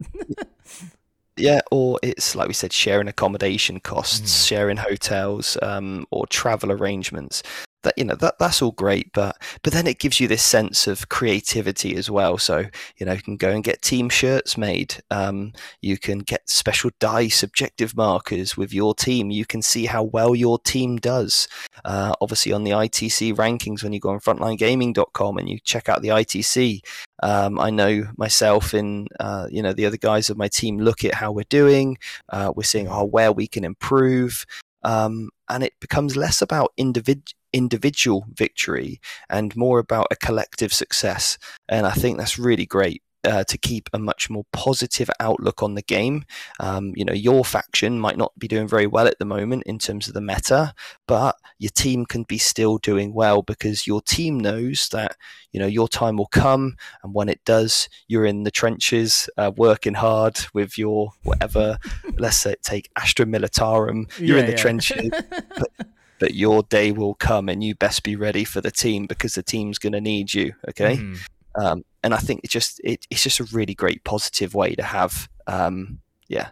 Yeah, 1.36 1.60
or 1.72 1.98
it's 2.02 2.36
like 2.36 2.46
we 2.48 2.54
said, 2.54 2.72
sharing 2.72 3.08
accommodation 3.08 3.80
costs, 3.80 4.20
Mhm. 4.30 4.46
sharing 4.46 4.76
hotels, 4.76 5.56
um, 5.62 6.06
or 6.10 6.26
travel 6.28 6.70
arrangements. 6.70 7.42
That 7.84 7.94
you 7.96 8.04
know 8.04 8.16
that 8.16 8.38
that's 8.38 8.60
all 8.60 8.72
great 8.72 9.12
but 9.12 9.40
but 9.62 9.72
then 9.72 9.86
it 9.86 9.98
gives 9.98 10.20
you 10.20 10.28
this 10.28 10.42
sense 10.42 10.86
of 10.86 11.08
creativity 11.08 11.96
as 11.96 12.10
well. 12.10 12.36
So 12.38 12.64
you 12.96 13.06
know 13.06 13.12
you 13.12 13.22
can 13.22 13.36
go 13.36 13.50
and 13.50 13.62
get 13.62 13.82
team 13.82 14.08
shirts 14.08 14.58
made. 14.58 14.96
Um, 15.10 15.52
you 15.80 15.96
can 15.96 16.18
get 16.18 16.48
special 16.48 16.90
die 16.98 17.28
subjective 17.28 17.96
markers 17.96 18.56
with 18.56 18.72
your 18.72 18.94
team. 18.94 19.30
You 19.30 19.46
can 19.46 19.62
see 19.62 19.86
how 19.86 20.02
well 20.02 20.34
your 20.34 20.58
team 20.58 20.96
does. 20.96 21.46
Uh, 21.84 22.14
obviously 22.20 22.52
on 22.52 22.64
the 22.64 22.70
itc 22.70 23.34
rankings 23.34 23.82
when 23.82 23.92
you 23.92 24.00
go 24.00 24.10
on 24.10 24.20
frontlinegaming.com 24.20 25.38
and 25.38 25.48
you 25.48 25.58
check 25.64 25.88
out 25.88 26.02
the 26.02 26.08
itc 26.08 26.80
um, 27.22 27.58
I 27.58 27.70
know 27.70 28.06
myself 28.16 28.74
and 28.74 29.08
uh, 29.20 29.46
you 29.50 29.62
know 29.62 29.72
the 29.72 29.86
other 29.86 29.96
guys 29.96 30.30
of 30.30 30.36
my 30.36 30.48
team 30.48 30.78
look 30.78 31.04
at 31.04 31.14
how 31.14 31.32
we're 31.32 31.44
doing. 31.48 31.98
Uh, 32.28 32.52
we're 32.54 32.64
seeing 32.64 32.88
oh, 32.88 33.04
where 33.04 33.32
we 33.32 33.46
can 33.46 33.64
improve, 33.64 34.44
um, 34.82 35.30
and 35.48 35.62
it 35.62 35.74
becomes 35.80 36.16
less 36.16 36.42
about 36.42 36.72
individ- 36.78 37.32
individual 37.54 38.26
victory 38.34 39.00
and 39.30 39.56
more 39.56 39.78
about 39.78 40.08
a 40.10 40.16
collective 40.16 40.74
success. 40.74 41.38
And 41.68 41.86
I 41.86 41.92
think 41.92 42.18
that's 42.18 42.38
really 42.38 42.66
great 42.66 43.00
uh, 43.24 43.44
to 43.44 43.56
keep 43.56 43.88
a 43.92 43.98
much 43.98 44.28
more 44.28 44.44
positive 44.52 45.10
outlook 45.20 45.62
on 45.62 45.74
the 45.74 45.82
game. 45.82 46.24
Um, 46.60 46.92
you 46.94 47.04
know, 47.04 47.12
your 47.12 47.44
faction 47.44 47.98
might 47.98 48.18
not 48.18 48.38
be 48.38 48.48
doing 48.48 48.68
very 48.68 48.86
well 48.86 49.06
at 49.06 49.18
the 49.18 49.24
moment 49.24 49.62
in 49.64 49.78
terms 49.78 50.08
of 50.08 50.14
the 50.14 50.20
meta, 50.20 50.74
but 51.06 51.36
your 51.58 51.70
team 51.70 52.04
can 52.04 52.24
be 52.24 52.38
still 52.38 52.78
doing 52.78 53.14
well 53.14 53.42
because 53.42 53.86
your 53.86 54.02
team 54.02 54.38
knows 54.38 54.88
that 54.90 55.16
you 55.52 55.60
know 55.60 55.66
your 55.66 55.88
time 55.88 56.16
will 56.16 56.26
come, 56.26 56.76
and 57.02 57.14
when 57.14 57.28
it 57.28 57.40
does, 57.44 57.88
you're 58.08 58.26
in 58.26 58.42
the 58.42 58.50
trenches 58.50 59.30
uh, 59.38 59.52
working 59.56 59.94
hard 59.94 60.38
with 60.52 60.76
your 60.76 61.12
whatever. 61.22 61.78
let's 62.18 62.38
say 62.38 62.56
take 62.62 62.90
Astra 62.96 63.24
Militarum. 63.24 64.10
You're 64.18 64.38
yeah, 64.38 64.44
in 64.44 64.46
the 64.46 64.52
yeah. 64.52 64.58
trenches. 64.58 65.10
but, 66.18 66.34
your 66.34 66.62
day 66.64 66.90
will 66.92 67.14
come 67.14 67.48
and 67.48 67.62
you 67.62 67.74
best 67.74 68.02
be 68.02 68.16
ready 68.16 68.44
for 68.44 68.60
the 68.60 68.70
team 68.70 69.06
because 69.06 69.34
the 69.34 69.42
team's 69.42 69.78
going 69.78 69.92
to 69.92 70.00
need 70.00 70.32
you 70.32 70.52
okay 70.68 70.96
mm-hmm. 70.96 71.14
Um, 71.56 71.84
and 72.02 72.12
I 72.12 72.18
think 72.18 72.40
it's 72.42 72.52
just 72.52 72.80
it, 72.82 73.06
it's 73.10 73.22
just 73.22 73.40
a 73.40 73.44
really 73.52 73.74
great 73.74 74.02
positive 74.04 74.54
way 74.54 74.74
to 74.74 74.82
have 74.82 75.28
um, 75.46 76.00
yeah 76.28 76.48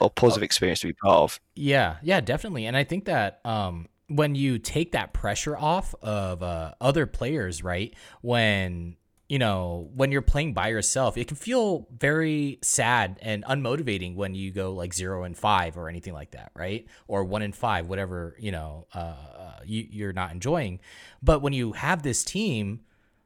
or, 0.00 0.10
positive 0.10 0.42
experience 0.42 0.80
to 0.80 0.88
be 0.88 0.92
part 0.94 1.18
of. 1.18 1.40
Yeah, 1.54 1.96
yeah, 2.02 2.20
definitely. 2.20 2.66
And 2.66 2.76
I 2.76 2.84
think 2.84 3.06
that 3.06 3.40
um, 3.44 3.88
when 4.08 4.34
you 4.34 4.58
take 4.58 4.92
that 4.92 5.12
pressure 5.12 5.56
off 5.56 5.94
of 6.02 6.42
uh, 6.42 6.74
other 6.80 7.06
players, 7.06 7.62
right? 7.62 7.94
When 8.20 8.96
you 9.32 9.38
know 9.38 9.88
when 9.94 10.12
you're 10.12 10.20
playing 10.20 10.52
by 10.52 10.68
yourself, 10.68 11.16
it 11.16 11.26
can 11.26 11.38
feel 11.38 11.88
very 11.90 12.58
sad 12.60 13.18
and 13.22 13.42
unmotivating 13.44 14.14
when 14.14 14.34
you 14.34 14.50
go 14.50 14.74
like 14.74 14.92
zero 14.92 15.24
and 15.24 15.34
five 15.34 15.78
or 15.78 15.88
anything 15.88 16.12
like 16.12 16.32
that, 16.32 16.52
right? 16.54 16.86
Or 17.08 17.24
one 17.24 17.40
and 17.40 17.56
five, 17.56 17.86
whatever 17.86 18.36
you 18.38 18.52
know 18.52 18.88
uh, 18.94 18.98
uh 18.98 19.60
you, 19.64 19.86
you're 19.88 20.12
not 20.12 20.32
enjoying. 20.32 20.80
But 21.22 21.40
when 21.40 21.54
you 21.54 21.72
have 21.72 22.02
this 22.02 22.24
team, 22.24 22.80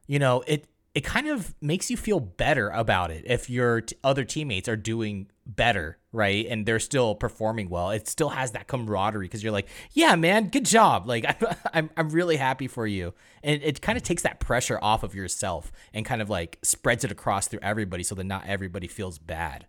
you 0.07 0.17
know 0.17 0.45
it 0.47 0.69
it 0.97 1.03
kind 1.03 1.27
of 1.27 1.53
makes 1.61 1.91
you 1.91 1.95
feel 1.95 2.19
better 2.19 2.69
about 2.69 3.11
it 3.11 3.23
if 3.27 3.51
your 3.51 3.81
t- 3.81 3.95
other 4.03 4.23
teammates 4.23 4.67
are 4.67 4.75
doing 4.75 5.27
better, 5.45 5.99
right? 6.11 6.47
And 6.49 6.65
they're 6.65 6.79
still 6.79 7.13
performing 7.13 7.69
well. 7.69 7.91
It 7.91 8.07
still 8.07 8.29
has 8.29 8.53
that 8.53 8.65
camaraderie 8.65 9.25
because 9.25 9.43
you're 9.43 9.51
like, 9.51 9.67
yeah, 9.91 10.15
man, 10.15 10.47
good 10.47 10.65
job. 10.65 11.05
Like, 11.05 11.23
I'm, 11.27 11.55
I'm, 11.73 11.89
I'm 11.97 12.09
really 12.09 12.37
happy 12.37 12.67
for 12.67 12.87
you. 12.87 13.13
And 13.43 13.61
it 13.61 13.79
kind 13.79 13.95
of 13.95 14.03
takes 14.03 14.23
that 14.23 14.39
pressure 14.39 14.79
off 14.81 15.03
of 15.03 15.13
yourself 15.13 15.71
and 15.93 16.03
kind 16.03 16.19
of 16.19 16.31
like 16.31 16.57
spreads 16.63 17.03
it 17.03 17.11
across 17.11 17.47
through 17.47 17.59
everybody 17.61 18.01
so 18.01 18.15
that 18.15 18.23
not 18.23 18.47
everybody 18.47 18.87
feels 18.87 19.19
bad, 19.19 19.67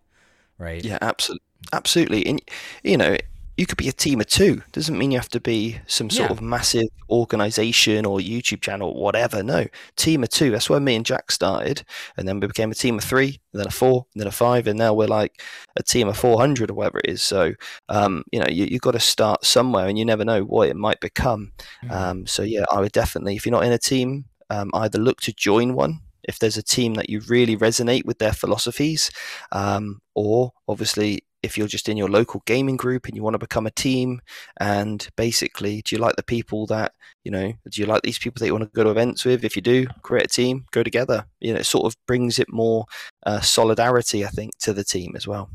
right? 0.57 0.83
Yeah, 0.83 0.97
absolutely. 0.99 1.45
Absolutely. 1.71 2.25
And, 2.25 2.41
you 2.83 2.97
know, 2.97 3.17
you 3.59 3.65
could 3.65 3.77
be 3.77 3.89
a 3.89 3.91
team 3.91 4.21
of 4.21 4.27
two. 4.27 4.63
Doesn't 4.71 4.97
mean 4.97 5.11
you 5.11 5.17
have 5.17 5.27
to 5.29 5.41
be 5.41 5.79
some 5.85 6.09
sort 6.09 6.29
yeah. 6.29 6.33
of 6.33 6.41
massive 6.41 6.87
organization 7.09 8.05
or 8.05 8.19
YouTube 8.19 8.61
channel 8.61 8.91
or 8.91 9.03
whatever. 9.03 9.43
No, 9.43 9.65
team 9.97 10.23
of 10.23 10.29
two. 10.29 10.49
That's 10.49 10.69
where 10.69 10.79
me 10.79 10.95
and 10.95 11.05
Jack 11.05 11.29
started, 11.29 11.83
and 12.15 12.25
then 12.25 12.39
we 12.39 12.47
became 12.47 12.71
a 12.71 12.75
team 12.75 12.97
of 12.97 13.03
three, 13.03 13.41
and 13.51 13.59
then 13.59 13.67
a 13.67 13.71
four, 13.71 14.05
and 14.13 14.21
then 14.21 14.27
a 14.27 14.31
five, 14.31 14.65
and 14.65 14.79
now 14.79 14.93
we're 14.93 15.07
like 15.07 15.41
a 15.75 15.83
team 15.83 16.07
of 16.07 16.17
four 16.17 16.39
hundred 16.39 16.71
or 16.71 16.75
whatever 16.75 16.99
it 16.99 17.09
is. 17.09 17.21
So, 17.21 17.53
um, 17.89 18.23
you 18.31 18.39
know, 18.39 18.47
you, 18.47 18.65
have 18.71 18.81
got 18.81 18.91
to 18.91 18.99
start 19.01 19.43
somewhere, 19.43 19.87
and 19.87 19.99
you 19.99 20.05
never 20.05 20.23
know 20.23 20.43
what 20.45 20.69
it 20.69 20.77
might 20.77 21.01
become. 21.01 21.51
Mm-hmm. 21.83 21.91
Um, 21.91 22.27
so, 22.27 22.43
yeah, 22.43 22.63
I 22.71 22.79
would 22.79 22.93
definitely, 22.93 23.35
if 23.35 23.45
you're 23.45 23.51
not 23.51 23.65
in 23.65 23.73
a 23.73 23.77
team, 23.77 24.23
um, 24.49 24.71
either 24.73 24.99
look 24.99 25.19
to 25.21 25.33
join 25.33 25.73
one 25.73 25.99
if 26.23 26.39
there's 26.39 26.57
a 26.57 26.63
team 26.63 26.93
that 26.93 27.09
you 27.09 27.19
really 27.27 27.57
resonate 27.57 28.05
with 28.05 28.19
their 28.19 28.31
philosophies, 28.31 29.11
um, 29.51 29.99
or 30.15 30.53
obviously 30.67 31.23
if 31.41 31.57
you're 31.57 31.67
just 31.67 31.89
in 31.89 31.97
your 31.97 32.09
local 32.09 32.43
gaming 32.45 32.77
group 32.77 33.05
and 33.05 33.15
you 33.15 33.23
want 33.23 33.33
to 33.33 33.39
become 33.39 33.65
a 33.65 33.71
team 33.71 34.21
and 34.59 35.09
basically 35.15 35.81
do 35.83 35.95
you 35.95 36.01
like 36.01 36.15
the 36.15 36.23
people 36.23 36.65
that 36.67 36.93
you 37.23 37.31
know 37.31 37.53
do 37.69 37.81
you 37.81 37.87
like 37.87 38.01
these 38.01 38.19
people 38.19 38.39
that 38.39 38.45
you 38.45 38.53
want 38.53 38.63
to 38.63 38.75
go 38.75 38.83
to 38.83 38.89
events 38.89 39.25
with? 39.25 39.43
If 39.43 39.55
you 39.55 39.61
do 39.61 39.87
create 40.01 40.25
a 40.25 40.29
team 40.29 40.65
go 40.71 40.83
together. 40.83 41.25
You 41.39 41.53
know 41.53 41.59
it 41.59 41.65
sort 41.65 41.85
of 41.85 41.95
brings 42.05 42.39
it 42.39 42.51
more 42.51 42.85
uh, 43.25 43.41
solidarity 43.41 44.25
i 44.25 44.29
think 44.29 44.57
to 44.59 44.73
the 44.73 44.83
team 44.83 45.13
as 45.15 45.27
well. 45.27 45.49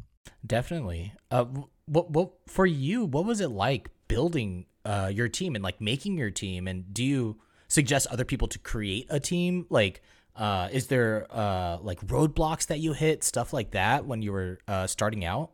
Definitely. 0.47 1.13
Uh, 1.31 1.47
what, 1.87 2.11
what 2.11 2.33
for 2.47 2.67
you 2.67 3.05
what 3.05 3.25
was 3.25 3.41
it 3.41 3.51
like 3.51 3.91
building 4.09 4.67
uh, 4.85 5.11
your 5.13 5.29
team 5.29 5.55
and 5.55 5.65
like 5.65 5.81
making 5.81 6.19
your 6.19 6.31
team? 6.31 6.69
And 6.69 6.93
do 6.93 7.05
you 7.05 7.41
suggest 7.69 8.07
other 8.09 8.25
people 8.25 8.49
to 8.49 8.59
create 8.59 9.07
a 9.11 9.21
team? 9.21 9.67
Like 9.71 10.03
uh, 10.37 10.69
is 10.73 10.89
there 10.89 11.27
uh, 11.31 11.79
like 11.81 12.01
roadblocks 12.07 12.67
that 12.67 12.81
you 12.81 12.93
hit 12.93 13.23
stuff 13.23 13.53
like 13.53 13.71
that 13.73 14.05
when 14.07 14.23
you 14.23 14.33
were 14.33 14.59
uh, 14.67 14.87
starting 14.87 15.25
out 15.25 15.53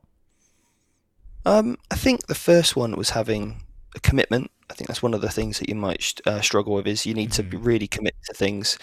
um, 1.47 1.77
I 1.91 1.97
think 1.97 2.27
the 2.27 2.35
first 2.35 2.77
one 2.77 2.97
was 2.97 3.11
having 3.11 3.63
a 3.95 4.01
commitment. 4.01 4.51
I 4.71 4.75
think 4.75 4.89
that's 4.89 5.03
one 5.03 5.15
of 5.15 5.21
the 5.21 5.31
things 5.31 5.59
that 5.59 5.69
you 5.69 5.75
might 5.75 6.21
uh, 6.27 6.41
struggle 6.41 6.75
with 6.75 6.87
is 6.87 7.07
you 7.07 7.15
need 7.15 7.31
mm-hmm. 7.31 7.51
to 7.51 7.59
really 7.59 7.89
commit 7.89 8.15
to 8.27 8.35
things. 8.35 8.79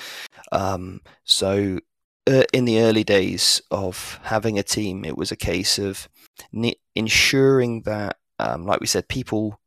Um, 0.51 1.01
so 1.23 1.79
uh, 2.27 2.43
in 2.53 2.65
the 2.65 2.79
early 2.81 3.03
days 3.03 3.61
of 3.71 4.19
having 4.23 4.59
a 4.59 4.63
team, 4.63 5.05
it 5.05 5.17
was 5.17 5.31
a 5.31 5.37
case 5.37 5.79
of 5.79 6.09
ne- 6.51 6.79
ensuring 6.95 7.83
that, 7.83 8.17
um, 8.39 8.65
like 8.65 8.81
we 8.81 8.87
said, 8.87 9.07
people 9.07 9.59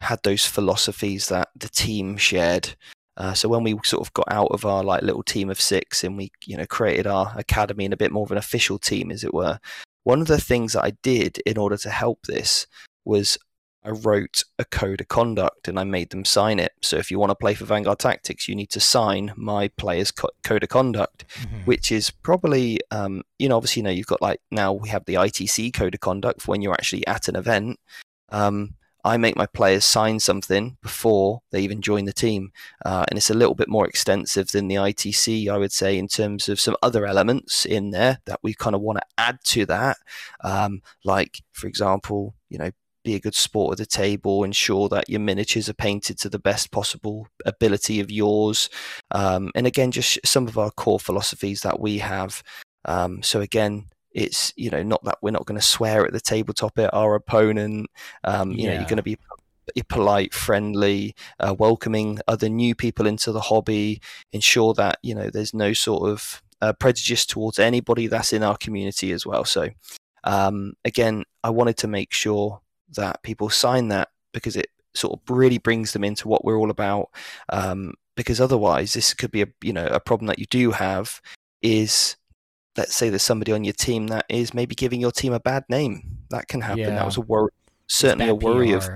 had 0.00 0.22
those 0.22 0.44
philosophies 0.44 1.28
that 1.28 1.48
the 1.56 1.68
team 1.68 2.16
shared. 2.16 2.76
Uh, 3.16 3.32
so 3.32 3.48
when 3.48 3.62
we 3.62 3.78
sort 3.84 4.06
of 4.06 4.12
got 4.12 4.26
out 4.30 4.50
of 4.50 4.66
our 4.66 4.82
like 4.82 5.02
little 5.02 5.22
team 5.22 5.48
of 5.48 5.60
six 5.60 6.04
and 6.04 6.16
we, 6.16 6.30
you 6.44 6.56
know, 6.56 6.66
created 6.66 7.06
our 7.06 7.32
academy 7.36 7.84
and 7.84 7.94
a 7.94 7.96
bit 7.96 8.12
more 8.12 8.24
of 8.24 8.32
an 8.32 8.38
official 8.38 8.78
team, 8.78 9.10
as 9.10 9.24
it 9.24 9.32
were, 9.32 9.58
one 10.04 10.20
of 10.20 10.26
the 10.28 10.40
things 10.40 10.74
that 10.74 10.84
I 10.84 10.92
did 11.02 11.38
in 11.44 11.58
order 11.58 11.76
to 11.78 11.90
help 11.90 12.26
this 12.26 12.66
was 13.04 13.36
I 13.84 13.90
wrote 13.90 14.44
a 14.58 14.64
code 14.64 15.02
of 15.02 15.08
conduct 15.08 15.68
and 15.68 15.78
I 15.78 15.84
made 15.84 16.10
them 16.10 16.24
sign 16.24 16.58
it. 16.58 16.72
So 16.80 16.96
if 16.96 17.10
you 17.10 17.18
want 17.18 17.30
to 17.30 17.34
play 17.34 17.52
for 17.52 17.66
Vanguard 17.66 17.98
Tactics, 17.98 18.48
you 18.48 18.54
need 18.54 18.70
to 18.70 18.80
sign 18.80 19.32
my 19.36 19.68
player's 19.68 20.10
co- 20.10 20.30
code 20.42 20.62
of 20.62 20.70
conduct, 20.70 21.26
mm-hmm. 21.40 21.58
which 21.66 21.92
is 21.92 22.10
probably, 22.10 22.80
um, 22.90 23.22
you 23.38 23.48
know, 23.48 23.56
obviously, 23.56 23.80
you 23.80 23.84
know, 23.84 23.90
you've 23.90 24.06
got 24.06 24.22
like 24.22 24.40
now 24.50 24.72
we 24.72 24.88
have 24.88 25.04
the 25.04 25.14
ITC 25.14 25.74
code 25.74 25.94
of 25.94 26.00
conduct 26.00 26.40
for 26.40 26.52
when 26.52 26.62
you're 26.62 26.72
actually 26.72 27.06
at 27.06 27.28
an 27.28 27.36
event. 27.36 27.78
Um, 28.30 28.74
I 29.04 29.18
make 29.18 29.36
my 29.36 29.46
players 29.46 29.84
sign 29.84 30.18
something 30.18 30.78
before 30.82 31.42
they 31.50 31.60
even 31.60 31.82
join 31.82 32.06
the 32.06 32.12
team. 32.12 32.52
Uh, 32.84 33.04
and 33.08 33.18
it's 33.18 33.30
a 33.30 33.34
little 33.34 33.54
bit 33.54 33.68
more 33.68 33.86
extensive 33.86 34.50
than 34.50 34.68
the 34.68 34.76
ITC, 34.76 35.48
I 35.48 35.58
would 35.58 35.72
say, 35.72 35.98
in 35.98 36.08
terms 36.08 36.48
of 36.48 36.58
some 36.58 36.76
other 36.82 37.04
elements 37.04 37.66
in 37.66 37.90
there 37.90 38.18
that 38.24 38.40
we 38.42 38.54
kind 38.54 38.74
of 38.74 38.80
want 38.80 38.98
to 38.98 39.06
add 39.18 39.38
to 39.44 39.66
that. 39.66 39.98
Um, 40.42 40.80
like, 41.04 41.42
for 41.52 41.66
example, 41.66 42.34
you 42.48 42.58
know, 42.58 42.70
be 43.04 43.14
a 43.14 43.20
good 43.20 43.34
sport 43.34 43.72
at 43.72 43.78
the 43.78 43.86
table, 43.86 44.42
ensure 44.42 44.88
that 44.88 45.10
your 45.10 45.20
miniatures 45.20 45.68
are 45.68 45.74
painted 45.74 46.18
to 46.18 46.30
the 46.30 46.38
best 46.38 46.72
possible 46.72 47.28
ability 47.44 48.00
of 48.00 48.10
yours. 48.10 48.70
Um, 49.10 49.50
and 49.54 49.66
again, 49.66 49.90
just 49.92 50.18
some 50.24 50.48
of 50.48 50.56
our 50.56 50.70
core 50.70 50.98
philosophies 50.98 51.60
that 51.60 51.78
we 51.78 51.98
have. 51.98 52.42
Um, 52.86 53.22
so 53.22 53.40
again, 53.40 53.90
it's 54.14 54.52
you 54.56 54.70
know 54.70 54.82
not 54.82 55.04
that 55.04 55.18
we're 55.20 55.32
not 55.32 55.44
going 55.44 55.60
to 55.60 55.66
swear 55.66 56.06
at 56.06 56.12
the 56.12 56.20
tabletop 56.20 56.78
at 56.78 56.94
our 56.94 57.14
opponent. 57.14 57.90
Um, 58.22 58.52
you 58.52 58.64
yeah. 58.64 58.68
know, 58.68 58.74
you're 58.80 58.88
going 58.88 58.96
to 58.96 59.02
be 59.02 59.18
polite, 59.88 60.32
friendly, 60.32 61.14
uh, 61.40 61.54
welcoming 61.58 62.20
other 62.28 62.48
new 62.48 62.74
people 62.74 63.06
into 63.06 63.32
the 63.32 63.40
hobby. 63.40 64.00
Ensure 64.32 64.72
that 64.74 64.98
you 65.02 65.14
know 65.14 65.28
there's 65.30 65.52
no 65.52 65.72
sort 65.72 66.08
of 66.08 66.42
uh, 66.62 66.72
prejudice 66.72 67.26
towards 67.26 67.58
anybody 67.58 68.06
that's 68.06 68.32
in 68.32 68.42
our 68.42 68.56
community 68.56 69.12
as 69.12 69.26
well. 69.26 69.44
So 69.44 69.68
um, 70.22 70.74
again, 70.84 71.24
I 71.42 71.50
wanted 71.50 71.76
to 71.78 71.88
make 71.88 72.12
sure 72.12 72.60
that 72.96 73.22
people 73.22 73.50
sign 73.50 73.88
that 73.88 74.08
because 74.32 74.56
it 74.56 74.68
sort 74.94 75.14
of 75.14 75.36
really 75.36 75.58
brings 75.58 75.92
them 75.92 76.04
into 76.04 76.28
what 76.28 76.44
we're 76.44 76.58
all 76.58 76.70
about. 76.70 77.10
Um, 77.50 77.94
because 78.16 78.40
otherwise, 78.40 78.94
this 78.94 79.12
could 79.12 79.32
be 79.32 79.42
a 79.42 79.48
you 79.62 79.72
know 79.72 79.86
a 79.86 80.00
problem 80.00 80.28
that 80.28 80.38
you 80.38 80.46
do 80.46 80.70
have 80.70 81.20
is 81.62 82.16
let's 82.76 82.94
say 82.94 83.08
there's 83.08 83.22
somebody 83.22 83.52
on 83.52 83.64
your 83.64 83.72
team 83.72 84.08
that 84.08 84.26
is 84.28 84.54
maybe 84.54 84.74
giving 84.74 85.00
your 85.00 85.12
team 85.12 85.32
a 85.32 85.40
bad 85.40 85.64
name. 85.68 86.18
That 86.30 86.48
can 86.48 86.60
happen. 86.60 86.80
Yeah. 86.80 86.90
That 86.90 87.06
was 87.06 87.16
a 87.16 87.22
worry, 87.22 87.50
certainly 87.86 88.28
a 88.28 88.34
worry 88.34 88.70
PR. 88.70 88.76
of. 88.76 88.88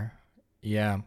Yeah. 0.62 0.99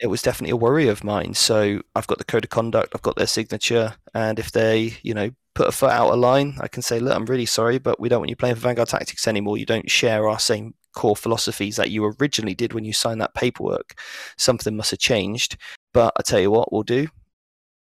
It 0.00 0.06
was 0.06 0.22
definitely 0.22 0.52
a 0.52 0.56
worry 0.56 0.88
of 0.88 1.04
mine. 1.04 1.34
So 1.34 1.82
I've 1.94 2.06
got 2.06 2.18
the 2.18 2.24
code 2.24 2.44
of 2.44 2.50
conduct, 2.50 2.92
I've 2.94 3.02
got 3.02 3.16
their 3.16 3.26
signature, 3.26 3.94
and 4.14 4.38
if 4.38 4.50
they, 4.50 4.94
you 5.02 5.12
know, 5.12 5.30
put 5.54 5.68
a 5.68 5.72
foot 5.72 5.90
out 5.90 6.10
of 6.10 6.18
line, 6.18 6.56
I 6.60 6.68
can 6.68 6.82
say, 6.82 7.00
look, 7.00 7.14
I'm 7.14 7.26
really 7.26 7.46
sorry, 7.46 7.78
but 7.78 8.00
we 8.00 8.08
don't 8.08 8.20
want 8.20 8.30
you 8.30 8.36
playing 8.36 8.54
for 8.54 8.62
Vanguard 8.62 8.88
Tactics 8.88 9.28
anymore. 9.28 9.58
You 9.58 9.66
don't 9.66 9.90
share 9.90 10.28
our 10.28 10.38
same 10.38 10.74
core 10.94 11.16
philosophies 11.16 11.76
that 11.76 11.90
you 11.90 12.04
originally 12.18 12.54
did 12.54 12.72
when 12.72 12.84
you 12.84 12.92
signed 12.92 13.20
that 13.20 13.34
paperwork. 13.34 13.98
Something 14.36 14.76
must 14.76 14.90
have 14.92 15.00
changed. 15.00 15.56
But 15.92 16.12
I 16.16 16.22
tell 16.22 16.40
you 16.40 16.50
what, 16.50 16.72
we'll 16.72 16.82
do. 16.82 17.08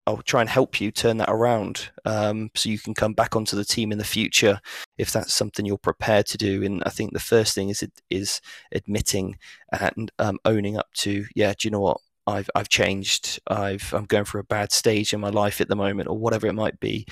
I'll 0.07 0.21
try 0.21 0.39
and 0.39 0.49
help 0.49 0.79
you 0.79 0.89
turn 0.89 1.17
that 1.17 1.29
around, 1.29 1.89
um, 2.05 2.49
so 2.55 2.69
you 2.69 2.79
can 2.79 2.93
come 2.93 3.13
back 3.13 3.35
onto 3.35 3.57
the 3.57 3.65
team 3.65 3.91
in 3.91 3.97
the 3.97 4.05
future 4.05 4.61
if 4.97 5.11
that's 5.11 5.33
something 5.33 5.65
you're 5.65 5.77
prepared 5.77 6.25
to 6.27 6.37
do. 6.37 6.63
And 6.63 6.81
I 6.85 6.89
think 6.91 7.11
the 7.11 7.19
first 7.19 7.53
thing 7.53 7.67
is 7.67 7.85
is 8.09 8.39
admitting 8.71 9.37
and 9.73 10.09
um, 10.17 10.39
owning 10.45 10.77
up 10.77 10.87
to, 10.99 11.25
yeah, 11.35 11.51
do 11.51 11.67
you 11.67 11.71
know 11.71 11.81
what? 11.81 11.97
I've 12.25 12.49
I've 12.55 12.69
changed. 12.69 13.41
I've 13.47 13.93
I'm 13.93 14.05
going 14.05 14.23
through 14.23 14.41
a 14.41 14.45
bad 14.45 14.71
stage 14.71 15.11
in 15.11 15.19
my 15.19 15.29
life 15.29 15.59
at 15.59 15.67
the 15.67 15.75
moment, 15.75 16.07
or 16.07 16.17
whatever 16.17 16.47
it 16.47 16.53
might 16.53 16.79
be. 16.79 17.05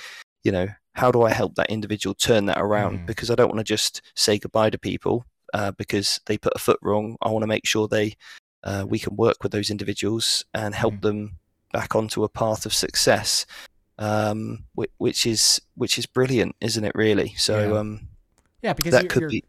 You 0.45 0.53
know, 0.53 0.67
how 0.93 1.12
do 1.12 1.23
I 1.23 1.31
help 1.31 1.55
that 1.55 1.69
individual 1.69 2.13
turn 2.13 2.45
that 2.45 2.62
around? 2.62 2.99
Mm. 2.99 3.05
Because 3.08 3.29
I 3.29 3.36
don't 3.36 3.49
want 3.49 3.60
to 3.60 3.65
just 3.65 4.01
say 4.15 4.39
goodbye 4.39 4.69
to 4.69 4.77
people 4.77 5.25
uh, 5.53 5.71
because 5.71 6.21
they 6.27 6.38
put 6.38 6.55
a 6.55 6.60
foot 6.60 6.79
wrong. 6.81 7.17
I 7.21 7.29
want 7.29 7.43
to 7.43 7.47
make 7.47 7.65
sure 7.65 7.89
they 7.89 8.15
uh, 8.63 8.86
we 8.88 8.99
can 8.99 9.17
work 9.17 9.43
with 9.43 9.51
those 9.51 9.69
individuals 9.69 10.45
and 10.53 10.73
help 10.73 10.95
mm. 10.95 11.01
them 11.01 11.39
back 11.75 11.95
onto 11.95 12.23
a 12.23 12.29
path 12.29 12.65
of 12.65 12.73
success, 12.73 13.45
um, 13.99 14.63
which, 14.75 14.91
which, 14.97 15.25
is 15.25 15.61
which 15.75 15.97
is 15.97 16.05
brilliant, 16.05 16.55
isn't 16.61 16.83
it? 16.83 16.93
Really. 16.95 17.33
So 17.38 17.59
yeah, 17.59 17.79
um, 17.79 18.07
yeah 18.65 18.73
because 18.73 18.93
that 18.93 19.09
could 19.09 19.29
be 19.29 19.43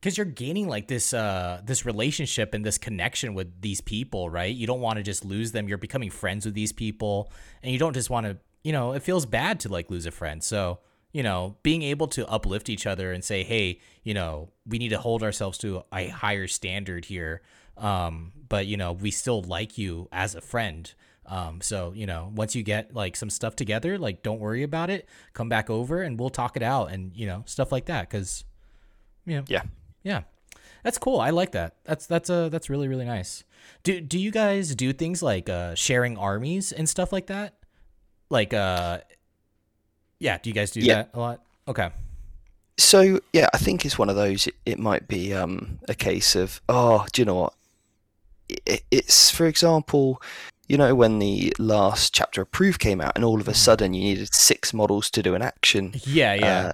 because 0.00 0.16
you're 0.16 0.24
gaining 0.24 0.68
like 0.68 0.86
this 0.86 1.12
uh 1.12 1.60
this 1.64 1.84
relationship 1.84 2.54
and 2.54 2.64
this 2.64 2.78
connection 2.78 3.34
with 3.34 3.60
these 3.60 3.80
people 3.80 4.30
right 4.30 4.54
you 4.54 4.66
don't 4.66 4.80
want 4.80 4.96
to 4.96 5.02
just 5.02 5.24
lose 5.24 5.52
them 5.52 5.68
you're 5.68 5.78
becoming 5.78 6.10
friends 6.10 6.44
with 6.46 6.54
these 6.54 6.72
people 6.72 7.30
and 7.62 7.72
you 7.72 7.78
don't 7.78 7.94
just 7.94 8.10
want 8.10 8.26
to 8.26 8.38
you 8.62 8.72
know 8.72 8.92
it 8.92 9.02
feels 9.02 9.26
bad 9.26 9.58
to 9.60 9.68
like 9.68 9.90
lose 9.90 10.06
a 10.06 10.10
friend 10.10 10.42
so 10.44 10.78
you 11.12 11.22
know 11.22 11.56
being 11.64 11.82
able 11.82 12.06
to 12.06 12.26
uplift 12.28 12.68
each 12.68 12.86
other 12.86 13.12
and 13.12 13.24
say 13.24 13.42
hey 13.42 13.80
you 14.04 14.14
know 14.14 14.48
we 14.66 14.78
need 14.78 14.90
to 14.90 14.98
hold 14.98 15.22
ourselves 15.22 15.58
to 15.58 15.82
a 15.92 16.08
higher 16.08 16.46
standard 16.46 17.04
here 17.04 17.42
um 17.76 18.32
but 18.48 18.66
you 18.66 18.76
know 18.76 18.92
we 18.92 19.10
still 19.10 19.42
like 19.42 19.76
you 19.76 20.08
as 20.12 20.36
a 20.36 20.40
friend 20.40 20.94
um 21.26 21.60
so 21.60 21.92
you 21.94 22.06
know 22.06 22.30
once 22.34 22.54
you 22.54 22.62
get 22.62 22.94
like 22.94 23.14
some 23.14 23.30
stuff 23.30 23.54
together 23.54 23.98
like 23.98 24.22
don't 24.22 24.40
worry 24.40 24.62
about 24.62 24.90
it 24.90 25.08
come 25.32 25.48
back 25.48 25.70
over 25.70 26.02
and 26.02 26.18
we'll 26.18 26.30
talk 26.30 26.56
it 26.56 26.62
out 26.62 26.86
and 26.86 27.14
you 27.14 27.26
know 27.26 27.42
stuff 27.46 27.70
like 27.70 27.86
that 27.86 28.08
because 28.08 28.44
you 29.26 29.36
know 29.36 29.44
yeah 29.46 29.62
yeah. 30.02 30.22
That's 30.82 30.98
cool. 30.98 31.20
I 31.20 31.30
like 31.30 31.52
that. 31.52 31.74
That's 31.84 32.06
that's 32.06 32.30
uh 32.30 32.48
that's 32.48 32.70
really 32.70 32.88
really 32.88 33.04
nice. 33.04 33.44
Do 33.82 34.00
do 34.00 34.18
you 34.18 34.30
guys 34.30 34.74
do 34.74 34.92
things 34.92 35.22
like 35.22 35.48
uh 35.48 35.74
sharing 35.74 36.16
armies 36.16 36.72
and 36.72 36.88
stuff 36.88 37.12
like 37.12 37.26
that? 37.26 37.54
Like 38.30 38.54
uh 38.54 39.00
yeah, 40.18 40.38
do 40.38 40.50
you 40.50 40.54
guys 40.54 40.70
do 40.70 40.80
yeah. 40.80 40.94
that 40.94 41.10
a 41.14 41.20
lot? 41.20 41.42
Okay. 41.68 41.90
So, 42.78 43.20
yeah, 43.34 43.48
I 43.52 43.58
think 43.58 43.84
it's 43.84 43.98
one 43.98 44.08
of 44.08 44.16
those 44.16 44.46
it, 44.46 44.54
it 44.64 44.78
might 44.78 45.06
be 45.06 45.34
um 45.34 45.80
a 45.88 45.94
case 45.94 46.34
of 46.34 46.62
oh, 46.68 47.06
do 47.12 47.22
you 47.22 47.26
know 47.26 47.34
what? 47.34 47.54
It, 48.48 48.82
it's 48.90 49.30
for 49.30 49.46
example, 49.46 50.22
you 50.70 50.76
know 50.76 50.94
when 50.94 51.18
the 51.18 51.52
last 51.58 52.14
Chapter 52.14 52.42
Approved 52.42 52.78
came 52.78 53.00
out 53.00 53.12
and 53.16 53.24
all 53.24 53.40
of 53.40 53.48
a 53.48 53.50
mm-hmm. 53.50 53.56
sudden 53.56 53.92
you 53.92 54.02
needed 54.02 54.32
six 54.32 54.72
models 54.72 55.10
to 55.10 55.20
do 55.20 55.34
an 55.34 55.42
action. 55.42 55.94
Yeah, 56.04 56.34
yeah. 56.34 56.58
Uh, 56.60 56.72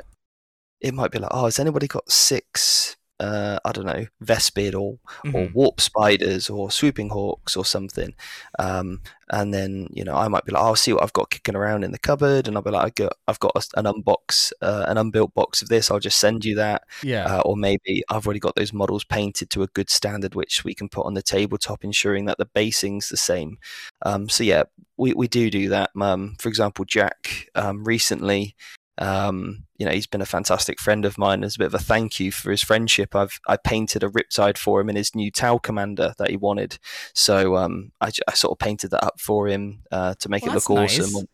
it 0.82 0.92
might 0.92 1.10
be 1.10 1.18
like, 1.18 1.30
oh, 1.32 1.46
has 1.46 1.58
anybody 1.58 1.88
got 1.88 2.10
six 2.12 2.96
uh, 3.18 3.58
I 3.64 3.72
don't 3.72 3.86
know, 3.86 4.06
Vespid 4.20 4.74
or 4.74 4.98
mm-hmm. 5.24 5.34
or 5.34 5.48
warp 5.54 5.80
spiders 5.80 6.50
or 6.50 6.70
swooping 6.70 7.10
hawks 7.10 7.56
or 7.56 7.64
something. 7.64 8.14
Um, 8.58 9.00
and 9.30 9.52
then 9.52 9.88
you 9.90 10.04
know 10.04 10.14
I 10.14 10.28
might 10.28 10.44
be 10.44 10.52
like, 10.52 10.62
oh, 10.62 10.66
I'll 10.66 10.76
see 10.76 10.92
what 10.92 11.02
I've 11.02 11.12
got 11.12 11.30
kicking 11.30 11.56
around 11.56 11.84
in 11.84 11.92
the 11.92 11.98
cupboard, 11.98 12.46
and 12.46 12.56
I'll 12.56 12.62
be 12.62 12.70
like, 12.70 12.84
I've 12.84 12.94
got, 12.94 13.16
I've 13.26 13.40
got 13.40 13.66
an 13.76 13.84
unbox, 13.84 14.52
uh, 14.60 14.84
an 14.88 14.98
unbuilt 14.98 15.34
box 15.34 15.62
of 15.62 15.68
this. 15.68 15.90
I'll 15.90 15.98
just 15.98 16.18
send 16.18 16.44
you 16.44 16.54
that. 16.56 16.82
Yeah. 17.02 17.24
Uh, 17.24 17.40
or 17.40 17.56
maybe 17.56 18.02
I've 18.10 18.26
already 18.26 18.40
got 18.40 18.56
those 18.56 18.72
models 18.72 19.04
painted 19.04 19.50
to 19.50 19.62
a 19.62 19.68
good 19.68 19.90
standard, 19.90 20.34
which 20.34 20.64
we 20.64 20.74
can 20.74 20.88
put 20.88 21.06
on 21.06 21.14
the 21.14 21.22
tabletop, 21.22 21.84
ensuring 21.84 22.26
that 22.26 22.38
the 22.38 22.46
basing's 22.46 23.08
the 23.08 23.16
same. 23.16 23.58
Um, 24.02 24.28
so 24.28 24.44
yeah, 24.44 24.64
we, 24.96 25.12
we 25.14 25.28
do 25.28 25.50
do 25.50 25.68
that. 25.70 25.90
Um, 26.00 26.36
for 26.38 26.48
example, 26.48 26.84
Jack 26.84 27.48
um, 27.54 27.84
recently 27.84 28.54
um, 28.98 29.64
you 29.76 29.84
know, 29.84 29.92
he's 29.92 30.06
been 30.06 30.22
a 30.22 30.26
fantastic 30.26 30.80
friend 30.80 31.04
of 31.04 31.18
mine. 31.18 31.44
As 31.44 31.56
a 31.56 31.58
bit 31.58 31.66
of 31.66 31.74
a 31.74 31.78
thank 31.78 32.18
you 32.18 32.32
for 32.32 32.50
his 32.50 32.62
friendship, 32.62 33.14
I've 33.14 33.38
I 33.46 33.56
painted 33.56 34.02
a 34.02 34.08
Riptide 34.08 34.56
for 34.56 34.80
him 34.80 34.88
in 34.88 34.96
his 34.96 35.14
new 35.14 35.30
Tau 35.30 35.58
Commander 35.58 36.14
that 36.18 36.30
he 36.30 36.36
wanted. 36.36 36.78
So 37.14 37.56
um, 37.56 37.92
I, 38.00 38.10
I 38.26 38.34
sort 38.34 38.52
of 38.52 38.58
painted 38.58 38.90
that 38.92 39.04
up 39.04 39.20
for 39.20 39.48
him 39.48 39.82
uh, 39.92 40.14
to 40.20 40.28
make 40.28 40.44
well, 40.44 40.52
it 40.52 40.54
look 40.54 40.70
nice. 40.70 40.98
awesome. 40.98 41.26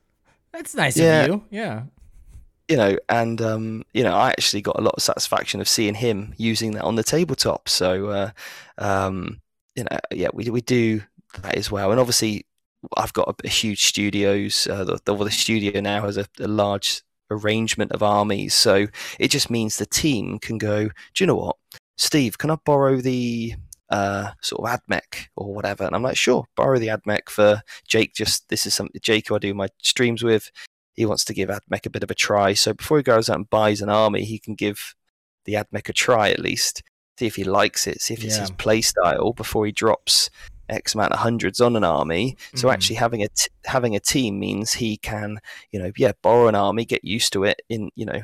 That's 0.53 0.75
nice 0.75 0.96
yeah. 0.96 1.22
of 1.22 1.29
you. 1.29 1.44
Yeah. 1.51 1.83
You 2.68 2.77
know, 2.77 2.98
and 3.09 3.40
um, 3.40 3.85
you 3.92 4.03
know, 4.03 4.14
I 4.14 4.31
actually 4.31 4.62
got 4.62 4.79
a 4.79 4.83
lot 4.83 4.94
of 4.96 5.03
satisfaction 5.03 5.61
of 5.61 5.68
seeing 5.68 5.94
him 5.94 6.35
using 6.37 6.72
that 6.72 6.85
on 6.85 6.96
the 6.96 7.03
tabletop. 7.03 7.68
So, 7.68 8.09
uh, 8.09 8.31
um, 8.79 9.40
you 9.77 9.85
know, 9.85 9.98
yeah, 10.11 10.29
we 10.33 10.48
we 10.51 10.61
do 10.62 11.03
that 11.40 11.57
as 11.57 11.70
well. 11.70 11.90
And 11.90 12.01
obviously, 12.01 12.46
I've 12.96 13.12
got 13.12 13.29
a, 13.29 13.35
a 13.46 13.48
huge 13.48 13.85
studios. 13.85 14.66
Uh, 14.70 14.85
the, 14.85 14.98
the, 15.05 15.14
the 15.14 15.31
studio 15.31 15.81
now 15.81 16.03
has 16.03 16.16
a, 16.16 16.27
a 16.40 16.48
large 16.48 17.03
arrangement 17.37 17.92
of 17.92 18.03
armies. 18.03 18.55
So 18.55 18.87
it 19.18 19.29
just 19.29 19.51
means 19.51 19.77
the 19.77 19.87
team 19.87 20.38
can 20.38 20.59
go, 20.59 20.85
do 20.85 20.92
you 21.18 21.27
know 21.27 21.37
what? 21.37 21.57
Steve, 21.97 22.38
can 22.38 22.51
I 22.51 22.57
borrow 22.64 22.97
the 22.97 23.55
uh, 23.90 24.31
sort 24.40 24.68
of 24.68 24.81
AdMech 24.81 25.27
or 25.37 25.55
whatever? 25.55 25.85
And 25.85 25.95
I'm 25.95 26.03
like, 26.03 26.16
sure, 26.16 26.47
borrow 26.57 26.79
the 26.79 26.88
AdMech 26.88 27.29
for 27.29 27.62
Jake. 27.87 28.14
Just 28.14 28.49
this 28.49 28.66
is 28.66 28.75
something 28.75 29.01
Jake 29.03 29.29
who 29.29 29.37
I 29.37 29.38
do 29.38 29.55
my 29.55 29.68
streams 29.83 30.23
with. 30.23 30.51
He 30.95 31.07
wants 31.07 31.25
to 31.27 31.35
give 31.35 31.49
AdMech 31.49 31.87
a 31.87 31.90
bit 31.90 32.03
of 32.03 32.11
a 32.11 32.14
try. 32.14 32.55
So 32.55 32.75
before 32.75 32.99
he 32.99 33.03
goes 33.03 33.31
out 33.31 33.37
and 33.37 33.51
buys 33.51 33.81
an 33.81 33.88
army, 33.88 34.25
he 34.25 34.38
can 34.38 34.55
give 34.55 34.95
the 35.45 35.55
AdMech 35.55 35.88
a 35.88 35.92
try 35.92 36.31
at 36.31 36.40
least. 36.40 36.83
See 37.18 37.27
if 37.27 37.37
he 37.37 37.45
likes 37.45 37.87
it, 37.87 38.01
see 38.01 38.14
if 38.14 38.25
it's 38.25 38.37
yeah. 38.37 38.40
his 38.40 38.51
play 38.51 38.81
style 38.81 39.33
before 39.33 39.66
he 39.66 39.73
drops 39.73 40.31
X 40.72 40.94
amount 40.94 41.12
of 41.12 41.18
hundreds 41.20 41.61
on 41.61 41.76
an 41.76 41.85
army. 41.85 42.37
So 42.54 42.68
mm. 42.68 42.72
actually 42.72 42.96
having 42.96 43.22
a 43.22 43.28
t- 43.28 43.50
having 43.64 43.96
a 43.96 44.00
team 44.00 44.38
means 44.38 44.72
he 44.72 44.96
can, 44.96 45.40
you 45.70 45.78
know, 45.78 45.92
yeah, 45.96 46.12
borrow 46.22 46.48
an 46.48 46.54
army, 46.54 46.85
get 46.85 47.04
used 47.04 47.32
to 47.35 47.44
it 47.44 47.62
in, 47.68 47.90
you 47.94 48.06
know, 48.06 48.22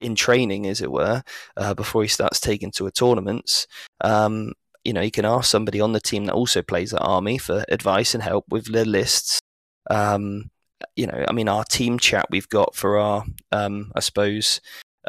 in 0.00 0.14
training, 0.14 0.66
as 0.66 0.80
it 0.80 0.90
were, 0.90 1.22
uh, 1.56 1.74
before 1.74 2.02
he 2.02 2.08
starts 2.08 2.40
taking 2.40 2.70
to 2.72 2.86
a 2.86 2.90
tournaments. 2.90 3.66
Um, 4.00 4.52
you 4.84 4.92
know, 4.92 5.00
he 5.00 5.10
can 5.10 5.24
ask 5.24 5.48
somebody 5.48 5.80
on 5.80 5.92
the 5.92 6.00
team 6.00 6.26
that 6.26 6.34
also 6.34 6.60
plays 6.60 6.90
that 6.90 7.00
army 7.00 7.38
for 7.38 7.64
advice 7.68 8.14
and 8.14 8.22
help 8.22 8.44
with 8.48 8.72
the 8.72 8.84
lists. 8.84 9.38
Um, 9.90 10.50
you 10.96 11.06
know, 11.06 11.24
I 11.28 11.32
mean, 11.32 11.48
our 11.48 11.64
team 11.64 11.98
chat 11.98 12.26
we've 12.30 12.48
got 12.48 12.74
for 12.74 12.98
our, 12.98 13.24
um, 13.52 13.92
I 13.94 14.00
suppose, 14.00 14.60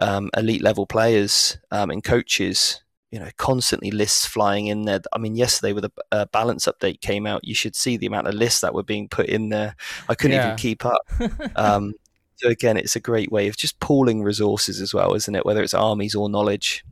um, 0.02 0.30
elite 0.38 0.62
level 0.62 0.86
players 0.86 1.58
um, 1.72 1.90
and 1.90 2.04
coaches 2.04 2.83
you 3.14 3.20
know 3.20 3.30
constantly 3.38 3.92
lists 3.92 4.26
flying 4.26 4.66
in 4.66 4.86
there. 4.86 5.00
I 5.14 5.20
mean 5.20 5.36
yesterday 5.36 5.72
with 5.72 5.86
a, 5.86 5.92
a, 6.12 6.26
balance 6.26 6.66
update 6.66 7.00
came 7.00 7.28
out 7.28 7.46
you 7.46 7.54
should 7.54 7.76
see 7.76 7.96
the 7.96 8.08
amount 8.08 8.28
of 8.28 8.34
lists 8.34 8.62
that 8.62 8.74
were 8.74 8.82
being 8.82 9.08
put 9.08 9.28
in 9.28 9.50
there. 9.50 9.76
I 10.10 10.16
couldn't 10.16 10.38
yeah. 10.38 10.48
even 10.48 10.58
keep 10.58 10.84
up. 10.84 11.02
Um, 11.56 11.94
so 12.38 12.50
again 12.50 12.76
it's 12.76 12.96
a 12.96 13.00
great 13.00 13.32
way 13.32 13.48
of 13.48 13.56
just 13.56 13.80
pooling 13.80 14.24
resources 14.24 14.82
as 14.82 14.94
well 14.94 15.14
isn't 15.14 15.36
it? 15.36 15.46
Whether 15.46 15.62
it's 15.62 15.76
armies 15.76 16.16
or 16.16 16.28
knowledge. 16.28 16.84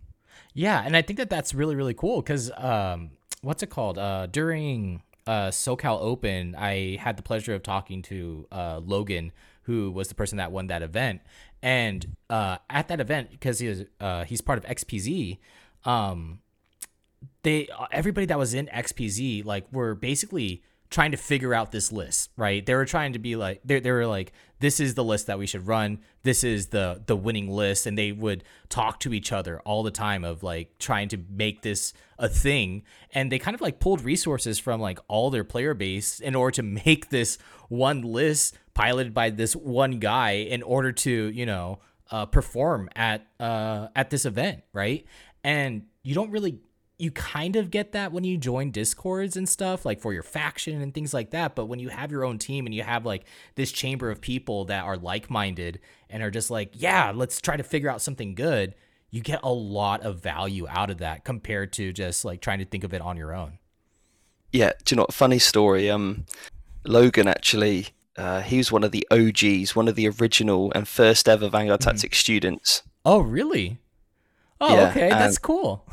Yeah 0.54 0.84
and 0.86 0.96
i 0.96 1.02
think 1.02 1.18
that 1.18 1.30
that's 1.30 1.56
really 1.56 1.76
really 1.76 1.96
cool 1.96 2.22
because 2.22 2.52
um, 2.56 3.12
what's 3.42 3.64
it 3.64 3.72
called? 3.72 3.98
Uh, 3.98 4.28
during 4.28 5.02
uh, 5.26 5.50
socal 5.50 6.00
open 6.02 6.56
i 6.56 6.98
had 7.02 7.18
the 7.18 7.24
pleasure 7.24 7.56
of 7.56 7.64
talking 7.64 8.04
to 8.04 8.46
uh, 8.52 8.80
logan 8.86 9.32
who 9.64 9.92
was 9.92 10.08
the 10.08 10.16
person 10.16 10.38
that 10.38 10.52
won 10.52 10.68
that 10.68 10.82
event. 10.82 11.22
And 11.62 12.16
uh, 12.30 12.58
at 12.70 12.88
that 12.88 13.00
event 13.00 13.32
because 13.32 13.60
he 13.60 13.68
was, 13.68 13.84
uh, 14.00 14.24
he's 14.26 14.42
part 14.42 14.58
of 14.58 14.66
xpz 14.66 15.38
um 15.86 16.40
they 17.44 17.68
everybody 17.92 18.26
that 18.28 18.38
was 18.38 18.54
in 18.54 18.68
XPZ 18.68 19.46
like 19.46 19.66
were 19.72 19.96
basically 19.96 20.64
trying 20.90 21.12
to 21.12 21.18
figure 21.18 21.54
out 21.54 21.72
this 21.72 21.90
list, 21.90 22.32
right? 22.36 22.66
They 22.66 22.76
were 22.76 22.86
trying 22.86 23.14
to 23.14 23.20
be 23.20 23.36
like 23.36 23.62
they 23.64 23.80
they 23.80 23.92
were 23.92 24.06
like 24.06 24.34
this 24.60 24.80
is 24.80 24.94
the 24.94 25.04
list 25.04 25.28
that 25.28 25.40
we 25.40 25.48
should 25.48 25.66
run. 25.66 26.00
This 26.24 26.44
is 26.44 26.68
the 26.68 27.02
the 27.06 27.16
winning 27.16 27.50
list 27.50 27.86
and 27.86 27.98
they 27.98 28.12
would 28.12 28.44
talk 28.70 29.00
to 29.02 29.14
each 29.14 29.32
other 29.32 29.60
all 29.62 29.84
the 29.84 29.92
time 29.92 30.24
of 30.24 30.44
like 30.44 30.78
trying 30.78 31.08
to 31.10 31.18
make 31.30 31.62
this 31.62 31.94
a 32.20 32.30
thing 32.30 32.84
and 33.14 33.32
they 33.32 33.40
kind 33.40 33.56
of 33.56 33.62
like 33.62 33.80
pulled 33.80 34.02
resources 34.04 34.60
from 34.60 34.80
like 34.80 35.00
all 35.08 35.32
their 35.32 35.44
player 35.44 35.74
base 35.74 36.20
in 36.20 36.36
order 36.36 36.52
to 36.56 36.64
make 36.86 37.10
this 37.10 37.38
one 37.70 38.02
list 38.02 38.58
piloted 38.74 39.14
by 39.14 39.30
this 39.30 39.56
one 39.56 40.00
guy 40.00 40.32
in 40.32 40.62
order 40.62 40.92
to, 40.92 41.12
you 41.12 41.46
know, 41.46 41.80
uh, 42.12 42.26
perform 42.26 42.90
at 42.96 43.26
uh, 43.40 43.88
at 43.96 44.10
this 44.10 44.26
event, 44.26 44.64
right? 44.74 45.06
And 45.44 45.84
you 46.04 46.16
don't 46.16 46.32
really 46.32 46.60
you 47.02 47.10
kind 47.10 47.56
of 47.56 47.72
get 47.72 47.94
that 47.94 48.12
when 48.12 48.24
you 48.24 48.38
join 48.38 48.70
discords 48.70 49.36
and 49.36 49.50
stuff 49.50 49.88
like 49.88 50.00
for 50.00 50.14
your 50.14 50.22
faction 50.22 50.84
and 50.84 50.94
things 50.94 51.16
like 51.16 51.32
that. 51.32 51.56
But 51.56 51.66
when 51.66 51.80
you 51.80 51.90
have 51.90 52.12
your 52.12 52.24
own 52.24 52.38
team 52.38 52.68
and 52.68 52.76
you 52.76 52.84
have 52.84 53.08
like 53.08 53.26
this 53.56 53.72
chamber 53.72 54.12
of 54.12 54.22
people 54.22 54.66
that 54.66 54.84
are 54.84 54.98
like-minded 54.98 55.80
and 56.12 56.22
are 56.22 56.30
just 56.30 56.52
like 56.52 56.74
yeah 56.74 57.12
let's 57.16 57.42
try 57.42 57.58
to 57.58 57.64
figure 57.64 57.90
out 57.90 58.04
something 58.04 58.36
good 58.36 58.76
you 59.10 59.20
get 59.20 59.40
a 59.42 59.52
lot 59.52 60.02
of 60.04 60.22
value 60.22 60.68
out 60.70 60.92
of 60.92 61.00
that 61.00 61.26
compared 61.26 61.74
to 61.74 61.92
just 61.92 62.24
like 62.24 62.40
trying 62.40 62.60
to 62.60 62.66
think 62.66 62.84
of 62.84 62.94
it 62.94 63.02
on 63.02 63.18
your 63.18 63.34
own. 63.34 63.58
Yeah 64.52 64.74
do 64.86 64.94
you 64.94 64.98
know 64.98 65.04
what? 65.04 65.14
Funny 65.14 65.40
story 65.40 65.90
um 65.90 66.26
logan 66.86 67.28
actually 67.28 67.88
uh, 68.16 68.42
he 68.42 68.58
was 68.58 68.72
one 68.72 68.84
of 68.84 68.92
the 68.92 69.08
og's 69.10 69.76
one 69.76 69.88
of 69.88 69.96
the 69.96 70.08
original 70.08 70.72
and 70.76 70.88
first 70.88 71.28
ever 71.28 71.50
vanguard 71.50 71.80
mm-hmm. 71.80 71.90
tactics 71.90 72.20
students. 72.20 72.84
Oh 73.04 73.22
really 73.22 73.80
Oh, 74.62 74.76
yeah, 74.76 74.90
okay, 74.90 75.10
that's 75.10 75.38
cool. 75.38 75.86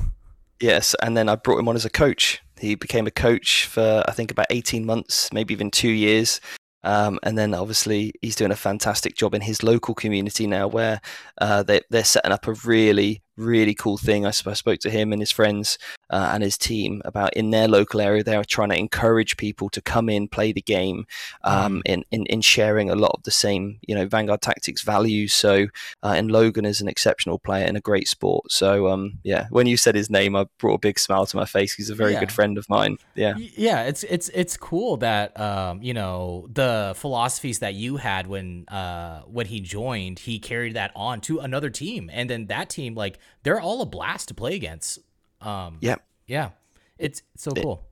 Yes, 0.61 0.95
and 1.03 1.17
then 1.17 1.29
I 1.29 1.37
brought 1.37 1.59
him 1.59 1.69
on 1.69 1.77
as 1.77 1.85
a 1.85 1.91
coach 1.91 2.43
He 2.61 2.75
became 2.75 3.07
a 3.07 3.11
coach 3.11 3.67
for 3.67 4.05
I 4.07 4.13
think 4.13 4.31
about 4.31 4.47
eighteen 4.51 4.85
months, 4.85 5.33
maybe 5.33 5.55
even 5.55 5.71
two 5.71 5.89
years. 5.91 6.41
Um, 6.85 7.19
and 7.25 7.37
then 7.37 7.55
obviously 7.55 8.13
he's 8.23 8.37
doing 8.37 8.53
a 8.53 8.57
fantastic 8.57 9.17
job 9.17 9.35
in 9.35 9.41
his 9.41 9.63
local 9.63 9.95
community 9.95 10.47
now, 10.47 10.69
where 10.69 11.01
uh, 11.41 11.63
they, 11.65 11.81
they're 11.91 12.05
setting 12.05 12.31
up 12.31 12.47
a 12.47 12.53
really, 12.65 13.21
really 13.39 13.75
cool 13.75 13.97
thing. 13.97 14.27
I, 14.27 14.29
I 14.29 14.55
spoke 14.55 14.81
to 14.81 14.91
him 14.91 15.13
and 15.13 15.23
his 15.23 15.31
friends 15.31 15.79
uh, 16.11 16.31
and 16.33 16.43
his 16.43 16.59
team 16.59 17.03
about 17.05 17.35
in 17.35 17.51
their 17.51 17.69
local 17.69 18.01
area. 18.01 18.23
They 18.23 18.37
are 18.37 18.45
trying 18.45 18.71
to 18.71 18.79
encourage 18.79 19.37
people 19.37 19.69
to 19.71 19.81
come 19.81 20.09
in, 20.09 20.29
play 20.29 20.53
the 20.53 20.63
game, 20.63 21.07
um, 21.45 21.79
mm. 21.79 21.83
in, 21.87 22.05
in, 22.11 22.27
in 22.27 22.41
sharing 22.41 22.91
a 22.91 22.95
lot 22.95 23.13
of 23.15 23.23
the 23.23 23.31
same, 23.31 23.79
you 23.87 23.95
know, 23.95 24.07
Vanguard 24.07 24.43
Tactics 24.43 24.83
values. 24.83 25.33
So, 25.33 25.67
uh, 26.03 26.15
and 26.17 26.31
Logan 26.31 26.65
is 26.65 26.81
an 26.81 26.89
exceptional 26.89 27.39
player 27.39 27.65
and 27.65 27.77
a 27.77 27.81
great 27.81 28.09
sport. 28.09 28.51
So, 28.51 28.89
um, 28.89 29.19
yeah, 29.23 29.47
when 29.51 29.67
you 29.67 29.77
said 29.77 29.95
his 29.95 30.11
name, 30.11 30.37
I 30.37 30.47
brought 30.59 30.75
a 30.75 30.79
big 30.79 30.99
smile 30.99 31.27
to 31.27 31.37
my 31.37 31.45
face. 31.45 31.75
He's 31.75 31.91
a 31.91 31.95
very 31.95 32.13
yeah. 32.13 32.21
good 32.21 32.33
friend 32.33 32.59
of 32.59 32.69
mine. 32.69 32.99
Yeah, 33.15 33.37
yeah, 33.39 33.85
it's 33.85 34.05
it's 34.05 34.29
it's 34.31 34.57
cool 34.57 34.97
that 34.99 35.39
um, 35.39 35.83
you 35.83 35.95
know 35.95 36.49
the 36.53 36.95
philosophies 36.97 37.59
that 37.61 37.75
you 37.75 37.97
had 37.97 38.27
when 38.27 38.67
uh 38.69 39.21
when 39.23 39.47
he 39.47 39.61
joined, 39.61 40.21
he 40.21 40.39
carried 40.39 40.75
that 40.75 40.93
on 40.95 41.21
to 41.23 41.41
another 41.41 41.71
team, 41.71 42.11
and 42.13 42.29
then 42.29 42.47
that 42.47 42.69
team 42.69 42.95
like 42.95 43.19
they're 43.43 43.61
all 43.61 43.83
a 43.83 43.87
blast 43.87 44.29
to 44.29 44.35
play 44.35 44.55
against. 44.55 44.99
Um, 45.41 45.79
yeah, 45.81 45.97
yeah, 46.27 46.51
it's 46.99 47.23
so 47.37 47.51
cool. 47.53 47.85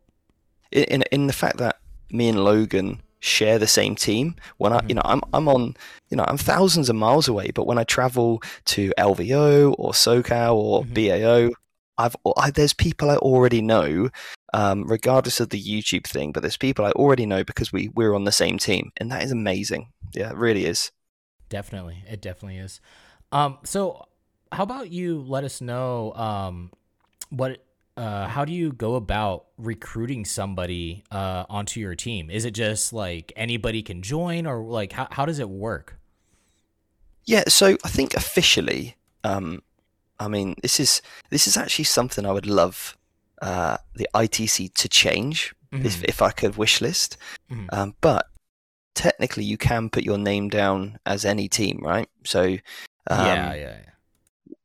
In 0.73 1.03
in 1.13 1.27
the 1.27 1.33
fact 1.33 1.59
that 1.59 1.79
me 2.11 2.29
and 2.29 2.45
Logan 2.45 3.03
share 3.21 3.59
the 3.59 3.67
same 3.67 3.97
team 3.97 4.37
when 4.59 4.73
I, 4.73 4.79
mm-hmm. 4.79 4.89
you 4.89 4.95
know, 4.95 5.03
I'm 5.05 5.21
I'm 5.33 5.49
on, 5.49 5.75
you 6.11 6.17
know, 6.17 6.25
I'm 6.27 6.39
thousands 6.39 6.89
of 6.89 6.97
miles 6.97 7.29
away, 7.29 7.51
but 7.55 7.67
when 7.67 7.79
I 7.79 7.85
travel 7.85 8.43
to 8.67 8.93
LVO 8.99 9.75
or 9.79 9.93
SoCal 9.93 10.55
or 10.55 10.85
mm-hmm. 10.85 11.51
BAO, 11.51 11.55
I've 11.99 12.17
I, 12.37 12.51
there's 12.51 12.73
people 12.73 13.11
I 13.11 13.17
already 13.17 13.63
know, 13.63 14.11
um, 14.55 14.85
regardless 14.85 15.41
of 15.41 15.51
the 15.51 15.63
YouTube 15.63 16.07
thing, 16.07 16.33
but 16.33 16.41
there's 16.41 16.57
people 16.57 16.85
I 16.85 16.93
already 16.93 17.27
know 17.27 17.45
because 17.45 17.73
we 17.73 17.89
we're 17.95 18.15
on 18.15 18.25
the 18.25 18.33
same 18.33 18.59
team, 18.59 18.93
and 18.99 19.11
that 19.11 19.23
is 19.23 19.33
amazing. 19.33 19.93
Yeah, 20.15 20.31
it 20.31 20.37
really 20.37 20.67
is. 20.67 20.93
Definitely, 21.49 22.05
it 22.09 22.21
definitely 22.21 22.59
is. 22.59 22.81
Um, 23.33 23.59
so 23.65 24.06
how 24.53 24.63
about 24.63 24.91
you 24.91 25.21
let 25.21 25.45
us 25.45 25.61
know 25.61 26.13
um, 26.15 26.71
what 27.31 27.63
uh, 27.97 28.29
how 28.29 28.45
do 28.45 28.53
you 28.53 28.73
go 28.73 28.95
about 28.95 29.47
recruiting 29.57 30.25
somebody 30.25 31.03
uh, 31.11 31.45
onto 31.49 31.81
your 31.81 31.95
team? 31.95 32.31
Is 32.31 32.45
it 32.45 32.51
just 32.53 32.93
like 32.93 33.33
anybody 33.37 33.83
can 33.83 34.03
join, 34.03 34.47
or 34.47 34.63
like 34.63 34.93
how 34.93 35.09
how 35.11 35.25
does 35.25 35.39
it 35.39 35.49
work? 35.49 35.99
Yeah, 37.25 37.45
so 37.49 37.77
I 37.85 37.89
think 37.89 38.15
officially, 38.15 38.97
um, 39.25 39.63
I 40.21 40.29
mean 40.29 40.55
this 40.63 40.79
is 40.79 41.03
this 41.31 41.47
is 41.47 41.57
actually 41.57 41.87
something 41.87 42.27
I 42.27 42.33
would 42.33 42.47
love 42.47 42.97
uh, 43.43 43.79
the 43.95 44.09
ITC 44.15 44.75
to 44.75 44.89
change 44.89 45.55
mm-hmm. 45.73 45.87
if 45.87 46.05
if 46.05 46.23
I 46.23 46.31
could 46.31 46.57
wish 46.57 46.81
list, 46.81 47.17
mm-hmm. 47.51 47.67
um, 47.73 47.95
but 48.01 48.29
technically 48.95 49.45
you 49.45 49.57
can 49.57 49.89
put 49.89 50.05
your 50.05 50.19
name 50.19 50.49
down 50.49 50.99
as 51.07 51.25
any 51.25 51.49
team, 51.49 51.81
right? 51.83 52.09
So 52.25 52.43
um, 53.09 53.27
yeah, 53.27 53.55
yeah, 53.55 53.79
yeah 53.85 53.91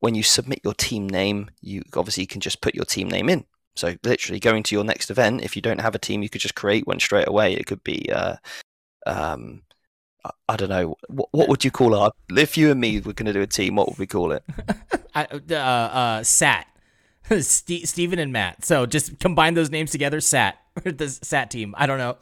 when 0.01 0.15
you 0.15 0.23
submit 0.23 0.59
your 0.63 0.73
team 0.73 1.07
name, 1.07 1.49
you 1.61 1.83
obviously 1.95 2.25
can 2.25 2.41
just 2.41 2.59
put 2.59 2.75
your 2.75 2.85
team 2.85 3.07
name 3.07 3.29
in. 3.29 3.45
So 3.75 3.95
literally 4.03 4.39
going 4.39 4.63
to 4.63 4.75
your 4.75 4.83
next 4.83 5.09
event, 5.09 5.43
if 5.43 5.55
you 5.55 5.61
don't 5.61 5.79
have 5.79 5.95
a 5.95 5.99
team, 5.99 6.23
you 6.23 6.29
could 6.29 6.41
just 6.41 6.55
create 6.55 6.85
one 6.85 6.99
straight 6.99 7.27
away. 7.27 7.53
It 7.53 7.67
could 7.67 7.83
be, 7.83 8.11
uh, 8.11 8.35
um, 9.05 9.61
I 10.49 10.55
don't 10.55 10.69
know, 10.69 10.97
what, 11.07 11.29
what 11.31 11.49
would 11.49 11.63
you 11.63 11.71
call 11.71 12.03
it? 12.03 12.13
If 12.31 12.57
you 12.57 12.71
and 12.71 12.81
me 12.81 12.99
were 12.99 13.13
going 13.13 13.27
to 13.27 13.33
do 13.33 13.41
a 13.41 13.47
team, 13.47 13.75
what 13.75 13.89
would 13.89 13.99
we 13.99 14.07
call 14.07 14.31
it? 14.31 14.43
I, 15.15 15.25
uh, 15.25 15.53
uh, 15.53 16.23
Sat, 16.23 16.65
St- 17.39 17.87
Stephen 17.87 18.17
and 18.17 18.33
Matt. 18.33 18.65
So 18.65 18.87
just 18.87 19.19
combine 19.19 19.53
those 19.53 19.69
names 19.69 19.91
together, 19.91 20.19
Sat, 20.19 20.57
the 20.83 21.09
Sat 21.09 21.51
team. 21.51 21.75
I 21.77 21.85
don't 21.85 21.99
know. 21.99 22.17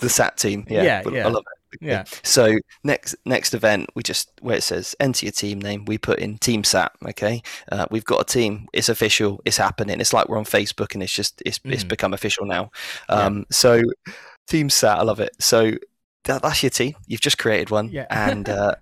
the 0.00 0.08
Sat 0.08 0.38
team. 0.38 0.66
Yeah, 0.70 0.82
yeah, 0.84 1.02
yeah. 1.12 1.26
I 1.26 1.30
love 1.30 1.44
it. 1.46 1.61
Yeah. 1.80 2.04
So 2.22 2.58
next 2.84 3.16
next 3.24 3.54
event, 3.54 3.90
we 3.94 4.02
just 4.02 4.30
where 4.40 4.56
it 4.56 4.62
says 4.62 4.94
enter 5.00 5.26
your 5.26 5.32
team 5.32 5.60
name, 5.60 5.84
we 5.84 5.98
put 5.98 6.18
in 6.18 6.38
Team 6.38 6.64
Sat. 6.64 6.92
Okay, 7.06 7.42
uh, 7.70 7.86
we've 7.90 8.04
got 8.04 8.20
a 8.20 8.24
team. 8.24 8.68
It's 8.72 8.88
official. 8.88 9.40
It's 9.44 9.56
happening. 9.56 10.00
It's 10.00 10.12
like 10.12 10.28
we're 10.28 10.38
on 10.38 10.44
Facebook, 10.44 10.94
and 10.94 11.02
it's 11.02 11.12
just 11.12 11.42
it's 11.46 11.58
mm. 11.60 11.72
it's 11.72 11.84
become 11.84 12.14
official 12.14 12.46
now. 12.46 12.70
Um, 13.08 13.38
yeah. 13.38 13.44
So 13.50 13.82
Team 14.46 14.70
Sat, 14.70 14.98
I 14.98 15.02
love 15.02 15.20
it. 15.20 15.30
So 15.38 15.72
that, 16.24 16.42
that's 16.42 16.62
your 16.62 16.70
team. 16.70 16.94
You've 17.06 17.20
just 17.20 17.38
created 17.38 17.70
one, 17.70 17.88
yeah. 17.90 18.06
and 18.10 18.48
uh, 18.48 18.74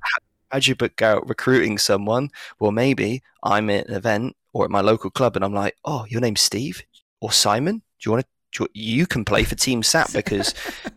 how'd 0.51 0.67
you 0.67 0.75
book 0.75 1.01
out 1.03 1.29
recruiting 1.29 1.79
someone? 1.79 2.31
Well, 2.59 2.73
maybe 2.73 3.23
I'm 3.43 3.71
at 3.71 3.89
an 3.89 3.95
event 3.95 4.37
or 4.53 4.65
at 4.65 4.71
my 4.71 4.81
local 4.81 5.11
club, 5.11 5.37
and 5.37 5.45
I'm 5.45 5.55
like, 5.55 5.77
oh, 5.85 6.07
your 6.09 6.21
name's 6.21 6.41
Steve 6.41 6.83
or 7.21 7.33
Simon. 7.33 7.77
Do 7.79 8.11
you 8.11 8.13
want 8.13 8.25
to? 8.25 8.69
You 8.75 9.07
can 9.07 9.25
play 9.25 9.45
for 9.45 9.55
Team 9.55 9.83
Sat 9.83 10.13
because 10.13 10.55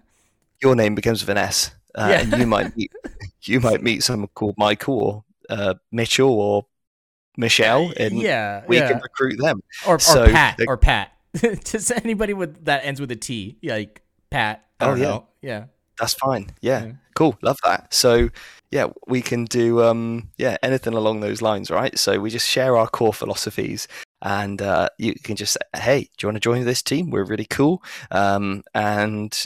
your 0.62 0.76
name 0.76 0.96
begins 0.96 1.22
with 1.22 1.30
an 1.30 1.38
S 1.38 1.72
uh, 1.96 2.08
yeah. 2.10 2.22
and 2.22 2.34
you 2.40 2.48
might 2.48 2.76
meet 2.76 2.92
you 3.44 3.60
might 3.60 3.82
meet 3.82 4.04
someone 4.04 4.30
called 4.34 4.56
Michael 4.58 5.00
or 5.00 5.24
uh, 5.50 5.76
Mitchell 5.92 6.32
or 6.32 6.66
Michelle, 7.38 7.92
and 7.98 8.20
yeah, 8.20 8.64
we 8.68 8.78
yeah. 8.78 8.92
can 8.92 9.02
recruit 9.02 9.38
them. 9.40 9.62
Or, 9.88 10.00
so 10.00 10.24
or 10.24 10.30
Pat, 10.30 10.60
or 10.68 10.78
Pat. 10.78 11.12
Does 11.64 11.92
anybody 11.92 12.34
with 12.34 12.66
that 12.66 12.86
ends 12.86 13.02
with 13.02 13.12
a 13.12 13.16
T, 13.16 13.58
like 13.64 14.02
Pat. 14.30 14.66
oh 14.80 14.96
yeah, 14.96 15.04
know. 15.04 15.28
yeah, 15.42 15.66
that's 16.00 16.14
fine. 16.14 16.52
Yeah. 16.62 16.86
yeah, 16.86 16.92
cool, 17.16 17.38
love 17.42 17.58
that. 17.64 17.94
So 17.94 18.30
yeah, 18.72 18.88
we 19.08 19.22
can 19.22 19.46
do 19.46 19.84
um 19.84 20.30
yeah 20.38 20.58
anything 20.64 20.94
along 20.94 21.22
those 21.22 21.42
lines, 21.42 21.72
right? 21.72 21.98
So 21.98 22.20
we 22.20 22.30
just 22.30 22.48
share 22.48 22.78
our 22.78 22.88
core 22.88 23.14
philosophies 23.14 23.88
and 24.24 24.62
uh, 24.62 24.90
you 24.98 25.14
can 25.16 25.36
just 25.36 25.54
say, 25.54 25.82
hey, 25.82 26.02
do 26.02 26.08
you 26.22 26.28
want 26.28 26.38
to 26.38 26.40
join 26.40 26.64
this 26.64 26.82
team? 26.82 27.10
We're 27.10 27.26
really 27.26 27.46
cool. 27.46 27.84
Um, 28.10 28.64
and 28.74 29.38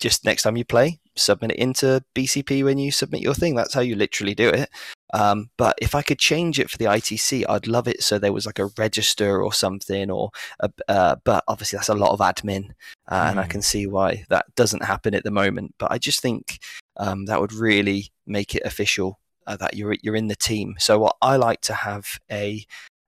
just 0.00 0.24
next 0.24 0.42
time 0.42 0.56
you 0.56 0.64
play, 0.64 1.00
submit 1.20 1.52
it 1.52 1.58
into 1.58 2.04
BCP 2.14 2.64
when 2.64 2.78
you 2.78 2.90
submit 2.90 3.20
your 3.20 3.34
thing. 3.34 3.54
That's 3.54 3.74
how 3.74 3.80
you 3.80 3.96
literally 3.96 4.34
do 4.34 4.48
it. 4.48 4.70
Um, 5.12 5.50
but 5.56 5.76
if 5.82 5.94
I 5.94 6.02
could 6.02 6.18
change 6.18 6.60
it 6.60 6.70
for 6.70 6.78
the 6.78 6.84
ITC, 6.84 7.44
I'd 7.48 7.66
love 7.66 7.88
it 7.88 8.02
so 8.02 8.18
there 8.18 8.32
was 8.32 8.46
like 8.46 8.58
a 8.58 8.70
register 8.78 9.42
or 9.42 9.52
something. 9.52 10.10
Or 10.10 10.30
a, 10.60 10.70
uh, 10.88 11.16
but 11.24 11.44
obviously 11.48 11.76
that's 11.76 11.88
a 11.88 11.94
lot 11.94 12.12
of 12.12 12.20
admin, 12.20 12.70
uh, 13.08 13.24
mm. 13.24 13.30
and 13.30 13.40
I 13.40 13.44
mm. 13.44 13.50
can 13.50 13.62
see 13.62 13.86
why 13.86 14.24
that 14.28 14.46
doesn't 14.54 14.84
happen 14.84 15.14
at 15.14 15.24
the 15.24 15.30
moment. 15.30 15.74
But 15.78 15.90
I 15.90 15.98
just 15.98 16.20
think 16.20 16.58
um, 16.96 17.26
that 17.26 17.40
would 17.40 17.52
really 17.52 18.12
make 18.26 18.54
it 18.54 18.62
official 18.64 19.18
uh, 19.46 19.56
that 19.56 19.74
you're 19.74 19.96
you're 20.02 20.16
in 20.16 20.28
the 20.28 20.36
team. 20.36 20.76
So 20.78 20.98
what 20.98 21.16
I 21.20 21.36
like 21.36 21.60
to 21.62 21.74
have 21.74 22.06
a 22.30 22.64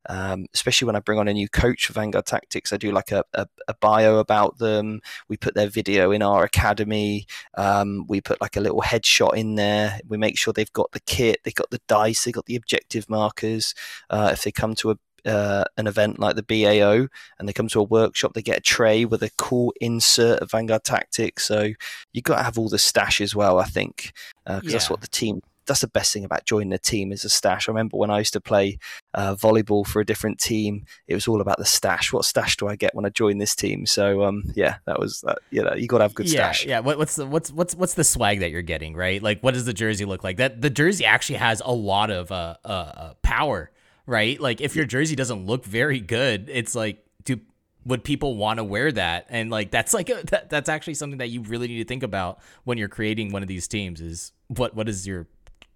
um, 0.09 0.47
especially 0.55 0.87
when 0.87 0.97
I 0.97 1.01
bring 1.01 1.19
on 1.19 1.29
a 1.29 1.33
new 1.33 1.49
coach 1.49 1.87
for 1.87 1.93
Vanguard 1.93 2.27
Tactics, 2.27 2.73
I 2.73 2.77
do 2.77 2.93
like 2.93 3.13
a, 3.13 3.25
a, 3.35 3.47
a 3.69 3.75
bio 3.75 4.19
about 4.19 4.59
them. 4.59 5.01
We 5.29 5.37
put 5.37 5.55
their 5.55 5.69
video 5.69 6.11
in 6.11 6.23
our 6.23 6.45
academy. 6.45 7.27
Um, 7.57 8.07
we 8.09 8.21
put 8.21 8.41
like 8.41 8.57
a 8.57 8.61
little 8.61 8.83
headshot 8.83 9.35
in 9.35 9.55
there. 9.55 10.01
We 10.07 10.17
make 10.17 10.39
sure 10.39 10.53
they've 10.53 10.73
got 10.73 10.93
the 10.93 11.01
kit, 11.01 11.41
they've 11.45 11.55
got 11.55 11.71
the 11.71 11.81
dice, 11.89 12.25
they've 12.25 12.35
got 12.35 12.47
the 12.47 12.57
objective 12.57 13.09
markers. 13.09 13.75
Uh, 14.11 14.31
if 14.33 14.43
they 14.43 14.53
come 14.53 14.75
to 14.77 14.93
a 14.93 14.97
uh, 15.25 15.65
an 15.77 15.87
event 15.87 16.19
like 16.19 16.37
the 16.37 16.43
BAO 16.43 17.07
and 17.39 17.49
they 17.49 17.53
come 17.53 17.69
to 17.69 17.81
a 17.81 17.85
workshop, 17.85 18.35
they 18.35 18.43
get 18.43 18.59
a 18.59 18.63
tray 18.63 19.05
with 19.05 19.23
a 19.23 19.31
cool 19.39 19.73
insert 19.81 20.41
of 20.41 20.51
Vanguard 20.51 20.85
Tactics. 20.85 21.45
So 21.45 21.71
you've 22.13 22.25
got 22.25 22.39
to 22.39 22.43
have 22.43 22.59
all 22.59 22.69
the 22.69 22.79
stash 22.79 23.21
as 23.21 23.35
well, 23.35 23.59
I 23.59 23.65
think, 23.65 24.13
because 24.45 24.59
uh, 24.59 24.61
yeah. 24.65 24.73
that's 24.73 24.91
what 24.91 25.01
the 25.01 25.09
team 25.09 25.41
that's 25.67 25.81
the 25.81 25.89
best 25.89 26.13
thing 26.13 26.25
about 26.25 26.45
joining 26.45 26.73
a 26.73 26.79
team 26.79 27.13
is 27.13 27.25
a 27.25 27.29
stash. 27.29 27.69
I 27.69 27.73
remember 27.73 27.97
when 27.97 28.11
I 28.11 28.19
used 28.19 28.33
to 28.33 28.41
play 28.41 28.79
uh, 29.15 29.35
volleyball 29.35 29.87
for 29.87 30.01
a 30.01 30.07
different 30.07 30.39
team, 30.39 30.85
it 31.07 31.15
was 31.15 31.29
all 31.29 31.41
about 31.41 31.59
the 31.59 31.65
stash. 31.65 32.13
What 32.13 32.25
stash 32.25 32.57
do 32.57 32.69
I 32.69 32.77
get 32.77 32.95
when 32.95 33.05
I 33.05 33.11
join 33.11 33.39
this 33.39 33.55
team? 33.55 33.87
So 33.87 34.25
um, 34.25 34.45
yeah, 34.55 34.77
that 34.87 34.99
was 34.99 35.21
that. 35.23 35.39
You 35.51 35.63
know, 35.63 35.75
you 35.75 35.87
got 35.87 35.99
to 35.99 36.05
have 36.05 36.15
good 36.15 36.27
yeah, 36.27 36.53
stash. 36.53 36.67
Yeah, 36.67 36.81
what, 36.81 36.99
what's 36.99 37.17
the 37.17 37.27
what's 37.27 37.53
what's 37.53 37.75
what's 37.75 37.95
the 37.95 38.05
swag 38.05 38.41
that 38.41 38.51
you're 38.51 38.63
getting? 38.63 38.95
Right, 38.95 39.23
like 39.23 39.41
what 39.41 39.55
does 39.55 39.65
the 39.65 39.75
jersey 39.75 40.05
look 40.05 40.25
like? 40.25 40.39
That 40.39 40.61
the 40.61 40.71
jersey 40.71 41.05
actually 41.05 41.39
has 41.39 41.63
a 41.65 41.73
lot 41.73 42.11
of 42.11 42.33
uh, 42.33 42.57
uh, 42.65 42.69
uh 42.69 43.15
power. 43.23 43.71
Right, 44.05 44.41
like 44.41 44.61
if 44.61 44.75
your 44.75 44.85
jersey 44.85 45.15
doesn't 45.15 45.47
look 45.47 45.65
very 45.65 46.01
good, 46.01 46.51
it's 46.53 46.75
like 46.75 47.05
do 47.25 47.39
would 47.85 48.05
people 48.05 48.37
want 48.37 48.59
to 48.59 48.65
wear 48.65 48.93
that 48.93 49.27
and 49.29 49.51
like 49.51 49.71
that's 49.71 49.93
like 49.93 50.09
a, 50.09 50.23
that, 50.31 50.51
that's 50.51 50.69
actually 50.69 50.95
something 50.95 51.19
that 51.19 51.31
you 51.31 51.43
really 51.43 51.69
need 51.69 51.79
to 51.79 51.85
think 51.85 52.03
about 52.03 52.41
when 52.65 52.79
you're 52.79 52.89
creating 52.89 53.33
one 53.33 53.43
of 53.43 53.49
these 53.49 53.67
teams 53.67 54.01
is 54.01 54.33
what 54.49 54.75
what 54.75 54.89
is 54.89 55.07
your 55.07 55.27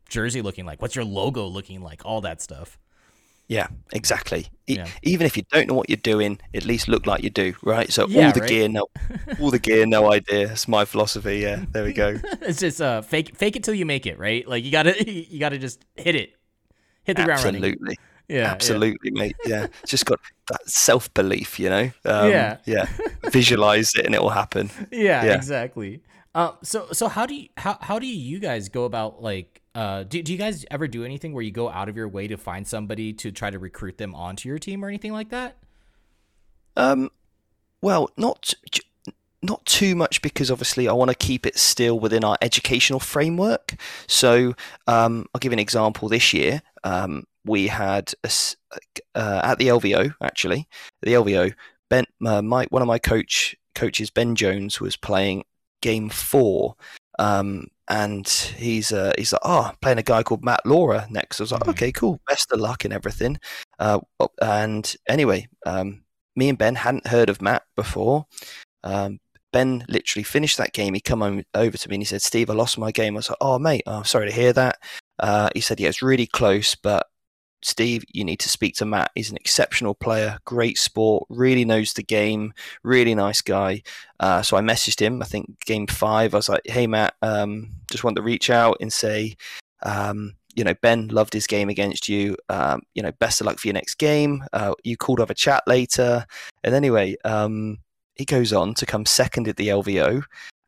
jersey 0.08 0.42
looking 0.42 0.66
like? 0.66 0.80
What's 0.82 0.94
your 0.94 1.04
logo 1.04 1.46
looking 1.46 1.82
like? 1.82 2.04
All 2.04 2.20
that 2.22 2.40
stuff. 2.42 2.78
Yeah, 3.48 3.68
exactly. 3.92 4.48
Yeah. 4.66 4.88
even 5.02 5.24
if 5.24 5.36
you 5.36 5.44
don't 5.52 5.68
know 5.68 5.74
what 5.74 5.88
you're 5.88 5.96
doing, 5.96 6.40
at 6.52 6.64
least 6.64 6.88
look 6.88 7.06
like 7.06 7.22
you 7.22 7.30
do, 7.30 7.54
right? 7.62 7.90
So 7.92 8.08
yeah, 8.08 8.26
all 8.26 8.32
the 8.32 8.40
right? 8.40 8.48
gear, 8.48 8.68
no, 8.68 8.88
all 9.40 9.52
the 9.52 9.60
gear, 9.60 9.86
no 9.86 10.10
idea. 10.10 10.50
It's 10.50 10.66
my 10.66 10.84
philosophy. 10.84 11.38
Yeah, 11.38 11.64
there 11.70 11.84
we 11.84 11.92
go. 11.92 12.18
it's 12.42 12.58
just 12.58 12.80
uh, 12.80 13.02
fake, 13.02 13.36
fake 13.36 13.54
it 13.54 13.62
till 13.62 13.74
you 13.74 13.86
make 13.86 14.06
it, 14.06 14.18
right? 14.18 14.46
Like 14.48 14.64
you 14.64 14.72
gotta, 14.72 15.08
you 15.10 15.38
gotta 15.38 15.58
just 15.58 15.84
hit 15.94 16.16
it, 16.16 16.34
hit 17.04 17.16
the 17.16 17.24
ground 17.24 17.44
running. 17.44 17.62
Absolutely. 17.62 17.98
Yeah, 18.28 18.50
absolutely, 18.50 19.12
yeah. 19.14 19.20
mate. 19.20 19.36
Yeah, 19.46 19.66
just 19.86 20.04
got 20.06 20.18
that 20.48 20.68
self 20.68 21.14
belief, 21.14 21.60
you 21.60 21.70
know. 21.70 21.90
Um, 22.04 22.30
yeah, 22.30 22.56
yeah. 22.64 22.88
Visualize 23.30 23.94
it, 23.94 24.04
and 24.04 24.16
it 24.16 24.20
will 24.20 24.30
happen. 24.30 24.68
Yeah, 24.90 25.24
yeah. 25.24 25.34
exactly. 25.34 26.02
Uh, 26.34 26.52
so, 26.62 26.88
so 26.92 27.06
how 27.06 27.24
do 27.24 27.34
you 27.34 27.48
how 27.56 27.78
how 27.80 28.00
do 28.00 28.06
you 28.06 28.40
guys 28.40 28.68
go 28.68 28.84
about 28.84 29.22
like 29.22 29.62
uh, 29.76 30.04
do, 30.04 30.22
do 30.22 30.32
you 30.32 30.38
guys 30.38 30.64
ever 30.70 30.88
do 30.88 31.04
anything 31.04 31.34
where 31.34 31.42
you 31.42 31.50
go 31.50 31.68
out 31.68 31.90
of 31.90 31.96
your 31.96 32.08
way 32.08 32.26
to 32.26 32.38
find 32.38 32.66
somebody 32.66 33.12
to 33.12 33.30
try 33.30 33.50
to 33.50 33.58
recruit 33.58 33.98
them 33.98 34.14
onto 34.14 34.48
your 34.48 34.58
team 34.58 34.82
or 34.82 34.88
anything 34.88 35.12
like 35.12 35.28
that? 35.28 35.58
Um, 36.78 37.10
Well, 37.82 38.10
not 38.16 38.54
not 39.42 39.64
too 39.66 39.94
much 39.94 40.22
because 40.22 40.50
obviously 40.50 40.88
I 40.88 40.94
want 40.94 41.10
to 41.10 41.14
keep 41.14 41.44
it 41.44 41.58
still 41.58 42.00
within 42.00 42.24
our 42.24 42.38
educational 42.40 43.00
framework. 43.00 43.74
So 44.08 44.54
um, 44.86 45.26
I'll 45.34 45.40
give 45.40 45.52
an 45.52 45.58
example. 45.58 46.08
This 46.08 46.32
year 46.32 46.62
um, 46.82 47.26
we 47.44 47.66
had 47.66 48.14
a, 48.24 48.30
uh, 49.14 49.40
at 49.44 49.58
the 49.58 49.68
LVO 49.68 50.14
actually 50.22 50.66
the 51.02 51.12
LVO 51.12 51.52
Ben 51.90 52.06
uh, 52.24 52.40
my 52.40 52.64
one 52.70 52.80
of 52.80 52.88
my 52.88 52.98
coach 52.98 53.54
coaches 53.74 54.08
Ben 54.08 54.36
Jones 54.36 54.80
was 54.80 54.96
playing 54.96 55.44
game 55.82 56.08
four. 56.08 56.76
Um, 57.18 57.68
and 57.88 58.26
he's 58.28 58.92
uh, 58.92 59.12
he's 59.16 59.32
like, 59.32 59.42
oh, 59.44 59.72
playing 59.80 59.98
a 59.98 60.02
guy 60.02 60.22
called 60.22 60.44
Matt 60.44 60.64
Laura 60.64 61.06
next. 61.10 61.40
I 61.40 61.44
was 61.44 61.52
like, 61.52 61.62
mm-hmm. 61.62 61.70
okay, 61.70 61.92
cool, 61.92 62.20
best 62.28 62.50
of 62.52 62.60
luck 62.60 62.84
and 62.84 62.92
everything. 62.92 63.38
Uh, 63.78 64.00
and 64.40 64.94
anyway, 65.08 65.48
um, 65.64 66.02
me 66.34 66.48
and 66.48 66.58
Ben 66.58 66.74
hadn't 66.74 67.06
heard 67.06 67.30
of 67.30 67.42
Matt 67.42 67.62
before. 67.76 68.26
Um, 68.82 69.18
Ben 69.52 69.84
literally 69.88 70.24
finished 70.24 70.58
that 70.58 70.72
game. 70.72 70.94
He 70.94 71.00
come 71.00 71.22
over 71.54 71.76
to 71.78 71.88
me 71.88 71.96
and 71.96 72.02
he 72.02 72.06
said, 72.06 72.22
"Steve, 72.22 72.50
I 72.50 72.54
lost 72.54 72.78
my 72.78 72.90
game." 72.90 73.14
I 73.14 73.18
was 73.18 73.30
like, 73.30 73.38
"Oh, 73.40 73.58
mate, 73.58 73.82
I'm 73.86 74.00
oh, 74.00 74.02
sorry 74.02 74.28
to 74.28 74.34
hear 74.34 74.52
that." 74.52 74.78
Uh, 75.18 75.48
he 75.54 75.60
said, 75.60 75.80
"Yeah, 75.80 75.88
it's 75.88 76.02
really 76.02 76.26
close, 76.26 76.74
but 76.74 77.06
Steve, 77.66 78.04
you 78.12 78.24
need 78.24 78.38
to 78.40 78.48
speak 78.48 78.74
to 78.76 78.84
Matt. 78.84 79.10
He's 79.14 79.30
an 79.30 79.36
exceptional 79.36 79.94
player, 79.94 80.38
great 80.44 80.78
sport, 80.78 81.26
really 81.28 81.64
knows 81.64 81.92
the 81.92 82.02
game, 82.02 82.54
really 82.82 83.14
nice 83.14 83.42
guy." 83.42 83.82
Uh, 84.20 84.42
so 84.42 84.56
I 84.56 84.60
messaged 84.60 85.00
him. 85.00 85.20
I 85.22 85.26
think 85.26 85.60
game 85.64 85.86
five. 85.86 86.34
I 86.34 86.38
was 86.38 86.48
like, 86.48 86.62
"Hey, 86.66 86.86
Matt, 86.86 87.14
um, 87.22 87.72
just 87.90 88.04
want 88.04 88.16
to 88.16 88.22
reach 88.22 88.50
out 88.50 88.76
and 88.80 88.92
say." 88.92 89.36
Um, 89.82 90.34
you 90.54 90.64
know, 90.64 90.74
Ben 90.80 91.08
loved 91.08 91.34
his 91.34 91.46
game 91.46 91.68
against 91.68 92.08
you. 92.08 92.36
Um, 92.48 92.80
you 92.94 93.02
know, 93.02 93.12
best 93.18 93.40
of 93.40 93.46
luck 93.46 93.58
for 93.58 93.68
your 93.68 93.74
next 93.74 93.96
game. 93.96 94.42
Uh, 94.54 94.74
you 94.84 94.96
called 94.96 95.20
off 95.20 95.28
a 95.28 95.34
chat 95.34 95.62
later. 95.66 96.24
And 96.64 96.74
anyway, 96.74 97.14
um, 97.24 97.78
he 98.14 98.24
goes 98.24 98.52
on 98.52 98.72
to 98.74 98.86
come 98.86 99.04
second 99.04 99.48
at 99.48 99.56
the 99.56 99.68
LVO, 99.68 100.22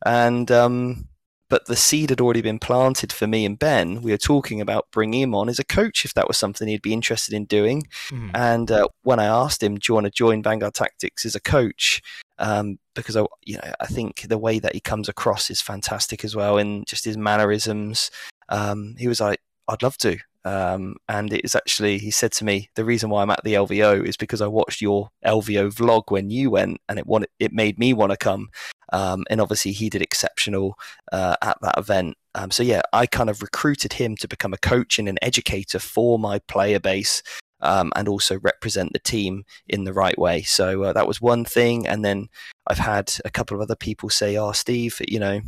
and 0.05 0.51
um, 0.51 1.09
but 1.49 1.66
the 1.66 1.76
seed 1.76 2.11
had 2.11 2.20
already 2.20 2.42
been 2.42 2.59
planted 2.59 3.12
for 3.12 3.26
me 3.26 3.44
and 3.44 3.59
Ben. 3.59 4.03
We 4.03 4.11
were 4.11 4.18
talking 4.18 4.61
about 4.61 4.88
bringing 4.92 5.22
him 5.22 5.34
on 5.34 5.49
as 5.49 5.59
a 5.59 5.64
coach 5.64 6.05
if 6.05 6.14
that 6.14 6.28
was 6.28 6.36
something 6.36 6.68
he'd 6.68 6.82
be 6.82 6.92
interested 6.92 7.34
in 7.34 7.46
doing. 7.46 7.86
Mm. 8.11 8.30
And 8.34 8.70
uh, 8.70 8.88
when 9.03 9.18
I 9.18 9.24
asked 9.24 9.62
him, 9.62 9.76
"Do 9.76 9.80
you 9.88 9.94
want 9.94 10.05
to 10.05 10.11
join 10.11 10.42
Vanguard 10.42 10.74
Tactics 10.74 11.24
as 11.24 11.34
a 11.34 11.40
coach?" 11.40 12.03
Um, 12.38 12.78
because 12.94 13.16
I, 13.16 13.24
you 13.44 13.57
know, 13.57 13.72
I 13.80 13.86
think 13.86 14.26
the 14.28 14.38
way 14.38 14.59
that 14.59 14.74
he 14.74 14.80
comes 14.80 15.09
across 15.09 15.51
is 15.51 15.61
fantastic 15.61 16.24
as 16.24 16.36
well, 16.36 16.59
and 16.59 16.86
just 16.86 17.05
his 17.05 17.16
mannerisms. 17.16 18.11
Um, 18.49 18.94
he 18.99 19.09
was 19.09 19.20
like, 19.20 19.40
"I'd 19.68 19.82
love 19.82 19.96
to." 19.99 20.18
Um, 20.44 20.96
and 21.09 21.30
it's 21.32 21.55
actually, 21.55 21.99
he 21.99 22.11
said 22.11 22.32
to 22.32 22.44
me, 22.44 22.70
the 22.74 22.84
reason 22.84 23.11
why 23.11 23.20
I'm 23.20 23.30
at 23.30 23.44
the 23.44 23.55
LVO 23.55 24.07
is 24.07 24.16
because 24.16 24.40
I 24.40 24.46
watched 24.46 24.80
your 24.80 25.11
LVO 25.26 25.74
vlog 25.74 26.05
when 26.09 26.30
you 26.30 26.51
went, 26.51 26.80
and 26.88 26.99
it 26.99 27.07
wanted, 27.07 27.28
it 27.38 27.53
made 27.53 27.78
me 27.78 27.92
want 27.92 28.12
to 28.12 28.16
come. 28.16 28.49
Um, 28.93 29.24
and 29.30 29.41
obviously, 29.41 29.72
he 29.72 29.91
did 29.91 30.03
exceptional 30.03 30.78
uh, 31.12 31.36
at 31.43 31.59
that 31.62 31.78
event. 31.78 32.16
Um, 32.34 32.51
so 32.51 32.62
yeah, 32.62 32.82
I 32.93 33.07
kind 33.07 33.30
of 33.30 33.43
recruited 33.43 33.95
him 33.95 34.16
to 34.16 34.28
become 34.28 34.53
a 34.53 34.59
coach 34.59 34.99
and 34.99 35.09
an 35.09 35.18
educator 35.22 35.78
for 35.78 36.18
my 36.18 36.39
player 36.41 36.80
base. 36.80 37.22
Um, 37.61 37.93
and 37.97 38.07
also 38.07 38.39
represent 38.39 38.93
the 38.93 39.01
team 39.01 39.43
in 39.66 39.82
the 39.82 39.93
right 39.93 40.16
way. 40.16 40.43
So 40.43 40.84
uh, 40.84 40.93
that 40.93 41.09
was 41.09 41.20
one 41.20 41.45
thing. 41.45 41.89
And 41.89 42.05
then 42.05 42.28
I've 42.68 42.78
had 42.78 43.12
a 43.24 43.32
couple 43.32 43.57
of 43.57 43.61
other 43.61 43.74
people 43.74 44.11
say, 44.11 44.36
"Oh, 44.36 44.53
Steve, 44.53 45.03
you 45.09 45.18
know, 45.18 45.41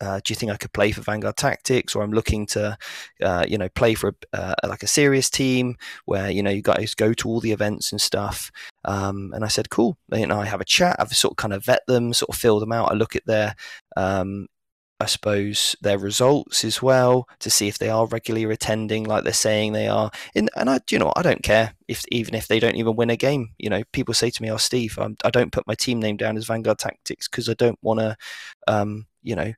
uh, 0.00 0.20
do 0.24 0.32
you 0.32 0.36
think 0.36 0.50
I 0.50 0.56
could 0.56 0.72
play 0.72 0.92
for 0.92 1.02
Vanguard 1.02 1.36
Tactics, 1.36 1.94
or 1.94 2.02
I'm 2.02 2.12
looking 2.12 2.46
to, 2.46 2.76
uh, 3.22 3.44
you 3.46 3.58
know, 3.58 3.68
play 3.68 3.94
for 3.94 4.14
a, 4.32 4.36
uh, 4.38 4.54
like 4.68 4.82
a 4.82 4.88
serious 4.88 5.28
team 5.28 5.76
where 6.06 6.30
you 6.30 6.42
know 6.42 6.50
you 6.50 6.62
guys 6.62 6.94
go 6.94 7.12
to 7.14 7.28
all 7.28 7.40
the 7.40 7.52
events 7.52 7.92
and 7.92 8.00
stuff. 8.00 8.50
Um, 8.84 9.32
and 9.34 9.44
I 9.44 9.48
said, 9.48 9.70
cool. 9.70 9.98
You 10.12 10.26
know, 10.26 10.40
I 10.40 10.46
have 10.46 10.60
a 10.60 10.64
chat. 10.64 10.96
I've 10.98 11.14
sort 11.14 11.32
of 11.32 11.36
kind 11.36 11.52
of 11.52 11.64
vet 11.64 11.86
them, 11.86 12.12
sort 12.12 12.30
of 12.30 12.36
fill 12.36 12.60
them 12.60 12.72
out. 12.72 12.90
I 12.90 12.94
look 12.94 13.14
at 13.14 13.26
their, 13.26 13.54
um, 13.96 14.46
I 15.00 15.06
suppose, 15.06 15.76
their 15.80 15.98
results 15.98 16.64
as 16.64 16.82
well 16.82 17.26
to 17.40 17.50
see 17.50 17.68
if 17.68 17.78
they 17.78 17.88
are 17.88 18.06
regularly 18.06 18.52
attending, 18.52 19.04
like 19.04 19.24
they're 19.24 19.32
saying 19.32 19.72
they 19.72 19.88
are. 19.88 20.10
In, 20.34 20.48
and 20.56 20.70
I, 20.70 20.80
you 20.90 20.98
know, 20.98 21.12
I 21.16 21.22
don't 21.22 21.42
care 21.42 21.74
if 21.88 22.04
even 22.10 22.34
if 22.34 22.48
they 22.48 22.60
don't 22.60 22.76
even 22.76 22.96
win 22.96 23.10
a 23.10 23.16
game. 23.16 23.50
You 23.58 23.70
know, 23.70 23.82
people 23.92 24.14
say 24.14 24.30
to 24.30 24.42
me, 24.42 24.50
"Oh, 24.50 24.56
Steve, 24.56 24.98
I'm, 24.98 25.16
I 25.24 25.30
do 25.30 25.40
not 25.40 25.52
put 25.52 25.66
my 25.66 25.74
team 25.74 26.00
name 26.00 26.16
down 26.16 26.36
as 26.36 26.46
Vanguard 26.46 26.78
Tactics 26.78 27.28
because 27.28 27.48
I 27.48 27.54
don't 27.54 27.78
want 27.82 28.00
to." 28.00 28.16
Um, 28.68 29.06
you 29.22 29.36
know, 29.36 29.52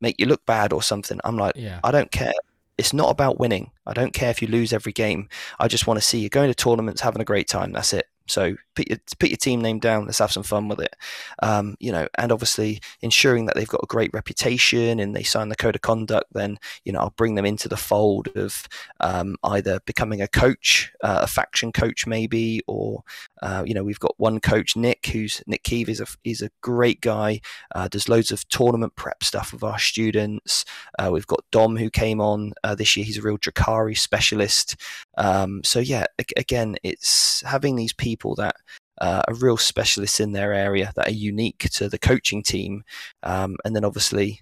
make 0.00 0.18
you 0.18 0.26
look 0.26 0.44
bad 0.46 0.72
or 0.72 0.82
something. 0.82 1.20
I'm 1.24 1.36
like, 1.36 1.54
yeah. 1.56 1.80
I 1.82 1.90
don't 1.90 2.10
care. 2.10 2.34
It's 2.78 2.92
not 2.92 3.10
about 3.10 3.40
winning. 3.40 3.70
I 3.86 3.94
don't 3.94 4.12
care 4.12 4.30
if 4.30 4.42
you 4.42 4.48
lose 4.48 4.72
every 4.72 4.92
game. 4.92 5.28
I 5.58 5.68
just 5.68 5.86
want 5.86 5.98
to 5.98 6.04
see 6.04 6.18
you 6.18 6.28
going 6.28 6.50
to 6.50 6.54
tournaments, 6.54 7.00
having 7.00 7.22
a 7.22 7.24
great 7.24 7.48
time. 7.48 7.72
That's 7.72 7.92
it. 7.92 8.06
So 8.26 8.56
put 8.74 8.88
your 8.88 8.98
put 9.18 9.30
your 9.30 9.36
team 9.36 9.60
name 9.60 9.78
down. 9.78 10.06
Let's 10.06 10.18
have 10.18 10.32
some 10.32 10.42
fun 10.42 10.68
with 10.68 10.80
it. 10.80 10.94
Um, 11.42 11.76
you 11.80 11.92
know, 11.92 12.08
and 12.18 12.32
obviously 12.32 12.80
ensuring 13.00 13.46
that 13.46 13.56
they've 13.56 13.68
got 13.68 13.82
a 13.82 13.86
great 13.86 14.12
reputation 14.12 15.00
and 15.00 15.14
they 15.14 15.22
sign 15.22 15.48
the 15.48 15.56
code 15.56 15.74
of 15.74 15.82
conduct. 15.82 16.32
Then 16.32 16.58
you 16.84 16.92
know, 16.92 17.00
I'll 17.00 17.14
bring 17.16 17.34
them 17.34 17.46
into 17.46 17.68
the 17.68 17.76
fold 17.76 18.28
of 18.36 18.68
um, 19.00 19.36
either 19.44 19.80
becoming 19.86 20.20
a 20.20 20.28
coach, 20.28 20.92
uh, 21.02 21.20
a 21.22 21.26
faction 21.26 21.72
coach 21.72 22.06
maybe, 22.06 22.62
or 22.66 23.02
uh, 23.42 23.64
you 23.66 23.74
know, 23.74 23.84
we've 23.84 24.00
got 24.00 24.14
one 24.16 24.40
coach, 24.40 24.76
Nick, 24.76 25.06
who's 25.06 25.42
Nick 25.46 25.62
Keeve 25.62 25.88
is 25.88 26.00
a 26.00 26.06
is 26.24 26.42
a 26.42 26.50
great 26.62 27.00
guy. 27.00 27.40
Uh, 27.74 27.88
does 27.88 28.08
loads 28.08 28.30
of 28.30 28.46
tournament 28.48 28.96
prep 28.96 29.22
stuff 29.22 29.52
with 29.52 29.62
our 29.62 29.78
students. 29.78 30.64
Uh, 30.98 31.10
we've 31.12 31.26
got 31.26 31.44
Dom 31.52 31.76
who 31.76 31.90
came 31.90 32.20
on 32.20 32.52
uh, 32.64 32.74
this 32.74 32.96
year. 32.96 33.04
He's 33.04 33.18
a 33.18 33.22
real 33.22 33.38
Drukhari 33.38 33.96
specialist. 33.96 34.76
Um, 35.16 35.62
so 35.64 35.78
yeah, 35.78 36.06
again, 36.36 36.76
it's 36.82 37.42
having 37.42 37.76
these 37.76 37.92
people 37.92 38.34
that 38.36 38.56
uh, 39.00 39.22
are 39.26 39.34
real 39.34 39.56
specialists 39.56 40.20
in 40.20 40.32
their 40.32 40.52
area 40.52 40.92
that 40.96 41.08
are 41.08 41.12
unique 41.12 41.68
to 41.72 41.88
the 41.88 41.98
coaching 41.98 42.42
team, 42.42 42.84
um, 43.22 43.56
and 43.64 43.74
then 43.74 43.84
obviously 43.84 44.40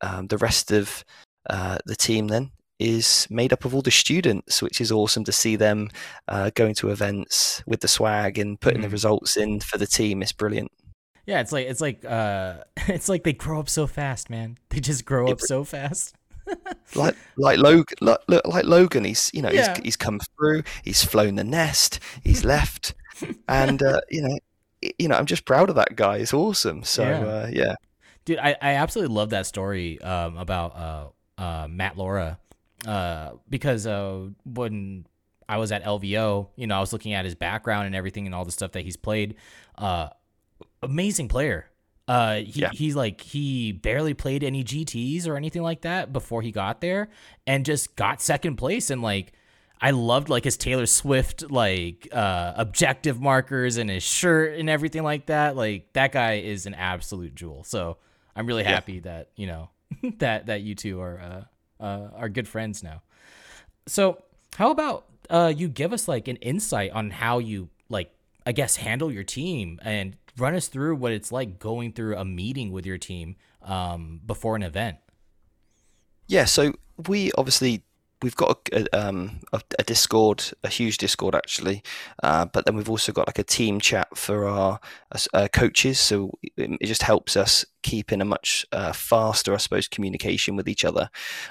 um, 0.00 0.26
the 0.26 0.38
rest 0.38 0.70
of 0.70 1.04
uh, 1.50 1.78
the 1.86 1.96
team 1.96 2.28
then 2.28 2.50
is 2.78 3.26
made 3.30 3.52
up 3.52 3.64
of 3.64 3.74
all 3.74 3.82
the 3.82 3.90
students, 3.90 4.60
which 4.60 4.80
is 4.80 4.90
awesome 4.90 5.24
to 5.24 5.32
see 5.32 5.56
them 5.56 5.88
uh, 6.28 6.50
going 6.54 6.74
to 6.74 6.90
events 6.90 7.62
with 7.66 7.80
the 7.80 7.88
swag 7.88 8.38
and 8.38 8.60
putting 8.60 8.80
mm. 8.80 8.84
the 8.84 8.88
results 8.88 9.36
in 9.36 9.60
for 9.60 9.78
the 9.78 9.86
team. 9.86 10.22
It's 10.22 10.32
brilliant. 10.32 10.70
Yeah, 11.26 11.40
it's 11.40 11.52
like 11.52 11.66
it's 11.66 11.80
like 11.80 12.04
uh, 12.04 12.56
it's 12.88 13.08
like 13.08 13.24
they 13.24 13.32
grow 13.32 13.60
up 13.60 13.68
so 13.68 13.86
fast, 13.86 14.28
man. 14.28 14.58
They 14.70 14.80
just 14.80 15.04
grow 15.04 15.28
up 15.28 15.40
so 15.40 15.64
fast. 15.64 16.14
like 16.94 17.16
like 17.36 17.58
Logan, 17.58 17.96
like, 18.00 18.18
like 18.28 18.64
Logan, 18.64 19.04
he's 19.04 19.30
you 19.34 19.42
know 19.42 19.50
yeah. 19.50 19.74
he's 19.74 19.84
he's 19.84 19.96
come 19.96 20.20
through, 20.36 20.62
he's 20.82 21.04
flown 21.04 21.36
the 21.36 21.44
nest, 21.44 22.00
he's 22.22 22.44
left, 22.44 22.94
and 23.48 23.82
uh, 23.82 24.00
you 24.10 24.22
know 24.22 24.38
you 24.98 25.08
know 25.08 25.16
I'm 25.16 25.26
just 25.26 25.44
proud 25.44 25.70
of 25.70 25.76
that 25.76 25.96
guy. 25.96 26.18
It's 26.18 26.34
awesome. 26.34 26.84
So 26.84 27.02
yeah, 27.02 27.18
uh, 27.20 27.50
yeah. 27.52 27.74
dude, 28.24 28.38
I, 28.38 28.56
I 28.60 28.74
absolutely 28.74 29.14
love 29.14 29.30
that 29.30 29.46
story 29.46 30.00
um, 30.02 30.36
about 30.36 30.76
uh, 30.76 31.06
uh, 31.40 31.68
Matt 31.68 31.96
Laura 31.96 32.38
uh, 32.86 33.32
because 33.48 33.86
uh, 33.86 34.28
when 34.44 35.06
I 35.48 35.58
was 35.58 35.72
at 35.72 35.84
LVO, 35.84 36.48
you 36.56 36.66
know, 36.66 36.76
I 36.76 36.80
was 36.80 36.92
looking 36.92 37.12
at 37.12 37.24
his 37.24 37.34
background 37.34 37.86
and 37.86 37.94
everything 37.94 38.26
and 38.26 38.34
all 38.34 38.44
the 38.44 38.52
stuff 38.52 38.72
that 38.72 38.82
he's 38.82 38.96
played. 38.96 39.36
Uh, 39.76 40.08
amazing 40.82 41.28
player. 41.28 41.70
Uh, 42.06 42.36
he, 42.36 42.60
yeah. 42.60 42.70
he's 42.72 42.94
like 42.94 43.20
he 43.20 43.72
barely 43.72 44.12
played 44.12 44.44
any 44.44 44.62
GTS 44.62 45.26
or 45.26 45.36
anything 45.36 45.62
like 45.62 45.82
that 45.82 46.12
before 46.12 46.42
he 46.42 46.52
got 46.52 46.80
there, 46.80 47.08
and 47.46 47.64
just 47.64 47.96
got 47.96 48.20
second 48.20 48.56
place. 48.56 48.90
And 48.90 49.00
like, 49.00 49.32
I 49.80 49.90
loved 49.92 50.28
like 50.28 50.44
his 50.44 50.56
Taylor 50.56 50.86
Swift 50.86 51.50
like 51.50 52.08
uh, 52.12 52.52
objective 52.56 53.20
markers 53.20 53.78
and 53.78 53.88
his 53.88 54.02
shirt 54.02 54.58
and 54.58 54.68
everything 54.68 55.02
like 55.02 55.26
that. 55.26 55.56
Like 55.56 55.92
that 55.94 56.12
guy 56.12 56.34
is 56.34 56.66
an 56.66 56.74
absolute 56.74 57.34
jewel. 57.34 57.64
So 57.64 57.96
I'm 58.36 58.46
really 58.46 58.64
happy 58.64 58.94
yeah. 58.94 59.00
that 59.04 59.30
you 59.36 59.46
know 59.46 59.70
that 60.18 60.46
that 60.46 60.60
you 60.60 60.74
two 60.74 61.00
are 61.00 61.46
uh, 61.80 61.82
uh, 61.82 62.08
are 62.16 62.28
good 62.28 62.48
friends 62.48 62.82
now. 62.82 63.02
So 63.86 64.22
how 64.56 64.70
about 64.70 65.06
uh, 65.30 65.52
you 65.56 65.68
give 65.68 65.92
us 65.92 66.06
like 66.06 66.28
an 66.28 66.36
insight 66.36 66.90
on 66.92 67.10
how 67.10 67.38
you 67.38 67.70
like 67.88 68.10
I 68.46 68.52
guess 68.52 68.76
handle 68.76 69.10
your 69.10 69.24
team 69.24 69.80
and 69.82 70.16
run 70.36 70.54
us 70.54 70.68
through 70.68 70.96
what 70.96 71.12
it's 71.12 71.32
like 71.32 71.58
going 71.58 71.92
through 71.92 72.16
a 72.16 72.24
meeting 72.24 72.72
with 72.72 72.86
your 72.86 72.98
team 72.98 73.36
um, 73.62 74.20
before 74.24 74.56
an 74.56 74.62
event. 74.62 74.98
Yeah, 76.26 76.44
so 76.44 76.74
we 77.08 77.32
obviously 77.32 77.82
we've 78.22 78.36
got 78.36 78.68
a, 78.72 78.98
um, 78.98 79.40
a, 79.52 79.60
a, 79.78 79.82
Discord, 79.82 80.42
a 80.62 80.68
huge 80.68 80.96
Discord 80.96 81.34
actually, 81.34 81.82
uh, 82.22 82.46
but 82.46 82.64
then 82.64 82.74
we've 82.74 82.88
also 82.88 83.12
got 83.12 83.26
like 83.26 83.38
a 83.38 83.44
team 83.44 83.78
chat 83.80 84.16
for 84.16 84.48
our 84.48 84.80
uh, 85.34 85.48
coaches. 85.52 86.00
So 86.00 86.30
it, 86.42 86.78
it, 86.80 86.86
just 86.86 87.02
helps 87.02 87.36
us 87.36 87.66
keep 87.82 88.12
in 88.12 88.22
a 88.22 88.24
much 88.24 88.64
uh, 88.72 88.92
faster, 88.92 89.52
I 89.52 89.58
suppose, 89.58 89.88
communication 89.88 90.56
with 90.56 90.68
each 90.68 90.84
other. 90.86 91.10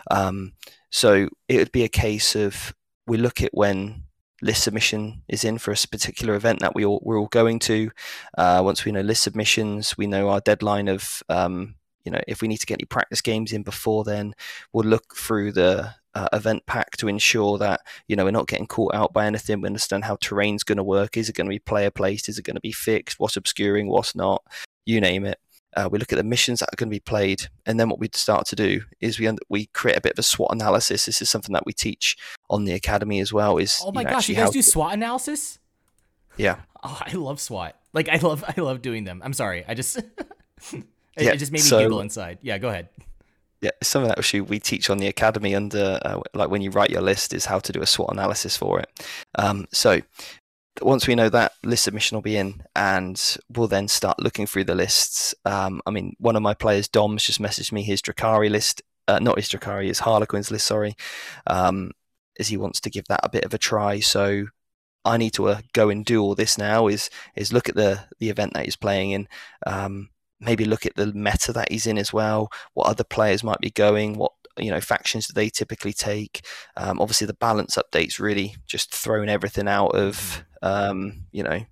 Um, 0.09 0.53
so 0.89 1.29
it 1.47 1.57
would 1.57 1.71
be 1.71 1.83
a 1.83 1.89
case 1.89 2.35
of 2.35 2.73
we 3.05 3.17
look 3.17 3.41
at 3.41 3.53
when 3.53 4.03
list 4.43 4.63
submission 4.63 5.23
is 5.27 5.43
in 5.43 5.57
for 5.57 5.71
a 5.71 5.87
particular 5.89 6.35
event 6.35 6.59
that 6.59 6.75
we 6.75 6.85
all, 6.85 7.01
we're 7.03 7.19
all 7.19 7.27
going 7.27 7.59
to. 7.59 7.91
Uh, 8.37 8.61
once 8.63 8.85
we 8.85 8.91
know 8.91 9.01
list 9.01 9.23
submissions, 9.23 9.97
we 9.97 10.07
know 10.07 10.29
our 10.29 10.41
deadline 10.41 10.87
of 10.87 11.23
um, 11.29 11.75
you 12.03 12.11
know 12.11 12.21
if 12.27 12.41
we 12.41 12.47
need 12.47 12.57
to 12.57 12.65
get 12.65 12.75
any 12.75 12.85
practice 12.85 13.21
games 13.21 13.53
in 13.53 13.63
before 13.63 14.03
then. 14.03 14.35
We'll 14.71 14.87
look 14.87 15.15
through 15.15 15.53
the 15.53 15.95
uh, 16.15 16.27
event 16.33 16.65
pack 16.67 16.97
to 16.97 17.07
ensure 17.07 17.57
that 17.57 17.81
you 18.07 18.15
know 18.15 18.25
we're 18.25 18.31
not 18.31 18.47
getting 18.47 18.67
caught 18.67 18.93
out 18.93 19.13
by 19.13 19.25
anything. 19.25 19.61
We 19.61 19.67
understand 19.67 20.03
how 20.03 20.17
terrain's 20.17 20.63
going 20.63 20.77
to 20.77 20.83
work. 20.83 21.17
Is 21.17 21.29
it 21.29 21.35
going 21.35 21.47
to 21.47 21.55
be 21.55 21.59
player 21.59 21.89
placed? 21.89 22.29
Is 22.29 22.37
it 22.37 22.45
going 22.45 22.55
to 22.55 22.61
be 22.61 22.71
fixed? 22.71 23.19
What's 23.19 23.37
obscuring? 23.37 23.87
What's 23.87 24.15
not? 24.15 24.43
You 24.85 24.99
name 24.99 25.25
it. 25.25 25.39
Uh, 25.75 25.89
we 25.91 25.99
look 25.99 26.11
at 26.11 26.17
the 26.17 26.23
missions 26.23 26.59
that 26.59 26.69
are 26.71 26.75
going 26.75 26.89
to 26.89 26.95
be 26.95 26.99
played, 26.99 27.47
and 27.65 27.79
then 27.79 27.89
what 27.89 27.99
we 27.99 28.09
start 28.13 28.45
to 28.47 28.55
do 28.55 28.81
is 29.01 29.19
we 29.19 29.29
we 29.49 29.67
create 29.67 29.97
a 29.97 30.01
bit 30.01 30.13
of 30.13 30.19
a 30.19 30.23
SWOT 30.23 30.51
analysis. 30.51 31.05
This 31.05 31.21
is 31.21 31.29
something 31.29 31.53
that 31.53 31.65
we 31.65 31.73
teach 31.73 32.17
on 32.49 32.65
the 32.65 32.73
academy 32.73 33.19
as 33.19 33.33
well. 33.33 33.57
Is 33.57 33.81
oh 33.83 33.91
my 33.91 34.01
you 34.01 34.05
know, 34.05 34.11
gosh, 34.11 34.29
you 34.29 34.35
guys 34.35 34.51
do 34.51 34.61
SWOT 34.61 34.93
analysis? 34.93 35.59
Yeah. 36.37 36.57
Oh, 36.85 36.99
I 36.99 37.13
love 37.13 37.39
SWOT. 37.39 37.75
Like 37.93 38.09
I 38.09 38.17
love 38.17 38.43
I 38.45 38.59
love 38.59 38.81
doing 38.81 39.05
them. 39.05 39.21
I'm 39.23 39.31
sorry, 39.31 39.63
I 39.65 39.73
just 39.73 39.95
it, 40.73 40.83
Yeah, 41.17 41.31
it 41.31 41.37
just 41.37 41.53
made 41.53 41.59
me 41.59 41.63
so- 41.63 41.79
giggle 41.79 42.01
inside. 42.01 42.39
Yeah, 42.41 42.57
go 42.57 42.67
ahead. 42.67 42.89
Yeah, 43.61 43.71
something 43.81 44.09
that 44.09 44.17
actually 44.19 44.41
we 44.41 44.59
teach 44.59 44.89
on 44.89 44.97
the 44.97 45.07
academy 45.07 45.55
under 45.55 45.97
uh, 46.03 46.19
like 46.33 46.49
when 46.49 46.61
you 46.61 46.71
write 46.71 46.89
your 46.89 47.01
list 47.01 47.33
is 47.33 47.45
how 47.45 47.59
to 47.59 47.71
do 47.71 47.81
a 47.81 47.85
SWOT 47.85 48.11
analysis 48.11 48.57
for 48.57 48.81
it. 48.81 48.89
Um, 49.35 49.65
so 49.71 50.01
once 50.81 51.07
we 51.07 51.15
know 51.15 51.29
that 51.29 51.53
list 51.63 51.83
submission 51.83 52.15
will 52.15 52.21
be 52.23 52.37
in, 52.37 52.63
and 52.75 53.37
we'll 53.49 53.67
then 53.67 53.87
start 53.87 54.19
looking 54.19 54.45
through 54.45 54.63
the 54.63 54.75
lists. 54.75 55.35
Um, 55.45 55.81
I 55.85 55.91
mean, 55.91 56.15
one 56.19 56.35
of 56.35 56.41
my 56.41 56.53
players, 56.53 56.87
Dom's, 56.87 57.23
just 57.23 57.41
messaged 57.41 57.71
me 57.71 57.83
his 57.83 58.01
Drukhari 58.01 58.49
list, 58.49 58.81
uh, 59.07 59.19
not 59.19 59.37
his 59.37 59.49
Drukhari, 59.49 59.87
his 59.87 59.99
Harlequins 59.99 60.51
list. 60.51 60.65
Sorry, 60.65 60.95
um, 61.47 61.91
as 62.39 62.47
he 62.47 62.57
wants 62.57 62.79
to 62.81 62.89
give 62.89 63.05
that 63.09 63.21
a 63.23 63.29
bit 63.29 63.45
of 63.45 63.53
a 63.53 63.57
try. 63.57 63.99
So 63.99 64.47
I 65.05 65.17
need 65.17 65.33
to 65.33 65.49
uh, 65.49 65.61
go 65.73 65.89
and 65.89 66.05
do 66.05 66.21
all 66.21 66.35
this 66.35 66.57
now. 66.57 66.87
Is 66.87 67.09
is 67.35 67.53
look 67.53 67.69
at 67.69 67.75
the 67.75 68.05
the 68.19 68.29
event 68.29 68.53
that 68.53 68.65
he's 68.65 68.75
playing 68.75 69.11
in. 69.11 69.27
Um, 69.67 70.09
maybe 70.39 70.65
look 70.65 70.85
at 70.85 70.95
the 70.95 71.13
meta 71.13 71.53
that 71.53 71.71
he's 71.71 71.87
in 71.87 71.97
as 71.97 72.11
well. 72.11 72.49
What 72.73 72.87
other 72.87 73.03
players 73.03 73.43
might 73.43 73.59
be 73.59 73.69
going? 73.69 74.17
What 74.17 74.31
you 74.57 74.71
know 74.71 74.81
factions 74.81 75.27
do 75.27 75.33
they 75.33 75.49
typically 75.49 75.93
take? 75.93 76.45
Um, 76.77 76.99
obviously, 76.99 77.27
the 77.27 77.33
balance 77.33 77.77
updates 77.77 78.19
really 78.19 78.55
just 78.65 78.93
thrown 78.93 79.29
everything 79.29 79.67
out 79.67 79.95
of 79.95 80.43
um, 80.63 81.25
you 81.31 81.43
know 81.43 81.63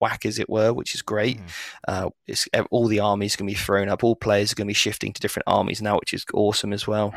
whack 0.00 0.26
as 0.26 0.38
it 0.38 0.50
were, 0.50 0.72
which 0.72 0.94
is 0.94 1.00
great. 1.02 1.38
Mhm. 1.38 1.50
Uh, 1.88 2.10
it's 2.26 2.46
all 2.70 2.88
the 2.88 3.00
armies 3.00 3.36
going 3.36 3.48
to 3.48 3.54
be 3.54 3.58
thrown 3.58 3.88
up. 3.88 4.04
All 4.04 4.16
players 4.16 4.52
are 4.52 4.54
going 4.54 4.66
to 4.66 4.70
be 4.70 4.74
shifting 4.74 5.12
to 5.12 5.20
different 5.20 5.44
armies 5.46 5.80
now, 5.80 5.96
which 5.96 6.12
is 6.12 6.26
awesome 6.34 6.72
as 6.74 6.86
well. 6.86 7.14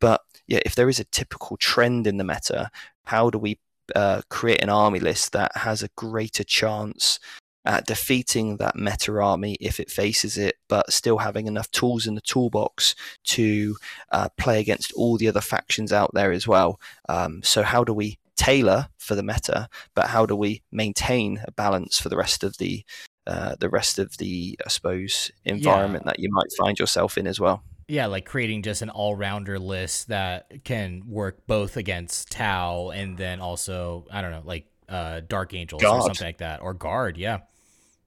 But 0.00 0.20
yeah, 0.46 0.60
if 0.64 0.74
there 0.74 0.88
is 0.88 1.00
a 1.00 1.04
typical 1.04 1.56
trend 1.56 2.06
in 2.06 2.16
the 2.16 2.24
meta, 2.24 2.70
how 3.04 3.30
do 3.30 3.38
we 3.38 3.58
uh, 3.96 4.22
create 4.30 4.62
an 4.62 4.68
army 4.68 5.00
list 5.00 5.32
that 5.32 5.56
has 5.56 5.82
a 5.82 5.88
greater 5.96 6.44
chance 6.44 7.18
at 7.64 7.86
defeating 7.86 8.56
that 8.58 8.76
meta 8.76 9.12
army 9.20 9.56
if 9.60 9.80
it 9.80 9.90
faces 9.90 10.38
it, 10.38 10.56
but 10.68 10.92
still 10.92 11.18
having 11.18 11.46
enough 11.46 11.70
tools 11.70 12.06
in 12.06 12.14
the 12.14 12.20
toolbox 12.20 12.94
to 13.24 13.76
uh, 14.12 14.28
play 14.38 14.60
against 14.60 14.92
all 14.92 15.18
the 15.18 15.28
other 15.28 15.40
factions 15.40 15.92
out 15.92 16.10
there 16.14 16.32
as 16.32 16.46
well. 16.46 16.80
Um, 17.08 17.42
so, 17.42 17.62
how 17.62 17.84
do 17.84 17.92
we 17.92 18.18
tailor 18.38 18.88
for 18.96 19.14
the 19.14 19.22
meta, 19.22 19.68
but 19.94 20.06
how 20.06 20.24
do 20.24 20.34
we 20.34 20.62
maintain 20.72 21.42
a 21.46 21.52
balance 21.52 22.00
for 22.00 22.08
the 22.08 22.16
rest 22.16 22.42
of 22.42 22.56
the 22.56 22.84
uh, 23.26 23.56
the 23.60 23.68
rest 23.68 23.98
of 23.98 24.16
the, 24.16 24.58
I 24.64 24.70
suppose, 24.70 25.30
environment 25.44 26.06
that 26.06 26.18
you 26.18 26.30
might 26.32 26.50
find 26.56 26.78
yourself 26.78 27.18
in 27.18 27.26
as 27.26 27.38
well? 27.38 27.62
Yeah, 27.86 28.06
like 28.06 28.24
creating 28.24 28.62
just 28.62 28.80
an 28.80 28.88
all 28.88 29.14
rounder 29.14 29.58
list 29.58 30.08
that 30.08 30.64
can 30.64 31.02
work 31.06 31.46
both 31.46 31.76
against 31.76 32.30
Tau 32.30 32.90
and 32.90 33.18
then 33.18 33.40
also 33.40 34.06
I 34.10 34.22
don't 34.22 34.30
know, 34.30 34.42
like 34.44 34.66
uh 34.88 35.20
Dark 35.28 35.52
Angels 35.52 35.84
or 35.84 36.00
something 36.00 36.26
like 36.26 36.38
that. 36.38 36.62
Or 36.62 36.72
Guard, 36.72 37.18
yeah. 37.18 37.40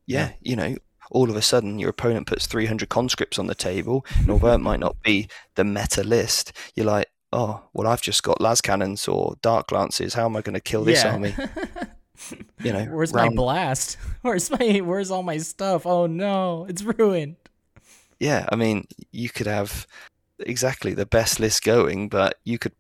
yeah, 0.08 0.32
you 0.42 0.56
know, 0.56 0.76
all 1.12 1.30
of 1.30 1.36
a 1.36 1.42
sudden 1.42 1.78
your 1.78 1.90
opponent 1.90 2.26
puts 2.26 2.48
300 2.48 2.90
conscripts 2.90 3.38
on 3.38 3.46
the 3.48 3.56
table, 3.56 4.06
and 4.18 4.32
although 4.32 4.54
it 4.54 4.60
might 4.60 4.80
not 4.80 5.02
be 5.04 5.28
the 5.56 5.64
meta 5.64 6.04
list, 6.04 6.54
you're 6.74 6.86
like, 6.86 7.10
oh, 7.34 7.62
well, 7.74 7.88
I've 7.88 8.02
just 8.02 8.24
got 8.24 8.42
las 8.42 8.62
cannons 8.62 9.08
or 9.08 9.36
dark 9.42 9.72
lances. 9.72 10.14
How 10.14 10.26
am 10.26 10.36
I 10.36 10.42
going 10.42 10.54
to 10.54 10.62
kill 10.62 10.84
this 10.84 11.04
yeah. 11.04 11.14
army? 11.14 11.36
You 12.64 12.72
know, 12.72 12.86
Where's 12.86 13.14
my 13.14 13.30
blast? 13.30 13.98
Where's 14.22 14.52
my 14.52 14.82
where's 14.84 15.10
all 15.10 15.24
my 15.24 15.38
stuff? 15.38 15.88
Oh 15.88 16.06
no, 16.06 16.68
it's 16.70 16.84
ruined. 16.84 17.38
yeah, 18.20 18.46
I 18.52 18.56
mean, 18.56 18.86
you 19.12 19.30
could 19.30 19.48
have 19.48 19.88
exactly 20.40 20.94
the 20.94 21.08
best 21.08 21.40
list 21.40 21.64
going, 21.64 22.10
but 22.10 22.36
you 22.44 22.60
could, 22.60 22.74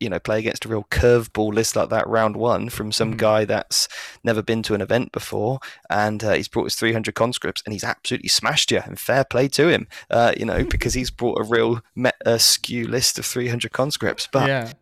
you 0.00 0.08
know, 0.08 0.18
play 0.18 0.38
against 0.38 0.64
a 0.64 0.68
real 0.68 0.84
curveball 0.90 1.52
list 1.52 1.76
like 1.76 1.88
that 1.90 2.06
round 2.08 2.36
one 2.36 2.68
from 2.68 2.92
some 2.92 3.14
Mhm. 3.14 3.18
guy 3.18 3.44
that's 3.44 3.88
never 4.24 4.42
been 4.42 4.62
to 4.64 4.74
an 4.74 4.80
event 4.80 5.12
before, 5.12 5.58
and 5.90 6.22
uh, 6.24 6.32
he's 6.34 6.48
brought 6.48 6.64
his 6.64 6.74
300 6.74 7.14
conscripts, 7.14 7.62
and 7.64 7.72
he's 7.72 7.84
absolutely 7.84 8.28
smashed 8.28 8.70
you. 8.70 8.80
And 8.84 8.98
fair 8.98 9.24
play 9.24 9.48
to 9.48 9.68
him, 9.68 9.88
uh, 10.10 10.32
you 10.36 10.44
know, 10.44 10.64
because 10.70 10.94
he's 10.94 11.10
brought 11.10 11.40
a 11.40 11.44
real 11.44 11.80
meta 11.94 12.38
skew 12.38 12.86
list 12.86 13.18
of 13.18 13.26
300 13.26 13.72
conscripts. 13.72 14.28
But 14.30 14.48
yeah. 14.48 14.72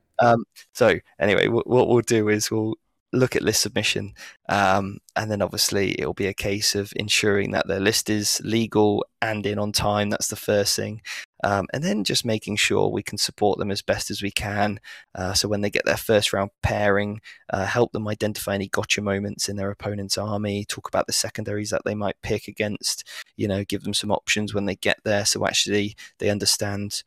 so 0.72 0.98
anyway, 1.18 1.44
w- 1.46 1.62
what 1.66 1.88
we'll 1.88 2.00
do 2.00 2.28
is 2.28 2.50
we'll 2.50 2.74
look 3.14 3.36
at 3.36 3.42
list 3.42 3.62
submission, 3.62 4.14
um, 4.48 4.98
and 5.16 5.30
then 5.30 5.42
obviously 5.42 5.92
it'll 5.98 6.14
be 6.14 6.26
a 6.26 6.34
case 6.34 6.74
of 6.74 6.92
ensuring 6.96 7.52
that 7.52 7.66
their 7.68 7.80
list 7.80 8.10
is 8.10 8.40
legal 8.44 9.04
and 9.22 9.46
in 9.46 9.58
on 9.58 9.72
time. 9.72 10.10
That's 10.10 10.28
the 10.28 10.36
first 10.36 10.76
thing, 10.76 11.00
um, 11.42 11.66
and 11.72 11.82
then 11.82 12.04
just 12.04 12.24
making 12.24 12.56
sure 12.56 12.88
we 12.88 13.02
can 13.02 13.18
support 13.18 13.58
them 13.58 13.70
as 13.70 13.82
best 13.82 14.10
as 14.10 14.22
we 14.22 14.30
can. 14.30 14.80
Uh, 15.14 15.34
so 15.34 15.48
when 15.48 15.60
they 15.60 15.70
get 15.70 15.84
their 15.84 15.96
first 15.96 16.32
round 16.32 16.50
pairing, 16.62 17.20
uh, 17.50 17.66
help 17.66 17.92
them 17.92 18.08
identify 18.08 18.54
any 18.54 18.68
gotcha 18.68 19.00
moments 19.00 19.48
in 19.48 19.56
their 19.56 19.70
opponent's 19.70 20.18
army. 20.18 20.64
Talk 20.64 20.88
about 20.88 21.06
the 21.06 21.12
secondaries 21.12 21.70
that 21.70 21.82
they 21.84 21.94
might 21.94 22.16
pick 22.22 22.48
against. 22.48 23.04
You 23.36 23.48
know, 23.48 23.64
give 23.64 23.82
them 23.82 23.94
some 23.94 24.10
options 24.10 24.54
when 24.54 24.66
they 24.66 24.76
get 24.76 24.98
there, 25.04 25.24
so 25.24 25.46
actually 25.46 25.96
they 26.18 26.30
understand 26.30 27.02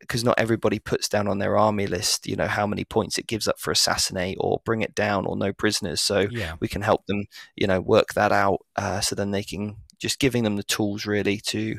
because 0.00 0.24
not 0.24 0.38
everybody 0.38 0.78
puts 0.78 1.08
down 1.08 1.28
on 1.28 1.38
their 1.38 1.56
army 1.56 1.86
list, 1.86 2.26
you 2.26 2.36
know, 2.36 2.46
how 2.46 2.66
many 2.66 2.84
points 2.84 3.18
it 3.18 3.26
gives 3.26 3.48
up 3.48 3.58
for 3.58 3.70
assassinate 3.70 4.36
or 4.40 4.62
bring 4.64 4.82
it 4.82 4.94
down 4.94 5.26
or 5.26 5.36
no 5.36 5.52
prisoners. 5.52 6.00
So 6.00 6.26
Yeah. 6.30 6.54
we 6.60 6.68
can 6.68 6.82
help 6.82 7.06
them, 7.06 7.24
you 7.56 7.66
know, 7.66 7.80
work 7.80 8.14
that 8.14 8.32
out. 8.32 8.64
Uh, 8.76 9.00
so 9.00 9.14
then 9.14 9.30
they 9.30 9.42
can 9.42 9.76
just 9.98 10.18
giving 10.18 10.44
them 10.44 10.56
the 10.56 10.62
tools 10.62 11.06
really 11.06 11.38
to, 11.38 11.78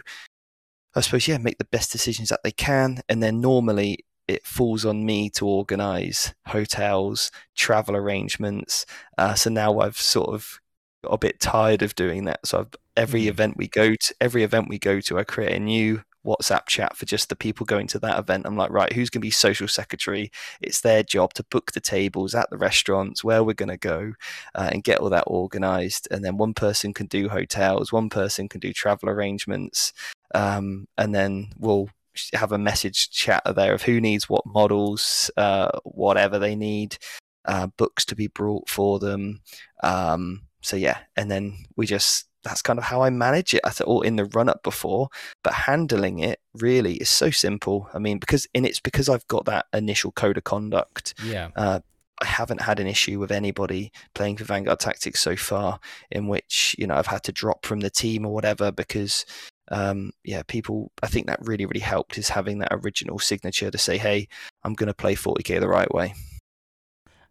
I 0.96 1.02
suppose, 1.02 1.28
yeah, 1.28 1.38
make 1.38 1.58
the 1.58 1.66
best 1.66 1.92
decisions 1.92 2.30
that 2.30 2.42
they 2.44 2.52
can. 2.52 3.02
And 3.08 3.22
then 3.24 3.42
normally 3.42 4.06
it 4.28 4.46
falls 4.46 4.86
on 4.86 5.06
me 5.06 5.30
to 5.32 5.48
organize 5.48 6.34
hotels, 6.48 7.32
travel 7.56 7.96
arrangements. 7.96 8.86
Uh, 9.18 9.36
so 9.36 9.50
now 9.50 9.80
I've 9.80 9.98
sort 10.00 10.34
of 10.34 10.60
got 11.04 11.14
a 11.14 11.18
bit 11.18 11.40
tired 11.40 11.82
of 11.82 11.96
doing 11.96 12.26
that. 12.26 12.46
So 12.46 12.60
I've, 12.60 12.76
every 12.98 13.24
Mhm. 13.24 13.30
event 13.30 13.58
we 13.58 13.68
go 13.68 13.94
to, 13.96 14.16
every 14.20 14.44
event 14.44 14.68
we 14.70 14.80
go 14.80 15.00
to, 15.02 15.20
I 15.20 15.24
create 15.24 15.56
a 15.56 15.60
new 15.60 16.04
WhatsApp 16.26 16.66
chat 16.68 16.98
for 16.98 17.06
just 17.06 17.30
the 17.30 17.36
people 17.36 17.66
going 17.66 17.88
to 17.88 18.00
that 18.00 18.20
event. 18.20 18.46
I'm 18.46 18.58
like, 18.58 18.72
right, 18.72 18.92
who's 18.92 19.10
going 19.10 19.22
to 19.22 19.26
be 19.26 19.32
social 19.32 19.68
secretary? 19.68 20.32
It's 20.62 20.82
their 20.82 21.04
job 21.04 21.34
to 21.36 21.44
book 21.44 21.72
the 21.72 21.80
tables 21.80 22.36
at 22.36 22.50
the 22.50 22.58
restaurants 22.58 23.24
where 23.24 23.44
we're 23.44 23.54
going 23.54 23.70
to 23.70 23.78
go 23.78 24.14
uh, 24.56 24.70
and 24.72 24.84
get 24.84 25.00
all 25.00 25.10
that 25.10 25.26
organized. 25.28 26.08
And 26.12 26.24
then 26.24 26.38
one 26.38 26.54
person 26.54 26.94
can 26.94 27.08
do 27.08 27.30
hotels, 27.30 27.94
one 27.94 28.10
person 28.10 28.50
can 28.50 28.60
do 28.60 28.74
travel 28.74 29.10
arrangements, 29.10 29.94
um, 30.34 30.88
and 30.98 31.14
then 31.14 31.52
we'll 31.58 31.90
have 32.34 32.52
a 32.52 32.58
message 32.58 33.10
chat 33.12 33.44
there 33.56 33.74
of 33.74 33.84
who 33.84 34.00
needs 34.00 34.30
what 34.30 34.46
models, 34.46 35.30
uh, 35.38 35.70
whatever 35.84 36.40
they 36.40 36.56
need, 36.56 36.98
uh, 37.46 37.68
books 37.78 38.06
to 38.06 38.16
be 38.16 38.28
brought 38.28 38.70
for 38.70 39.00
them. 39.00 39.42
Um, 39.84 40.44
so 40.62 40.76
yeah, 40.76 41.00
and 41.16 41.30
then 41.30 41.58
we 41.76 41.86
just 41.86 42.26
that's 42.46 42.62
kind 42.62 42.78
of 42.80 42.86
how 42.86 43.02
I 43.02 43.10
manage 43.10 43.54
it. 43.54 43.62
I 43.66 43.72
thought 43.72 43.88
all 43.88 44.02
in 44.02 44.16
the 44.16 44.26
run 44.26 44.48
up 44.48 44.64
before, 44.64 45.10
but 45.44 45.54
handling 45.54 46.20
it 46.20 46.40
really 46.54 46.94
is 46.98 47.10
so 47.10 47.32
simple. 47.32 47.90
I 47.94 48.00
mean, 48.00 48.20
because 48.20 48.48
and 48.54 48.66
it's 48.66 48.80
because 48.80 49.10
I've 49.10 49.28
got 49.28 49.46
that 49.46 49.66
initial 49.74 50.12
code 50.12 50.38
of 50.38 50.44
conduct. 50.44 51.16
Yeah. 51.24 51.50
Uh, 51.56 51.80
I 52.22 52.26
haven't 52.28 52.62
had 52.62 52.80
an 52.80 52.88
issue 52.88 53.20
with 53.20 53.32
anybody 53.32 53.92
playing 54.14 54.38
for 54.38 54.46
Vanguard 54.46 54.80
Tactics 54.80 55.20
so 55.20 55.36
far, 55.36 55.80
in 56.12 56.28
which 56.28 56.76
you 56.78 56.88
know 56.88 56.96
I've 56.96 57.08
had 57.08 57.24
to 57.24 57.32
drop 57.32 57.66
from 57.66 57.82
the 57.82 57.90
team 57.90 58.26
or 58.26 58.34
whatever 58.34 58.72
because 58.72 59.26
um, 59.70 60.12
yeah, 60.24 60.44
people. 60.48 60.92
I 61.02 61.08
think 61.08 61.26
that 61.26 61.40
really 61.42 61.66
really 61.66 61.82
helped 61.82 62.18
is 62.18 62.30
having 62.30 62.60
that 62.60 62.72
original 62.72 63.18
signature 63.18 63.72
to 63.72 63.78
say, 63.78 63.98
hey, 63.98 64.28
I'm 64.64 64.76
going 64.76 64.88
to 64.88 64.94
play 64.94 65.16
40k 65.16 65.60
the 65.60 65.68
right 65.68 65.94
way. 65.94 66.14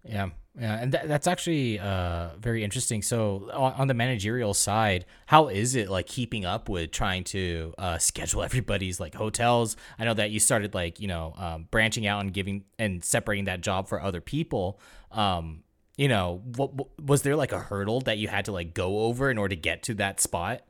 Yeah, 0.02 0.30
yeah, 0.58 0.78
and 0.80 0.92
th- 0.92 1.04
that's 1.06 1.26
actually 1.26 1.80
uh, 1.80 2.28
very 2.38 2.62
interesting. 2.62 3.02
So, 3.02 3.50
on, 3.52 3.72
on 3.72 3.88
the 3.88 3.94
managerial 3.94 4.54
side, 4.54 5.04
how 5.26 5.48
is 5.48 5.74
it 5.74 5.90
like 5.90 6.06
keeping 6.06 6.44
up 6.44 6.68
with 6.68 6.92
trying 6.92 7.24
to 7.24 7.74
uh, 7.76 7.98
schedule 7.98 8.42
everybody's 8.42 9.00
like 9.00 9.14
hotels? 9.14 9.76
I 9.98 10.04
know 10.04 10.14
that 10.14 10.30
you 10.30 10.38
started 10.38 10.72
like 10.72 11.00
you 11.00 11.08
know 11.08 11.34
um, 11.36 11.66
branching 11.70 12.06
out 12.06 12.20
and 12.20 12.32
giving 12.32 12.64
and 12.78 13.04
separating 13.04 13.46
that 13.46 13.62
job 13.62 13.88
for 13.88 14.00
other 14.00 14.20
people. 14.20 14.78
Um, 15.10 15.64
you 15.96 16.08
know, 16.08 16.42
what, 16.56 16.74
what 16.74 16.88
was 17.00 17.22
there 17.22 17.36
like 17.36 17.52
a 17.52 17.58
hurdle 17.58 18.00
that 18.02 18.18
you 18.18 18.28
had 18.28 18.44
to 18.44 18.52
like 18.52 18.74
go 18.74 19.00
over 19.00 19.30
in 19.30 19.38
order 19.38 19.54
to 19.56 19.60
get 19.60 19.82
to 19.84 19.94
that 19.94 20.20
spot? 20.20 20.62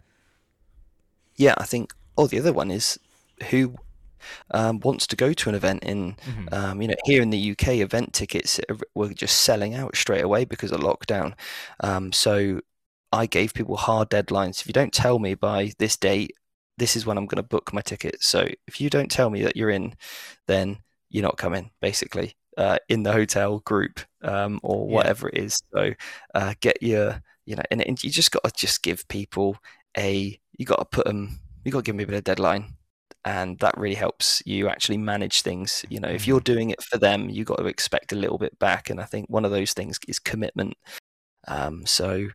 Yeah, 1.36 1.54
I 1.58 1.64
think. 1.64 1.92
Oh, 2.16 2.26
the 2.26 2.38
other 2.38 2.52
one 2.52 2.70
is 2.70 2.98
who 3.50 3.74
um, 4.52 4.80
wants 4.80 5.06
to 5.08 5.16
go 5.16 5.32
to 5.32 5.48
an 5.48 5.54
event 5.54 5.82
in 5.84 6.16
Mhm. 6.26 6.52
um, 6.52 6.82
you 6.82 6.88
know 6.88 6.94
here 7.04 7.22
in 7.22 7.30
the 7.30 7.38
UK 7.52 7.80
event 7.80 8.12
tickets 8.12 8.60
were 8.94 9.12
just 9.14 9.42
selling 9.42 9.74
out 9.74 9.96
straight 9.96 10.24
away 10.24 10.44
because 10.44 10.72
of 10.72 10.80
lockdown 10.80 11.34
um, 11.80 12.12
so 12.12 12.60
I 13.12 13.26
gave 13.26 13.54
people 13.54 13.76
hard 13.76 14.10
deadlines 14.10 14.60
if 14.60 14.66
you 14.66 14.72
don't 14.72 14.92
tell 14.92 15.18
me 15.18 15.34
by 15.34 15.72
this 15.78 15.96
date 15.96 16.32
this 16.76 16.96
is 16.96 17.06
when 17.06 17.16
I'm 17.16 17.26
going 17.26 17.36
to 17.42 17.48
book 17.48 17.72
my 17.72 17.80
ticket. 17.82 18.22
so 18.22 18.48
if 18.66 18.80
you 18.80 18.90
don't 18.90 19.10
tell 19.10 19.30
me 19.30 19.42
that 19.42 19.56
you're 19.56 19.70
in 19.70 19.94
then 20.48 20.78
you're 21.10 21.22
not 21.22 21.36
coming 21.36 21.70
basically 21.80 22.34
uh, 22.58 22.78
in 22.88 23.02
the 23.04 23.12
hotel 23.12 23.60
group 23.60 24.00
um, 24.22 24.58
or 24.62 24.86
Yeah. 24.88 24.94
whatever 24.94 25.28
it 25.28 25.38
is. 25.38 25.60
So 25.72 25.92
uh, 26.34 26.54
get 26.60 26.82
your, 26.82 27.22
you 27.46 27.56
know, 27.56 27.62
and, 27.70 27.80
and 27.86 28.02
you 28.02 28.10
just 28.10 28.30
got 28.32 28.42
to 28.44 28.52
just 28.56 28.82
give 28.82 29.06
people 29.08 29.56
a, 29.96 30.38
you 30.56 30.64
got 30.66 30.78
to 30.78 30.84
put 30.84 31.06
them, 31.06 31.38
you 31.64 31.70
got 31.72 31.78
to 31.78 31.82
give 31.84 31.96
them 31.96 32.02
a 32.04 32.06
bit 32.06 32.16
of 32.16 32.24
deadline. 32.24 32.74
And 33.24 33.58
that 33.60 33.76
really 33.78 33.94
helps 33.94 34.42
you 34.44 34.68
actually 34.68 34.98
manage 34.98 35.42
things. 35.42 35.84
You 35.88 36.00
know, 36.00 36.08
if 36.08 36.26
you're 36.26 36.40
doing 36.40 36.70
it 36.70 36.82
for 36.82 36.98
them, 36.98 37.30
you 37.30 37.44
got 37.44 37.58
to 37.58 37.66
expect 37.66 38.12
a 38.12 38.16
little 38.16 38.38
bit 38.38 38.58
back. 38.58 38.90
And 38.90 39.00
I 39.00 39.04
think 39.04 39.26
one 39.30 39.44
of 39.44 39.50
those 39.50 39.72
things 39.72 39.98
is 40.06 40.18
commitment. 40.18 40.74
Um, 41.48 41.86
so, 41.86 42.28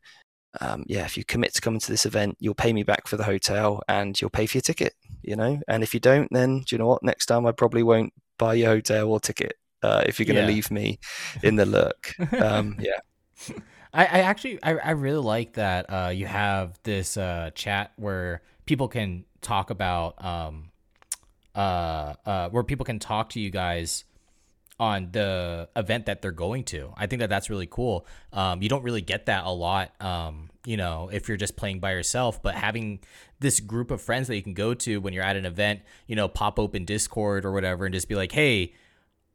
um, 0.62 0.84
yeah, 0.88 1.06
if 1.06 1.18
you 1.18 1.24
commit 1.24 1.54
to 1.56 1.62
coming 1.62 1.80
to 1.80 1.92
this 1.92 2.06
event, 2.06 2.38
you'll 2.40 2.56
pay 2.56 2.74
me 2.74 2.84
back 2.84 3.08
for 3.08 3.18
the 3.18 3.24
hotel 3.24 3.84
and 3.88 4.20
you'll 4.20 4.32
pay 4.32 4.48
for 4.48 4.58
your 4.58 4.64
ticket. 4.64 4.94
You 5.22 5.36
know, 5.36 5.60
and 5.68 5.84
if 5.84 5.94
you 5.94 6.00
don't, 6.00 6.28
then 6.32 6.60
do 6.62 6.76
you 6.76 6.78
know 6.80 6.88
what? 6.88 7.04
Next 7.04 7.28
time 7.28 7.46
I 7.46 7.52
probably 7.52 7.84
won't 7.84 8.14
buy 8.38 8.56
your 8.56 8.70
hotel 8.70 9.10
or 9.10 9.20
ticket 9.20 9.54
uh, 9.84 10.04
if 10.06 10.18
you're 10.20 10.26
going 10.26 10.38
to 10.38 10.42
Yeah. 10.42 10.48
leave 10.48 10.72
me 10.72 11.00
in 11.44 11.56
the 11.56 11.66
lurk. 11.66 12.16
Um, 12.40 12.78
yeah, 12.80 13.00
I, 13.94 14.06
I 14.06 14.20
actually 14.22 14.62
I, 14.64 14.76
I 14.78 14.92
really 14.92 15.24
like 15.24 15.54
that 15.54 15.86
uh, 15.92 16.10
you 16.10 16.26
have 16.28 16.80
this 16.84 17.18
uh, 17.18 17.52
chat 17.54 17.92
where 17.98 18.42
people 18.66 18.88
can 18.88 19.26
talk 19.42 19.70
about 19.70 20.24
um, 20.24 20.72
uh, 21.56 22.14
uh, 22.26 22.50
where 22.50 22.64
people 22.64 22.86
can 22.86 23.00
talk 23.00 23.30
to 23.32 23.40
you 23.40 23.50
guys 23.50 24.06
on 24.80 25.10
the 25.12 25.68
event 25.76 26.06
that 26.06 26.22
they're 26.22 26.32
going 26.32 26.64
to. 26.64 26.94
I 26.96 27.06
think 27.06 27.20
that 27.20 27.30
that's 27.30 27.50
really 27.50 27.68
cool. 27.68 28.06
Um, 28.32 28.62
you 28.62 28.70
don't 28.70 28.84
really 28.84 29.02
get 29.02 29.26
that 29.26 29.46
a 29.46 29.52
lot, 29.52 29.92
um, 30.02 30.50
you 30.66 30.78
know, 30.78 31.10
if 31.12 31.28
you're 31.28 31.36
just 31.38 31.58
playing 31.58 31.80
by 31.80 31.92
yourself. 31.92 32.42
But 32.42 32.56
having 32.56 33.00
this 33.42 33.60
group 33.60 33.92
of 33.92 34.02
friends 34.02 34.30
that 34.30 34.38
you 34.38 34.42
can 34.42 34.54
go 34.54 34.74
to 34.76 35.02
when 35.02 35.14
you're 35.14 35.24
at 35.24 35.36
an 35.36 35.46
event, 35.46 35.82
you 36.08 36.16
know, 36.16 36.30
pop 36.30 36.60
open 36.60 36.86
Discord 36.86 37.44
or 37.44 37.52
whatever, 37.52 37.86
and 37.86 37.94
just 37.94 38.08
be 38.08 38.16
like, 38.16 38.32
hey, 38.32 38.74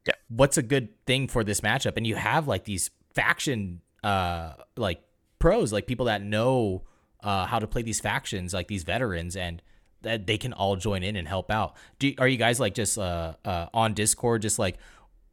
Yeah. 0.07 0.13
what's 0.29 0.57
a 0.57 0.63
good 0.63 0.89
thing 1.05 1.27
for 1.27 1.43
this 1.43 1.61
matchup? 1.61 1.95
And 1.95 2.07
you 2.07 2.15
have 2.15 2.47
like 2.47 2.63
these 2.63 2.89
faction, 3.13 3.81
uh, 4.03 4.53
like 4.75 5.03
pros, 5.37 5.71
like 5.71 5.85
people 5.85 6.07
that 6.07 6.23
know 6.23 6.85
uh, 7.21 7.45
how 7.45 7.59
to 7.59 7.67
play 7.67 7.83
these 7.83 7.99
factions, 7.99 8.51
like 8.53 8.67
these 8.67 8.83
veterans, 8.83 9.35
and 9.35 9.61
that 10.05 10.25
they 10.25 10.37
can 10.37 10.53
all 10.53 10.75
join 10.77 11.03
in 11.03 11.15
and 11.15 11.27
help 11.27 11.51
out. 11.51 11.75
Do 11.99 12.13
are 12.17 12.27
you 12.27 12.37
guys 12.37 12.59
like 12.59 12.73
just 12.73 12.97
uh, 12.97 13.33
uh, 13.43 13.67
on 13.73 13.93
Discord, 13.93 14.41
just 14.41 14.57
like 14.57 14.77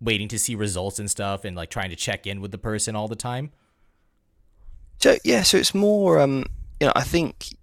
waiting 0.00 0.28
to 0.28 0.38
see 0.38 0.56
results 0.56 0.98
and 0.98 1.08
stuff, 1.08 1.44
and 1.44 1.56
like 1.56 1.70
trying 1.70 1.90
to 1.90 1.96
check 1.96 2.26
in 2.26 2.40
with 2.40 2.50
the 2.50 2.58
person 2.58 2.96
all 2.96 3.08
the 3.08 3.16
time? 3.16 3.52
So 4.98 5.16
yeah, 5.24 5.42
so 5.42 5.58
it's 5.58 5.74
more 5.74 6.18
um 6.18 6.44
you 6.80 6.86
know, 6.86 6.92
I 6.96 7.04
think 7.04 7.56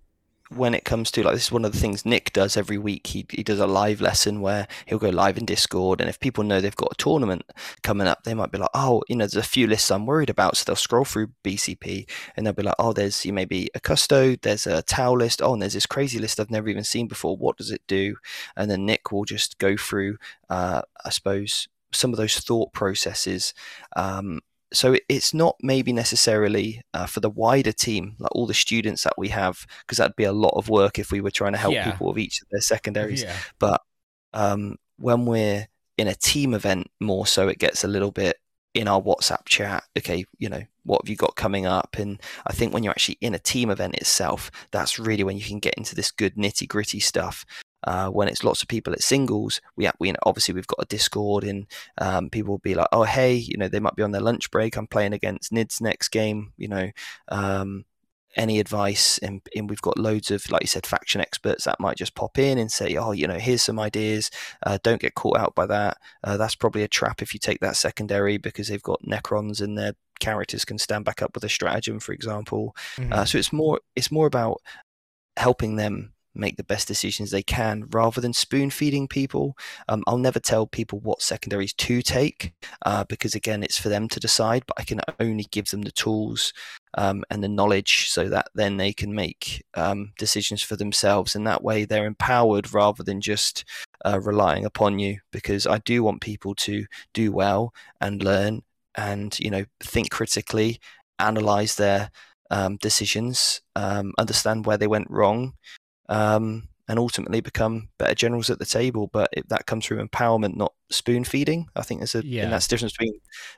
when 0.49 0.73
it 0.73 0.83
comes 0.83 1.11
to 1.11 1.23
like 1.23 1.35
this 1.35 1.45
is 1.45 1.51
one 1.51 1.63
of 1.63 1.71
the 1.71 1.77
things 1.77 2.05
Nick 2.05 2.33
does 2.33 2.57
every 2.57 2.77
week. 2.77 3.07
He 3.07 3.25
he 3.29 3.43
does 3.43 3.59
a 3.59 3.67
live 3.67 4.01
lesson 4.01 4.41
where 4.41 4.67
he'll 4.85 4.97
go 4.97 5.09
live 5.09 5.37
in 5.37 5.45
Discord 5.45 6.01
and 6.01 6.09
if 6.09 6.19
people 6.19 6.43
know 6.43 6.59
they've 6.59 6.75
got 6.75 6.93
a 6.93 6.95
tournament 6.95 7.43
coming 7.83 8.07
up, 8.07 8.23
they 8.23 8.33
might 8.33 8.51
be 8.51 8.57
like, 8.57 8.69
Oh, 8.73 9.03
you 9.07 9.15
know, 9.15 9.25
there's 9.25 9.35
a 9.35 9.43
few 9.43 9.67
lists 9.67 9.91
I'm 9.91 10.05
worried 10.05 10.29
about. 10.29 10.57
So 10.57 10.63
they'll 10.65 10.75
scroll 10.75 11.05
through 11.05 11.31
BCP 11.43 12.09
and 12.35 12.45
they'll 12.45 12.53
be 12.53 12.63
like, 12.63 12.75
Oh, 12.79 12.93
there's 12.93 13.25
you 13.25 13.33
maybe 13.33 13.69
a 13.75 13.79
custo, 13.79 14.41
there's 14.41 14.65
a 14.65 14.81
Tau 14.81 15.13
list, 15.13 15.41
oh 15.41 15.53
and 15.53 15.61
there's 15.61 15.73
this 15.73 15.85
crazy 15.85 16.19
list 16.19 16.39
I've 16.39 16.51
never 16.51 16.69
even 16.69 16.83
seen 16.83 17.07
before. 17.07 17.37
What 17.37 17.57
does 17.57 17.71
it 17.71 17.81
do? 17.87 18.15
And 18.55 18.71
then 18.71 18.85
Nick 18.85 19.11
will 19.11 19.25
just 19.25 19.59
go 19.59 19.77
through 19.77 20.17
uh 20.49 20.81
I 21.05 21.09
suppose 21.09 21.67
some 21.91 22.11
of 22.11 22.17
those 22.17 22.37
thought 22.39 22.73
processes 22.73 23.53
um, 23.95 24.41
so 24.71 24.95
it's 25.07 25.33
not 25.33 25.55
maybe 25.61 25.91
necessarily 25.91 26.81
uh, 26.93 27.05
for 27.05 27.19
the 27.19 27.29
wider 27.29 27.71
team, 27.71 28.15
like 28.19 28.33
all 28.35 28.45
the 28.45 28.53
students 28.53 29.03
that 29.03 29.17
we 29.17 29.29
have, 29.29 29.65
because 29.81 29.97
that'd 29.97 30.15
be 30.15 30.25
a 30.25 30.31
lot 30.31 30.53
of 30.55 30.69
work 30.69 30.99
if 30.99 31.11
we 31.11 31.21
were 31.21 31.31
trying 31.31 31.53
to 31.53 31.57
help 31.57 31.73
Yeah. 31.73 31.89
people 31.91 32.07
with 32.07 32.19
each 32.19 32.41
of 32.41 32.47
their 32.51 32.61
secondaries. 32.61 33.23
Yeah, 33.23 33.35
But 33.57 33.81
um, 34.33 34.77
when 34.97 35.25
we're 35.25 35.67
in 35.97 36.07
a 36.07 36.15
team 36.15 36.53
event, 36.53 36.89
more 36.99 37.25
so, 37.25 37.47
it 37.47 37.59
gets 37.59 37.83
a 37.83 37.87
little 37.87 38.11
bit 38.11 38.37
in 38.75 38.87
our 38.87 39.01
WhatsApp 39.01 39.45
chat. 39.45 39.83
Okay, 39.97 40.25
you 40.37 40.49
know, 40.49 40.61
what 40.83 41.01
have 41.03 41.09
you 41.09 41.15
got 41.15 41.35
coming 41.35 41.65
up? 41.65 41.95
And 41.97 42.21
I 42.45 42.53
think 42.53 42.73
when 42.73 42.83
you're 42.83 42.91
actually 42.91 43.17
in 43.21 43.33
a 43.33 43.39
team 43.39 43.71
event 43.71 43.95
itself, 43.95 44.51
that's 44.71 44.99
really 44.99 45.23
when 45.23 45.37
you 45.37 45.43
can 45.43 45.59
get 45.59 45.73
into 45.75 45.95
this 45.95 46.11
good 46.11 46.35
nitty 46.35 46.67
gritty 46.67 46.99
stuff. 46.99 47.45
Uh, 47.83 48.09
when 48.09 48.27
it's 48.27 48.43
lots 48.43 48.61
of 48.61 48.67
people 48.67 48.93
at 48.93 49.01
singles, 49.01 49.61
we, 49.75 49.89
we 49.99 50.13
obviously 50.23 50.53
we've 50.53 50.67
got 50.67 50.83
a 50.83 50.85
Discord, 50.85 51.43
and 51.43 51.65
um, 51.97 52.29
people 52.29 52.51
will 52.51 52.59
be 52.59 52.75
like, 52.75 52.87
"Oh, 52.91 53.03
hey, 53.03 53.35
you 53.35 53.57
know, 53.57 53.67
they 53.67 53.79
might 53.79 53.95
be 53.95 54.03
on 54.03 54.11
their 54.11 54.21
lunch 54.21 54.51
break. 54.51 54.75
I'm 54.75 54.87
playing 54.87 55.13
against 55.13 55.51
Nids 55.51 55.81
next 55.81 56.09
game. 56.09 56.53
You 56.57 56.67
know, 56.67 56.91
um, 57.29 57.85
any 58.35 58.59
advice?" 58.59 59.17
And, 59.19 59.41
and 59.55 59.69
we've 59.69 59.81
got 59.81 59.97
loads 59.97 60.29
of, 60.31 60.49
like 60.51 60.63
you 60.63 60.67
said, 60.67 60.85
faction 60.85 61.21
experts 61.21 61.63
that 61.63 61.79
might 61.79 61.97
just 61.97 62.15
pop 62.15 62.37
in 62.37 62.57
and 62.57 62.71
say, 62.71 62.95
"Oh, 62.97 63.11
you 63.11 63.27
know, 63.27 63.39
here's 63.39 63.63
some 63.63 63.79
ideas. 63.79 64.29
Uh, 64.65 64.77
don't 64.83 65.01
get 65.01 65.15
caught 65.15 65.37
out 65.37 65.55
by 65.55 65.65
that. 65.67 65.97
Uh, 66.23 66.37
that's 66.37 66.55
probably 66.55 66.83
a 66.83 66.87
trap 66.89 67.21
if 67.21 67.33
you 67.33 67.39
take 67.39 67.61
that 67.61 67.77
secondary 67.77 68.37
because 68.37 68.67
they've 68.67 68.83
got 68.83 69.03
Necrons 69.03 69.61
and 69.61 69.77
their 69.77 69.93
characters 70.19 70.65
can 70.65 70.77
stand 70.77 71.05
back 71.05 71.21
up 71.21 71.33
with 71.33 71.43
a 71.43 71.49
stratagem, 71.49 71.99
for 71.99 72.11
example. 72.11 72.75
Mm-hmm. 72.97 73.13
Uh, 73.13 73.25
so 73.25 73.37
it's 73.37 73.53
more 73.53 73.79
it's 73.95 74.11
more 74.11 74.27
about 74.27 74.61
helping 75.37 75.77
them 75.77 76.11
make 76.39 76.57
the 76.57 76.63
best 76.63 76.87
decisions 76.87 77.31
they 77.31 77.43
can 77.43 77.85
rather 77.91 78.21
than 78.21 78.33
spoon 78.33 78.69
feeding 78.69 79.07
people. 79.07 79.57
Um, 79.87 80.03
I'll 80.07 80.17
never 80.17 80.39
tell 80.39 80.65
people 80.65 80.99
what 80.99 81.21
secondaries 81.21 81.73
to 81.73 82.01
take 82.01 82.53
uh, 82.85 83.03
because 83.05 83.35
again 83.35 83.63
it's 83.63 83.79
for 83.79 83.89
them 83.89 84.07
to 84.09 84.19
decide. 84.19 84.63
But 84.65 84.79
I 84.79 84.83
can 84.83 85.01
only 85.19 85.45
give 85.51 85.69
them 85.69 85.81
the 85.83 85.91
tools 85.91 86.53
um, 86.97 87.23
and 87.29 87.43
the 87.43 87.49
knowledge 87.49 88.09
so 88.09 88.29
that 88.29 88.47
then 88.55 88.77
they 88.77 88.93
can 88.93 89.13
make 89.13 89.63
um, 89.75 90.11
decisions 90.17 90.61
for 90.61 90.75
themselves, 90.75 91.35
and 91.35 91.45
that 91.45 91.63
way 91.63 91.85
they're 91.85 92.05
empowered 92.05 92.73
rather 92.73 93.03
than 93.03 93.21
just 93.21 93.65
uh, 94.05 94.19
relying 94.19 94.65
upon 94.65 94.99
you. 94.99 95.19
Because 95.31 95.67
I 95.67 95.79
do 95.79 96.03
want 96.03 96.21
people 96.21 96.55
to 96.55 96.85
do 97.13 97.31
well 97.31 97.73
and 98.01 98.23
learn 98.23 98.63
and 98.95 99.39
you 99.39 99.51
know 99.51 99.65
think 99.81 100.09
critically, 100.09 100.79
analyze 101.19 101.75
their 101.75 102.11
um, 102.51 102.77
decisions, 102.77 103.61
um, 103.75 104.13
understand 104.17 104.65
where 104.65 104.77
they 104.77 104.87
went 104.87 105.09
wrong, 105.09 105.53
um, 106.09 106.67
and 106.89 106.99
ultimately 106.99 107.39
become 107.39 107.87
better 107.97 108.15
generals 108.15 108.49
at 108.49 108.59
the 108.59 108.65
table. 108.65 109.07
But 109.07 109.29
it, 109.31 109.47
that 109.49 109.65
comes 109.65 109.85
through 109.85 110.05
empowerment, 110.05 110.55
not 110.57 110.73
spoon 110.89 111.23
feeding. 111.23 111.69
I 111.75 111.83
think 111.83 112.01
there's 112.01 112.15
a 112.15 112.25
Yeah. 112.25 112.43
and 112.43 112.51
that's 112.53 112.67
the 112.67 112.71
difference 112.75 112.93
between 112.93 113.13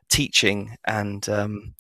teaching 0.10 0.78
and 0.86 1.28
um, 1.30 1.74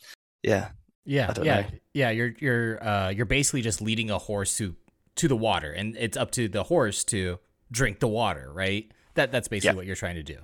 yeah, 0.43 0.69
Yeah, 1.05 1.31
yeah, 1.43 1.61
know. 1.61 1.67
yeah. 1.93 2.09
You're 2.09 2.33
you're 2.39 2.83
uh, 2.83 3.09
you're 3.09 3.25
basically 3.25 3.61
just 3.61 3.81
leading 3.81 4.09
a 4.09 4.17
horse 4.17 4.57
to 4.57 4.75
to 5.17 5.27
the 5.27 5.35
water, 5.35 5.71
and 5.71 5.95
it's 5.97 6.17
up 6.17 6.31
to 6.31 6.47
the 6.47 6.63
horse 6.63 7.03
to 7.05 7.37
drink 7.69 7.99
the 7.99 8.07
water, 8.07 8.49
right? 8.51 8.89
That 9.15 9.31
that's 9.31 9.47
basically 9.49 9.73
Yeah. 9.73 9.75
what 9.77 9.85
you're 9.85 9.95
trying 9.95 10.15
to 10.15 10.23
do. 10.23 10.37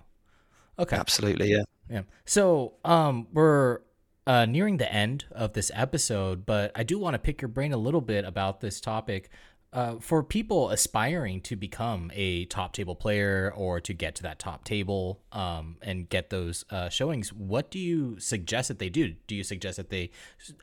Okay. 0.80 0.96
absolutely, 0.96 1.50
yeah. 1.52 1.64
Yeah. 1.90 2.02
So, 2.26 2.74
um, 2.86 3.28
we're 3.34 3.80
uh, 4.28 4.46
nearing 4.46 4.78
the 4.78 4.92
end 4.94 5.26
of 5.32 5.54
this 5.54 5.72
episode, 5.74 6.46
but 6.46 6.72
I 6.76 6.84
do 6.84 7.00
want 7.00 7.14
to 7.16 7.18
pick 7.20 7.42
your 7.42 7.48
brain 7.50 7.72
a 7.74 7.78
little 7.78 8.02
bit 8.02 8.26
about 8.26 8.60
this 8.60 8.80
topic. 8.82 9.30
Uh, 9.74 10.00
for 10.00 10.24
people 10.24 10.70
aspiring 10.70 11.42
to 11.42 11.56
become 11.56 12.10
a 12.16 12.46
top 12.46 12.72
table 12.72 12.96
player 12.96 13.52
or 13.56 13.82
to 13.82 13.94
get 13.94 14.16
to 14.16 14.24
that 14.24 14.40
top 14.40 14.64
table 14.64 15.20
um, 15.34 15.76
and 15.82 16.08
get 16.08 16.30
those 16.30 16.64
uh, 16.70 16.88
showings, 16.88 17.34
what 17.34 17.70
do 17.70 17.78
you 17.78 18.18
suggest 18.18 18.70
that 18.70 18.80
they 18.80 18.90
do? 18.90 19.14
Do 19.28 19.36
you 19.36 19.44
suggest 19.44 19.76
that 19.76 19.90
they 19.90 20.10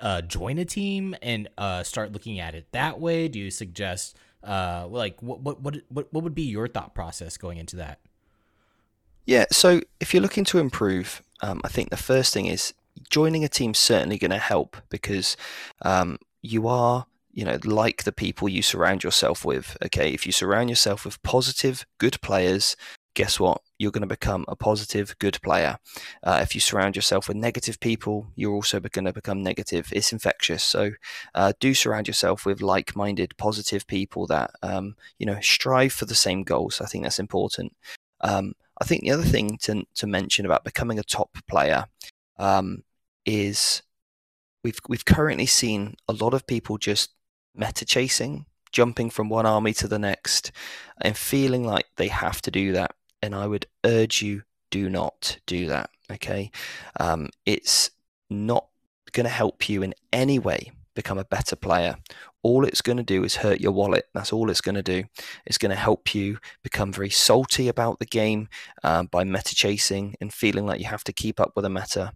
uh, 0.01 0.23
join 0.23 0.59
a 0.59 0.65
team 0.65 1.15
and 1.21 1.49
uh, 1.59 1.83
start 1.83 2.13
looking 2.13 2.41
at 2.41 2.55
it 2.55 2.67
that 2.73 2.99
way? 2.99 3.29
Do 3.29 3.39
you 3.39 3.51
suggest 3.51 4.17
uh, 4.43 4.87
like 4.89 5.23
what 5.23 5.41
what 5.41 5.61
what 5.61 5.83
what 5.91 6.25
would 6.25 6.35
be 6.35 6.43
your 6.43 6.67
thought 6.67 6.95
process 6.95 7.37
going 7.37 7.59
into 7.59 7.77
that? 7.77 8.01
Yeah, 9.27 9.47
so 9.51 9.81
if 10.01 10.13
you're 10.13 10.23
looking 10.23 10.45
to 10.45 10.59
improve, 10.59 11.23
um, 11.41 11.61
I 11.65 11.69
think 11.69 11.91
the 11.91 11.97
first 11.97 12.35
thing 12.35 12.47
is 12.47 12.75
joining 13.11 13.45
a 13.45 13.49
team's 13.49 13.79
certainly 13.79 14.19
going 14.19 14.31
to 14.31 14.39
help 14.39 14.77
because 14.91 15.37
um, 15.83 16.19
you 16.43 16.69
are, 16.69 17.07
you 17.35 17.45
know, 17.45 17.59
like 17.65 18.05
the 18.05 18.13
people 18.13 18.49
you 18.49 18.63
surround 18.63 19.03
yourself 19.03 19.45
with. 19.45 19.77
Okay, 19.85 20.13
if 20.13 20.25
you 20.25 20.33
surround 20.33 20.71
yourself 20.71 21.05
with 21.05 21.23
positive, 21.23 21.85
good 21.99 22.21
players, 22.23 22.77
guess 23.15 23.41
what? 23.41 23.61
You're 23.79 23.91
going 23.91 24.03
to 24.03 24.07
become 24.07 24.45
a 24.47 24.55
positive, 24.55 25.17
good 25.19 25.41
player. 25.43 25.79
Uh, 26.23 26.39
if 26.43 26.55
you 26.55 26.61
surround 26.61 26.95
yourself 26.95 27.27
with 27.27 27.37
negative 27.37 27.81
people, 27.81 28.29
you're 28.37 28.55
also 28.55 28.79
going 28.81 29.05
to 29.05 29.13
become 29.13 29.43
negative. 29.43 29.89
It's 29.93 30.13
infectious. 30.13 30.63
So 30.63 30.93
uh, 31.35 31.53
do 31.59 31.75
surround 31.75 32.07
yourself 32.07 32.47
with 32.47 32.63
like-minded, 32.63 33.37
positive 33.37 33.87
people 33.89 34.27
that 34.29 34.53
um, 34.63 34.95
you 35.19 35.27
know 35.27 35.41
strive 35.41 35.93
for 35.93 36.07
the 36.07 36.15
same 36.15 36.45
goals. 36.45 36.81
I 36.81 36.87
think 36.87 37.05
that's 37.05 37.19
important. 37.19 37.75
Um, 38.21 38.55
I 38.81 38.85
think 38.85 39.03
the 39.03 39.11
other 39.11 39.25
thing 39.25 39.59
to 39.63 39.85
to 39.97 40.07
mention 40.07 40.47
about 40.47 40.65
becoming 40.65 41.01
a 41.01 41.05
top 41.05 41.37
player 41.49 41.87
um, 42.39 42.85
is 43.27 43.83
we've 44.63 44.79
we've 44.89 45.05
currently 45.05 45.47
seen 45.47 45.95
a 46.09 46.13
lot 46.13 46.35
of 46.35 46.47
people 46.47 46.79
just 46.79 47.11
meta 47.55 47.85
chasing, 47.85 48.47
jumping 48.73 49.11
from 49.11 49.29
one 49.29 49.47
army 49.47 49.73
to 49.75 49.89
the 49.89 49.99
next, 49.99 50.53
and 51.01 51.17
feeling 51.17 51.65
like 51.65 51.87
they 51.97 52.09
have 52.09 52.43
to 52.43 52.51
do 52.51 52.73
that. 52.73 52.95
And 53.23 53.35
I 53.35 53.47
would 53.47 53.67
urge 53.85 54.23
you, 54.23 54.43
do 54.71 54.91
not 54.91 55.39
do 55.47 55.67
that. 55.67 55.91
Okay, 56.11 56.51
um, 57.01 57.31
it's 57.47 57.91
not 58.29 58.67
going 59.13 59.25
to 59.25 59.31
help 59.31 59.69
you 59.69 59.83
in 59.83 59.95
any 60.13 60.39
way 60.39 60.73
become 60.95 61.19
a 61.19 61.25
better 61.25 61.57
player. 61.57 61.97
All 62.43 62.65
it's 62.65 62.83
going 62.83 62.99
to 62.99 63.03
do 63.03 63.25
is 63.25 63.37
hurt 63.37 63.61
your 63.61 63.73
wallet. 63.73 64.05
That's 64.15 64.33
all 64.33 64.51
it's 64.51 64.61
going 64.61 64.75
to 64.75 64.83
do. 64.83 65.05
It's 65.47 65.59
going 65.59 65.71
to 65.71 65.77
help 65.77 66.15
you 66.15 66.39
become 66.63 66.93
very 66.93 67.11
salty 67.11 67.69
about 67.69 67.99
the 67.99 68.07
game 68.07 68.49
um, 68.83 69.07
by 69.07 69.25
meta 69.25 69.55
chasing 69.55 70.15
and 70.21 70.33
feeling 70.33 70.67
like 70.67 70.81
you 70.81 70.87
have 70.87 71.05
to 71.05 71.13
keep 71.13 71.41
up 71.41 71.53
with 71.57 71.65
a 71.65 71.71
meta. 71.71 72.13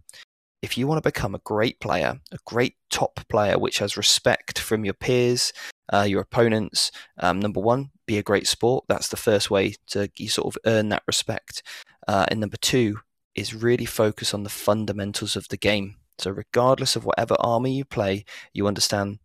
If 0.61 0.77
you 0.77 0.87
want 0.87 1.01
to 1.01 1.07
become 1.07 1.35
a 1.35 1.39
great 1.39 1.79
player, 1.79 2.19
a 2.31 2.37
great 2.45 2.75
top 2.89 3.21
player, 3.29 3.57
which 3.57 3.79
has 3.79 3.95
respect 3.95 4.59
from 4.59 4.83
your 4.83 4.93
peers, 4.93 5.53
uh, 5.93 6.05
your 6.07 6.21
opponents, 6.21 6.91
um, 7.19 7.39
number 7.39 7.61
one, 7.61 7.91
be 8.05 8.17
a 8.17 8.23
great 8.23 8.45
sport. 8.45 8.85
That's 8.89 9.07
the 9.07 9.17
first 9.17 9.49
way 9.49 9.75
to 9.87 10.09
you 10.17 10.27
sort 10.27 10.53
of 10.53 10.61
earn 10.65 10.89
that 10.89 11.03
respect. 11.07 11.63
Uh, 12.07 12.25
and 12.29 12.39
number 12.39 12.57
two 12.57 12.99
is 13.35 13.53
really 13.53 13.85
focus 13.85 14.33
on 14.33 14.43
the 14.43 14.49
fundamentals 14.49 15.35
of 15.35 15.47
the 15.47 15.57
game. 15.57 15.95
So, 16.17 16.31
regardless 16.31 16.95
of 16.97 17.05
whatever 17.05 17.35
army 17.39 17.77
you 17.77 17.85
play, 17.85 18.25
you 18.53 18.67
understand 18.67 19.19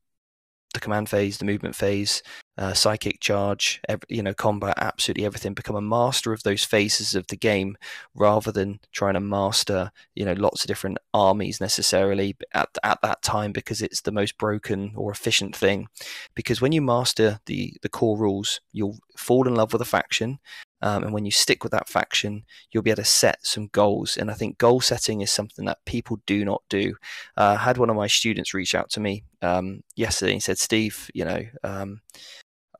the 0.72 0.80
command 0.80 1.08
phase, 1.08 1.38
the 1.38 1.44
movement 1.44 1.74
phase, 1.74 2.22
uh, 2.56 2.72
psychic 2.72 3.20
charge, 3.20 3.80
every, 3.88 4.06
you 4.08 4.22
know, 4.22 4.34
combat, 4.34 4.74
absolutely 4.78 5.24
everything. 5.24 5.54
Become 5.54 5.76
a 5.76 5.80
master 5.80 6.32
of 6.32 6.42
those 6.42 6.64
phases 6.64 7.14
of 7.14 7.26
the 7.26 7.36
game 7.36 7.76
rather 8.14 8.52
than 8.52 8.80
trying 8.92 9.14
to 9.14 9.20
master, 9.20 9.90
you 10.14 10.24
know, 10.24 10.34
lots 10.34 10.62
of 10.62 10.68
different 10.68 10.98
armies 11.12 11.60
necessarily 11.60 12.36
at 12.52 12.68
at 12.82 13.00
that 13.02 13.22
time 13.22 13.52
because 13.52 13.82
it's 13.82 14.02
the 14.02 14.12
most 14.12 14.38
broken 14.38 14.92
or 14.96 15.10
efficient 15.10 15.56
thing. 15.56 15.88
Because 16.34 16.60
when 16.60 16.72
you 16.72 16.82
master 16.82 17.40
the 17.46 17.74
the 17.82 17.88
core 17.88 18.16
rules, 18.16 18.60
you'll 18.72 18.98
fall 19.16 19.48
in 19.48 19.54
love 19.54 19.72
with 19.72 19.82
a 19.82 19.86
faction. 19.86 20.38
Um, 20.82 21.02
and 21.02 21.14
when 21.14 21.24
you 21.24 21.30
stick 21.30 21.62
with 21.62 21.72
that 21.72 21.88
faction, 21.88 22.44
you'll 22.70 22.82
be 22.82 22.90
able 22.90 23.02
to 23.02 23.08
set 23.08 23.46
some 23.46 23.68
goals. 23.68 24.18
And 24.18 24.30
I 24.30 24.34
think 24.34 24.58
goal 24.58 24.82
setting 24.82 25.22
is 25.22 25.32
something 25.32 25.64
that 25.64 25.82
people 25.86 26.20
do 26.26 26.44
not 26.44 26.62
do. 26.68 26.96
Uh, 27.38 27.56
I 27.58 27.62
had 27.62 27.78
one 27.78 27.88
of 27.88 27.96
my 27.96 28.06
students 28.06 28.52
reach 28.52 28.74
out 28.74 28.90
to 28.90 29.00
me 29.00 29.24
um, 29.40 29.82
yesterday 29.96 30.32
and 30.32 30.42
said, 30.42 30.58
Steve, 30.58 31.10
you 31.14 31.24
know, 31.24 31.42
um, 31.62 32.02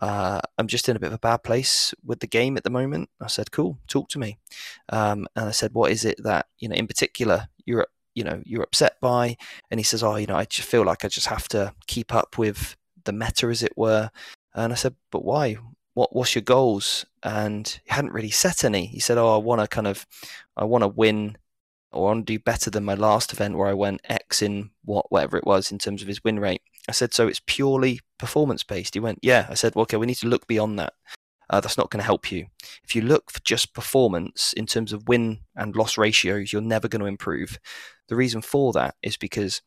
uh, 0.05 0.39
I'm 0.59 0.67
just 0.67 0.87
in 0.87 0.97
a 0.97 1.01
bit 1.01 1.07
of 1.07 1.15
a 1.15 1.19
bad 1.19 1.39
place 1.39 1.95
with 2.05 2.21
the 2.21 2.27
game 2.27 2.59
at 2.59 2.63
the 2.63 2.69
moment. 2.69 3.09
I 3.23 3.27
said, 3.29 3.51
cool, 3.51 3.79
talk 3.89 4.11
to 4.11 4.19
me. 4.19 4.39
Um, 4.91 5.27
and 5.35 5.49
I 5.49 5.51
said, 5.51 5.73
what 5.73 5.91
is 5.91 6.05
it 6.05 6.23
that, 6.25 6.47
you 6.59 6.69
know, 6.69 6.75
in 6.75 6.87
particular, 6.87 7.49
you're, 7.65 7.87
you 8.15 8.23
know, 8.23 8.43
you're 8.45 8.63
upset 8.63 9.01
by? 9.01 9.39
And 9.71 9.81
he 9.81 9.85
says, 9.85 10.03
oh, 10.03 10.17
you 10.17 10.27
know, 10.27 10.37
I 10.37 10.45
just 10.45 10.69
feel 10.69 10.85
like 10.85 11.07
I 11.07 11.09
just 11.09 11.29
have 11.29 11.49
to 11.49 11.73
keep 11.87 12.15
up 12.15 12.37
with 12.37 12.77
the 13.05 13.15
meta, 13.15 13.47
as 13.47 13.63
it 13.63 13.73
were. 13.79 14.11
And 14.55 14.75
I 14.75 14.77
said, 14.77 14.95
but 15.11 15.25
why? 15.25 15.57
What, 15.95 16.15
what's 16.15 16.35
your 16.35 16.43
goals? 16.43 17.07
And 17.23 17.67
he 17.67 17.95
hadn't 17.95 18.13
really 18.13 18.31
set 18.31 18.63
any. 18.63 18.85
He 18.85 19.01
said, 19.01 19.17
oh, 19.17 19.35
I 19.35 19.39
want 19.39 19.63
to 19.63 19.69
kind 19.69 19.87
of, 19.87 20.07
I 20.55 20.65
want 20.65 20.83
to 20.83 20.89
win 20.89 21.39
or 21.93 22.11
I 22.11 22.15
want 22.15 22.27
to 22.27 22.33
do 22.35 22.39
better 22.39 22.69
than 22.69 22.85
my 22.85 22.95
last 22.95 23.33
event 23.33 23.57
where 23.57 23.69
I 23.69 23.75
went 23.75 24.03
X 24.05 24.43
in 24.43 24.71
what 24.85 25.11
whatever 25.11 25.39
it 25.39 25.47
was 25.47 25.73
in 25.73 25.79
terms 25.79 26.03
of 26.03 26.09
his 26.09 26.23
win 26.23 26.41
rate. 26.41 26.61
I 26.89 26.93
said, 26.93 27.14
so 27.14 27.26
it's 27.26 27.41
purely 27.47 28.01
performance 28.18 28.62
based. 28.62 28.95
He 28.95 29.01
went, 29.01 29.18
yeah. 29.22 29.47
I 29.49 29.55
said, 29.55 29.74
well, 29.74 29.82
okay, 29.82 29.97
we 29.97 30.07
need 30.07 30.16
to 30.16 30.28
look 30.28 30.47
beyond 30.47 30.78
that. 30.78 30.93
Uh, 31.51 31.61
that's 31.61 31.76
not 31.76 31.91
going 31.91 32.01
to 32.01 32.07
help 32.07 32.32
you. 32.32 32.47
If 32.82 32.95
you 32.95 33.03
look 33.03 33.30
for 33.30 33.41
just 33.41 33.74
performance 33.74 34.53
in 34.55 34.66
terms 34.66 34.93
of 34.93 35.09
win 35.09 35.41
and 35.55 35.76
loss 35.76 35.99
ratios, 35.99 36.53
you're 36.53 36.62
never 36.62 36.89
going 36.89 37.01
to 37.01 37.07
improve. 37.07 37.59
The 38.09 38.16
reason 38.16 38.41
for 38.41 38.72
that 38.72 38.95
is 39.03 39.16
because 39.16 39.61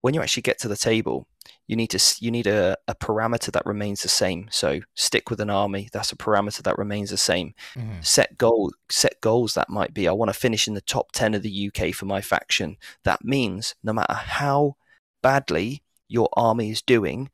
when 0.00 0.14
you 0.14 0.22
actually 0.22 0.42
get 0.42 0.58
to 0.60 0.68
the 0.68 0.76
table, 0.76 1.26
you 1.66 1.76
need 1.76 1.90
to 1.90 2.16
you 2.20 2.30
need 2.30 2.46
a, 2.46 2.76
a 2.88 2.94
parameter 2.94 3.52
that 3.52 3.66
remains 3.66 4.02
the 4.02 4.08
same. 4.08 4.48
So 4.50 4.80
stick 4.94 5.30
with 5.30 5.40
an 5.40 5.50
army. 5.50 5.88
That's 5.92 6.12
a 6.12 6.16
parameter 6.16 6.62
that 6.62 6.78
remains 6.78 7.10
the 7.10 7.16
same. 7.16 7.54
Mm-hmm. 7.76 8.00
Set 8.00 8.36
goal 8.36 8.72
set 8.88 9.20
goals 9.20 9.54
that 9.54 9.70
might 9.70 9.94
be. 9.94 10.08
I 10.08 10.12
want 10.12 10.30
to 10.30 10.38
finish 10.38 10.66
in 10.66 10.74
the 10.74 10.80
top 10.80 11.12
ten 11.12 11.34
of 11.34 11.42
the 11.42 11.70
UK 11.72 11.94
for 11.94 12.06
my 12.06 12.20
faction. 12.20 12.76
That 13.04 13.24
means 13.24 13.74
no 13.84 13.92
matter 13.92 14.14
how 14.14 14.76
badly 15.22 15.82
your 16.10 16.28
army 16.34 16.70
is 16.70 16.82
doing, 16.82 17.30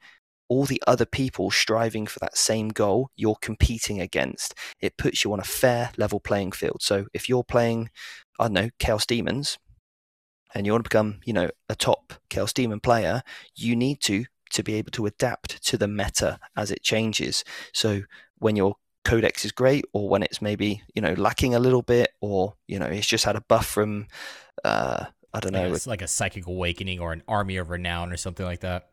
all 0.49 0.64
the 0.64 0.83
other 0.87 1.07
people 1.07 1.51
striving 1.51 2.07
for 2.07 2.20
that 2.20 2.37
same 2.37 2.68
goal 2.68 3.11
you're 3.16 3.37
competing 3.41 4.01
against. 4.01 4.55
It 4.81 4.97
puts 4.97 5.24
you 5.24 5.33
on 5.33 5.41
a 5.41 5.45
fair 5.45 5.91
level 5.97 6.20
playing 6.20 6.53
field. 6.53 6.83
So 6.83 7.07
if 7.12 7.29
you're 7.29 7.45
playing, 7.45 7.91
I 8.39 8.45
don't 8.45 8.53
know, 8.53 8.70
Chaos 8.79 9.07
Daemons, 9.07 9.59
and 10.55 10.64
you 10.64 10.72
want 10.72 10.85
to 10.85 10.89
become, 10.89 11.20
you 11.24 11.33
know, 11.33 11.51
a 11.68 11.74
top 11.74 12.14
Chaos 12.31 12.53
Daemon 12.53 12.81
player, 12.81 13.22
you 13.55 13.74
need 13.74 14.01
to 14.03 14.27
to 14.53 14.62
be 14.62 14.74
able 14.74 14.93
to 14.93 15.07
adapt 15.07 15.62
to 15.66 15.77
the 15.77 15.89
meta 15.89 16.39
as 16.57 16.70
it 16.70 16.83
changes. 16.83 17.43
So 17.72 18.03
when 18.39 18.55
your 18.55 18.77
codex 19.05 19.45
is 19.45 19.53
great, 19.53 19.85
or 19.93 20.09
when 20.09 20.22
it's 20.22 20.41
maybe 20.41 20.83
you 20.95 21.03
know 21.03 21.14
lacking 21.14 21.55
a 21.55 21.59
little 21.59 21.83
bit, 21.83 22.11
or 22.20 22.55
you 22.66 22.79
know 22.79 22.87
it's 22.87 23.07
just 23.07 23.24
had 23.24 23.37
a 23.37 23.45
buff 23.49 23.66
from 23.66 24.07
uh, 24.64 25.07
I 25.37 25.41
don't 25.41 25.53
know. 25.53 25.74
It's 25.74 25.87
like 25.87 26.01
a 26.01 26.09
psychic 26.09 26.47
awakening 26.47 26.99
or 26.99 27.12
an 27.12 27.22
army 27.28 27.59
of 27.59 27.68
renown 27.68 28.11
or 28.11 28.16
something 28.16 28.47
like 28.47 28.61
that. 28.61 28.89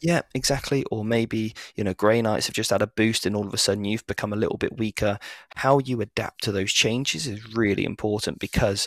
Yeah, 0.00 0.22
exactly. 0.32 0.84
Or 0.92 1.04
maybe, 1.04 1.52
you 1.74 1.82
know, 1.82 1.94
Grey 1.94 2.22
Knights 2.22 2.46
have 2.46 2.54
just 2.54 2.70
had 2.70 2.80
a 2.80 2.86
boost 2.86 3.26
and 3.26 3.34
all 3.34 3.44
of 3.44 3.52
a 3.52 3.58
sudden 3.58 3.84
you've 3.84 4.06
become 4.06 4.32
a 4.32 4.36
little 4.36 4.56
bit 4.56 4.78
weaker. 4.78 5.18
How 5.56 5.80
you 5.80 6.00
adapt 6.00 6.44
to 6.44 6.52
those 6.52 6.72
changes 6.72 7.26
is 7.26 7.56
really 7.56 7.84
important 7.84 8.38
because 8.38 8.86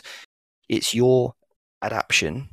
it's 0.66 0.94
your 0.94 1.34
adaptation 1.82 2.48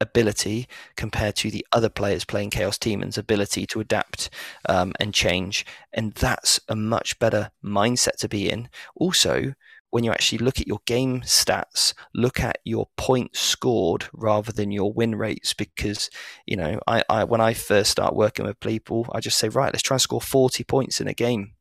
ability 0.00 0.66
compared 0.96 1.36
to 1.36 1.48
the 1.48 1.64
other 1.70 1.88
players 1.88 2.24
playing 2.24 2.50
Chaos 2.50 2.76
Daemon's 2.76 3.16
ability 3.16 3.66
to 3.66 3.78
adapt 3.78 4.30
um, 4.68 4.94
and 4.98 5.14
change. 5.14 5.64
And 5.92 6.12
that's 6.14 6.58
a 6.68 6.74
much 6.74 7.20
better 7.20 7.52
mindset 7.64 8.16
to 8.16 8.28
be 8.28 8.50
in. 8.50 8.68
Also, 8.96 9.54
when 9.92 10.04
you 10.04 10.10
actually 10.10 10.38
look 10.38 10.58
at 10.58 10.66
your 10.66 10.80
game 10.86 11.20
stats, 11.20 11.92
look 12.14 12.40
at 12.40 12.58
your 12.64 12.88
points 12.96 13.38
scored 13.38 14.06
rather 14.14 14.50
than 14.50 14.72
your 14.72 14.90
win 14.90 15.14
rates. 15.14 15.52
Because 15.52 16.08
you 16.46 16.56
know, 16.56 16.80
I, 16.86 17.04
I 17.10 17.24
when 17.24 17.42
I 17.42 17.52
first 17.52 17.90
start 17.90 18.16
working 18.16 18.46
with 18.46 18.58
people, 18.58 19.06
I 19.14 19.20
just 19.20 19.38
say, 19.38 19.48
right, 19.50 19.72
let's 19.72 19.82
try 19.82 19.96
and 19.96 20.02
score 20.02 20.20
forty 20.20 20.64
points 20.64 21.00
in 21.00 21.08
a 21.08 21.14
game, 21.14 21.52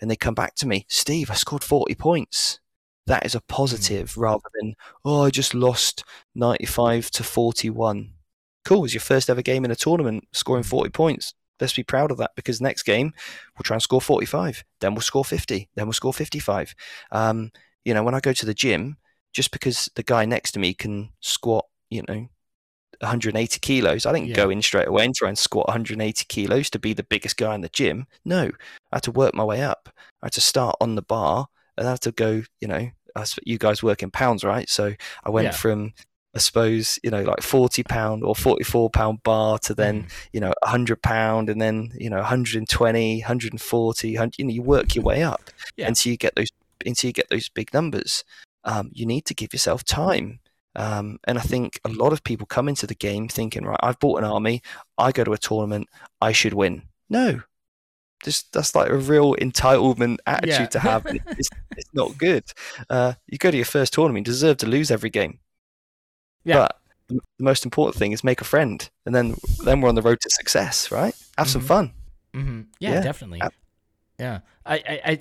and 0.00 0.10
they 0.10 0.16
come 0.16 0.34
back 0.34 0.54
to 0.56 0.68
me, 0.68 0.84
Steve, 0.88 1.30
I 1.30 1.34
scored 1.34 1.64
forty 1.64 1.94
points. 1.94 2.60
That 3.06 3.24
is 3.24 3.34
a 3.34 3.40
positive 3.40 4.12
mm. 4.12 4.22
rather 4.22 4.48
than 4.60 4.74
oh, 5.02 5.22
I 5.22 5.30
just 5.30 5.54
lost 5.54 6.04
ninety-five 6.34 7.10
to 7.12 7.24
forty-one. 7.24 8.12
Cool, 8.66 8.78
it 8.78 8.82
was 8.82 8.94
your 8.94 9.00
first 9.00 9.30
ever 9.30 9.40
game 9.40 9.64
in 9.64 9.70
a 9.70 9.76
tournament, 9.76 10.28
scoring 10.32 10.62
forty 10.62 10.90
points 10.90 11.32
let's 11.60 11.72
be 11.74 11.82
proud 11.82 12.12
of 12.12 12.18
that 12.18 12.30
because 12.36 12.60
next 12.60 12.84
game 12.84 13.12
we'll 13.56 13.64
try 13.64 13.74
and 13.74 13.82
score 13.82 14.00
45 14.00 14.64
then 14.80 14.94
we'll 14.94 15.02
score 15.02 15.24
50 15.24 15.68
then 15.74 15.86
we'll 15.86 15.92
score 15.92 16.14
55 16.14 16.72
um, 17.10 17.50
you 17.88 17.94
know, 17.94 18.02
when 18.02 18.14
I 18.14 18.20
go 18.20 18.34
to 18.34 18.44
the 18.44 18.52
gym, 18.52 18.98
just 19.32 19.50
because 19.50 19.88
the 19.94 20.02
guy 20.02 20.26
next 20.26 20.52
to 20.52 20.58
me 20.58 20.74
can 20.74 21.08
squat, 21.20 21.64
you 21.88 22.02
know, 22.06 22.28
180 23.00 23.60
kilos, 23.60 24.04
I 24.04 24.12
didn't 24.12 24.28
yeah. 24.28 24.34
go 24.34 24.50
in 24.50 24.60
straight 24.60 24.88
away 24.88 25.06
and 25.06 25.14
try 25.14 25.28
and 25.28 25.38
squat 25.38 25.68
180 25.68 26.26
kilos 26.28 26.68
to 26.68 26.78
be 26.78 26.92
the 26.92 27.02
biggest 27.02 27.38
guy 27.38 27.54
in 27.54 27.62
the 27.62 27.70
gym. 27.70 28.06
No, 28.26 28.50
I 28.92 28.96
had 28.96 29.04
to 29.04 29.10
work 29.10 29.32
my 29.32 29.44
way 29.44 29.62
up. 29.62 29.88
I 30.22 30.26
had 30.26 30.32
to 30.32 30.42
start 30.42 30.76
on 30.82 30.96
the 30.96 31.02
bar 31.02 31.46
and 31.78 31.86
I 31.86 31.92
had 31.92 32.02
to 32.02 32.12
go, 32.12 32.42
you 32.60 32.68
know, 32.68 32.90
you 33.42 33.56
guys 33.56 33.82
work 33.82 34.02
in 34.02 34.10
pounds, 34.10 34.44
right? 34.44 34.68
So 34.68 34.94
I 35.24 35.30
went 35.30 35.46
yeah. 35.46 35.52
from 35.52 35.94
I 36.34 36.40
suppose 36.40 36.98
you 37.02 37.10
know 37.10 37.22
like 37.22 37.40
forty 37.40 37.82
pound 37.82 38.22
or 38.22 38.36
forty 38.36 38.62
four 38.62 38.90
pound 38.90 39.22
bar 39.22 39.58
to 39.60 39.74
then 39.74 40.04
mm. 40.04 40.10
you 40.32 40.40
know 40.40 40.52
hundred 40.62 41.02
pound 41.02 41.48
and 41.48 41.60
then 41.60 41.90
you 41.98 42.10
know 42.10 42.18
120, 42.18 43.20
140, 43.20 44.14
100, 44.14 44.34
you 44.38 44.44
know 44.44 44.52
you 44.52 44.62
work 44.62 44.94
your 44.94 45.04
way 45.04 45.22
up 45.22 45.50
yeah. 45.76 45.88
until 45.88 46.12
you 46.12 46.18
get 46.18 46.36
those 46.36 46.50
until 46.84 47.08
you 47.08 47.12
get 47.12 47.30
those 47.30 47.48
big 47.48 47.72
numbers. 47.72 48.24
Um, 48.64 48.90
you 48.92 49.06
need 49.06 49.24
to 49.26 49.34
give 49.34 49.52
yourself 49.52 49.84
time. 49.84 50.40
Um, 50.76 51.18
and 51.24 51.38
I 51.38 51.42
think 51.42 51.80
a 51.84 51.88
lot 51.88 52.12
of 52.12 52.22
people 52.22 52.46
come 52.46 52.68
into 52.68 52.86
the 52.86 52.94
game 52.94 53.28
thinking, 53.28 53.64
right, 53.64 53.80
I've 53.82 53.98
bought 53.98 54.18
an 54.18 54.24
army, 54.24 54.62
I 54.96 55.12
go 55.12 55.24
to 55.24 55.32
a 55.32 55.38
tournament, 55.38 55.88
I 56.20 56.32
should 56.32 56.54
win. 56.54 56.82
No, 57.08 57.42
just 58.22 58.52
that's 58.52 58.74
like 58.74 58.90
a 58.90 58.96
real 58.96 59.34
entitlement 59.36 60.18
attitude 60.26 60.58
yeah. 60.60 60.66
to 60.66 60.78
have. 60.80 61.06
it's, 61.06 61.48
it's, 61.76 61.94
not 61.94 62.18
good. 62.18 62.44
Uh, 62.90 63.14
you 63.26 63.38
go 63.38 63.50
to 63.50 63.56
your 63.56 63.66
first 63.66 63.92
tournament, 63.92 64.26
you 64.26 64.32
deserve 64.32 64.58
to 64.58 64.66
lose 64.66 64.90
every 64.90 65.10
game. 65.10 65.38
Yeah. 66.44 66.54
But 66.56 66.76
the 67.08 67.20
most 67.38 67.64
important 67.64 67.96
thing 67.96 68.12
is 68.12 68.22
make 68.22 68.40
a 68.40 68.44
friend, 68.44 68.88
and 69.06 69.14
then 69.14 69.36
then 69.64 69.80
we're 69.80 69.88
on 69.88 69.94
the 69.94 70.02
road 70.02 70.20
to 70.20 70.30
success, 70.30 70.90
right? 70.90 71.14
Have 71.36 71.46
mm-hmm. 71.46 71.52
some 71.52 71.62
fun. 71.62 71.92
Mm-hmm. 72.34 72.60
Yeah, 72.78 72.94
yeah, 72.94 73.00
definitely. 73.00 73.40
Yeah, 74.18 74.40
I, 74.66 74.74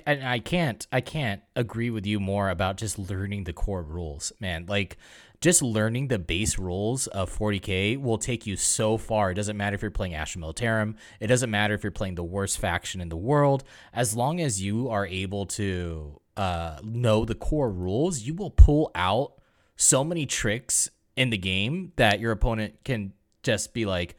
I, 0.08 0.12
I, 0.12 0.34
I 0.34 0.40
can't, 0.40 0.88
I 0.92 1.02
can't 1.02 1.42
agree 1.56 1.92
with 1.92 2.08
you 2.08 2.20
more 2.20 2.50
about 2.50 2.78
just 2.78 2.98
learning 2.98 3.44
the 3.44 3.54
core 3.54 3.84
rules, 3.84 4.34
man. 4.40 4.66
Like, 4.68 4.98
just 5.40 5.62
learning 5.62 6.08
the 6.08 6.18
base 6.18 6.58
rules 6.58 7.06
of 7.08 7.36
40k 7.36 8.02
will 8.02 8.18
take 8.18 8.48
you 8.48 8.56
so 8.56 8.98
far. 8.98 9.30
It 9.32 9.36
doesn't 9.36 9.56
matter 9.56 9.76
if 9.76 9.84
you're 9.84 9.92
playing 9.92 10.16
Astra 10.16 10.42
Militarum. 10.42 10.96
It 11.20 11.28
doesn't 11.28 11.52
matter 11.52 11.76
if 11.76 11.84
you're 11.84 11.92
playing 11.92 12.16
the 12.16 12.24
worst 12.24 12.58
faction 12.58 13.02
in 13.02 13.10
the 13.10 13.18
world. 13.18 13.64
As 13.94 14.16
long 14.16 14.42
as 14.42 14.62
you 14.62 14.90
are 14.90 15.06
able 15.06 15.46
to 15.48 16.20
uh, 16.36 16.80
know 16.84 17.24
the 17.24 17.36
core 17.36 17.70
rules, 17.70 18.22
you 18.22 18.34
will 18.34 18.50
pull 18.50 18.90
out 18.96 19.34
so 19.76 20.04
many 20.04 20.26
tricks 20.26 20.90
in 21.16 21.30
the 21.30 21.38
game 21.38 21.92
that 21.98 22.20
your 22.20 22.32
opponent 22.32 22.84
can 22.84 23.14
just 23.44 23.74
be 23.74 23.86
like, 23.86 24.18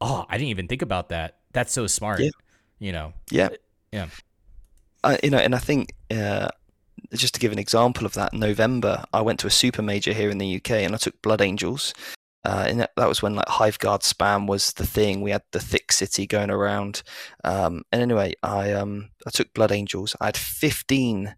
"Oh, 0.00 0.24
I 0.28 0.38
didn't 0.38 0.50
even 0.50 0.68
think 0.68 0.82
about 0.82 1.08
that. 1.08 1.38
That's 1.52 1.72
so 1.72 1.88
smart." 1.88 2.20
Yeah. 2.20 2.30
You 2.78 2.92
know. 2.92 3.12
Yeah. 3.30 3.48
Yeah. 3.92 4.08
I, 5.02 5.18
you 5.22 5.30
know, 5.30 5.38
and 5.38 5.54
I 5.54 5.58
think 5.58 5.94
uh, 6.10 6.48
just 7.14 7.34
to 7.34 7.40
give 7.40 7.52
an 7.52 7.58
example 7.58 8.06
of 8.06 8.14
that, 8.14 8.32
November 8.34 9.04
I 9.12 9.20
went 9.22 9.40
to 9.40 9.46
a 9.46 9.50
super 9.50 9.82
major 9.82 10.12
here 10.12 10.30
in 10.30 10.38
the 10.38 10.56
UK 10.56 10.70
and 10.72 10.94
I 10.94 10.98
took 10.98 11.20
Blood 11.22 11.40
Angels, 11.40 11.94
Uh, 12.44 12.64
and 12.68 12.80
that, 12.80 12.90
that 12.96 13.08
was 13.08 13.20
when 13.22 13.34
like 13.34 13.46
Hiveguard 13.48 14.00
spam 14.02 14.46
was 14.46 14.72
the 14.74 14.86
thing. 14.86 15.20
We 15.20 15.30
had 15.30 15.42
the 15.52 15.60
thick 15.60 15.92
city 15.92 16.26
going 16.26 16.50
around. 16.50 17.02
Um, 17.44 17.82
and 17.92 18.00
anyway, 18.02 18.34
I 18.42 18.72
um 18.72 19.10
I 19.26 19.30
took 19.30 19.52
Blood 19.54 19.72
Angels. 19.72 20.16
I 20.20 20.26
had 20.26 20.36
15 20.36 21.34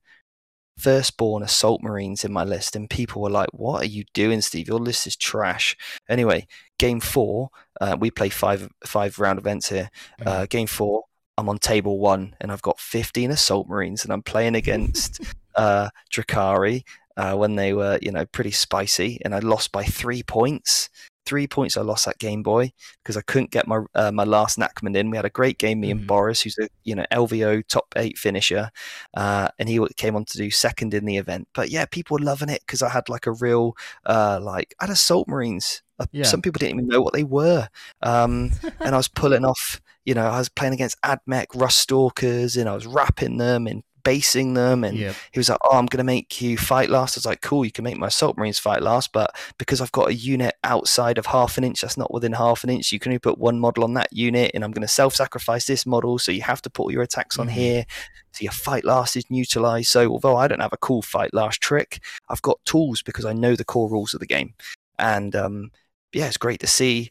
firstborn 0.79 1.43
assault 1.43 1.83
marines 1.83 2.25
in 2.25 2.33
my 2.33 2.45
list, 2.45 2.77
and 2.77 2.89
people 2.89 3.23
were 3.23 3.31
like, 3.31 3.51
"What 3.53 3.83
are 3.83 3.87
you 3.87 4.05
doing, 4.15 4.41
Steve? 4.43 4.69
Your 4.69 4.79
list 4.81 5.07
is 5.07 5.17
trash." 5.17 5.77
Anyway, 6.09 6.47
game 6.79 7.01
four, 7.01 7.51
uh, 7.81 7.97
we 7.99 8.11
play 8.11 8.29
five 8.29 8.69
five 8.87 9.19
round 9.19 9.39
events 9.39 9.69
here. 9.71 9.91
Uh, 10.25 10.31
mm-hmm. 10.33 10.45
game 10.47 10.67
four, 10.69 11.05
I'm 11.39 11.49
on 11.49 11.59
table 11.59 11.99
one, 11.99 12.35
and 12.41 12.53
I've 12.53 12.63
got 12.63 12.81
15 12.81 13.31
assault 13.31 13.69
marines, 13.69 14.05
and 14.05 14.13
I'm 14.13 14.23
playing 14.23 14.55
against 14.55 15.21
uh, 15.55 15.91
Drukhari. 16.13 16.85
Uh, 17.15 17.35
when 17.35 17.57
they 17.57 17.75
were, 17.75 17.99
you 18.01 18.11
know, 18.11 18.25
pretty 18.25 18.51
spicy, 18.51 19.21
and 19.23 19.35
I 19.35 19.41
lost 19.41 19.71
by 19.71 19.85
three 19.85 20.23
points 20.23 20.89
three 21.27 21.47
points 21.47 21.77
I 21.77 21.83
lost 21.83 22.07
that 22.07 22.19
Game 22.19 22.43
Boy 22.43 22.73
because 23.03 23.17
I 23.17 23.23
couldn't 23.23 23.51
get 23.51 23.67
my 23.67 23.81
uh, 23.95 24.13
my 24.13 24.25
last 24.25 24.59
Nachmund 24.59 24.97
in. 24.97 25.11
We 25.11 25.17
had 25.17 25.25
a 25.25 25.31
great 25.31 25.59
game, 25.59 25.81
me 25.81 25.89
mm-hmm. 25.89 25.99
and 25.99 26.07
Boris, 26.07 26.43
who's 26.43 26.59
a 26.59 26.69
you 26.85 26.95
know 26.95 27.05
LVO 27.13 27.67
top 27.69 27.87
eight 27.97 28.19
finisher, 28.19 28.71
uh, 29.15 29.49
and 29.59 29.69
he 29.69 29.85
came 29.97 30.17
on 30.17 30.25
to 30.27 30.39
do 30.39 30.51
second 30.51 30.95
in 30.95 31.05
the 31.05 31.17
event. 31.17 31.49
But 31.55 31.71
yeah, 31.71 31.87
people 31.87 32.17
were 32.17 32.25
loving 32.25 32.49
it 32.49 32.63
because 32.67 32.83
I 32.83 32.89
had 32.89 33.09
like 33.09 33.27
a 33.27 33.33
real 33.33 33.75
uh, 34.07 34.41
like 34.43 34.75
I 34.81 34.85
had 34.85 34.93
Assault 34.93 35.29
Marines. 35.29 35.83
Uh, 35.99 36.07
yeah. 36.13 36.25
Some 36.25 36.43
people 36.43 36.59
didn't 36.59 36.79
even 36.79 36.89
know 36.89 37.03
what 37.03 37.13
they 37.13 37.25
were, 37.25 37.69
um, 38.03 38.53
and 38.81 38.95
I 38.95 38.97
was 38.97 39.09
pulling 39.09 39.45
off. 39.53 39.81
You 40.05 40.15
know, 40.15 40.27
I 40.27 40.39
was 40.39 40.49
playing 40.49 40.75
against 40.75 41.01
AdMech 41.03 41.47
Rust 41.55 41.79
Stalkers, 41.79 42.57
and 42.57 42.69
I 42.69 42.75
was 42.75 42.87
wrapping 42.87 43.37
them 43.37 43.69
in 43.69 43.85
basing 44.03 44.55
them. 44.55 44.85
And 44.85 44.97
yep. 44.97 45.15
he 45.33 45.39
was 45.39 45.49
like, 45.49 45.59
"Oh, 45.65 45.77
I'm 45.77 45.87
going 45.87 45.99
to 45.99 46.05
make 46.05 46.41
you 46.41 46.57
fight 46.57 46.91
last." 46.91 47.17
I 47.17 47.21
was 47.21 47.27
like, 47.27 47.41
"Cool, 47.41 47.65
you 47.65 47.73
can 47.73 47.85
make 47.85 47.97
my 47.97 48.09
assault 48.09 48.37
marines 48.37 48.59
fight 48.59 48.83
last, 48.83 49.13
but 49.13 49.35
because 49.59 49.81
I've 49.81 49.93
got 49.93 50.09
a 50.09 50.15
unit 50.15 50.55
outside 50.65 51.19
of 51.19 51.27
half 51.27 51.59
an 51.59 51.65
inch, 51.65 51.81
that's 51.81 51.97
not 51.97 52.13
within 52.13 52.33
half 52.33 52.65
an 52.65 52.71
inch. 52.71 52.93
You 52.93 52.99
can 52.99 53.11
only 53.11 53.19
put 53.19 53.39
one 53.39 53.59
model 53.59 53.85
on 53.85 53.95
that 53.95 54.13
unit, 54.13 54.53
and 54.55 54.65
I'm 54.65 54.73
going 54.73 54.87
to 54.87 54.89
self-sacrifice 54.89 55.67
this 55.67 55.87
model, 55.87 56.19
so 56.19 56.33
you 56.33 56.43
have 56.43 56.63
to 56.63 56.71
put 56.71 56.85
all 56.85 56.93
your 56.93 57.03
attacks 57.03 57.39
on 57.39 57.47
mm-hmm. 57.47 57.57
here. 57.57 57.85
So 58.33 58.43
your 58.43 58.53
fight 58.53 58.85
last 58.85 59.17
is 59.17 59.31
neutralized. 59.31 59.89
So 59.89 60.11
although 60.11 60.37
I 60.37 60.49
don't 60.49 60.61
have 60.61 60.73
a 60.73 60.79
cool 60.79 61.03
fight 61.03 61.35
last 61.35 61.61
trick, 61.61 62.03
I've 62.29 62.43
got 62.43 62.65
tools 62.65 63.03
because 63.03 63.25
I 63.25 63.33
know 63.33 63.57
the 63.57 63.65
core 63.65 63.91
rules 63.91 64.15
of 64.15 64.21
the 64.21 64.27
game, 64.27 64.55
and 64.99 65.37
um, 65.37 65.71
yeah, 66.13 66.27
it's 66.27 66.37
great 66.37 66.61
to 66.61 66.67
see 66.67 67.11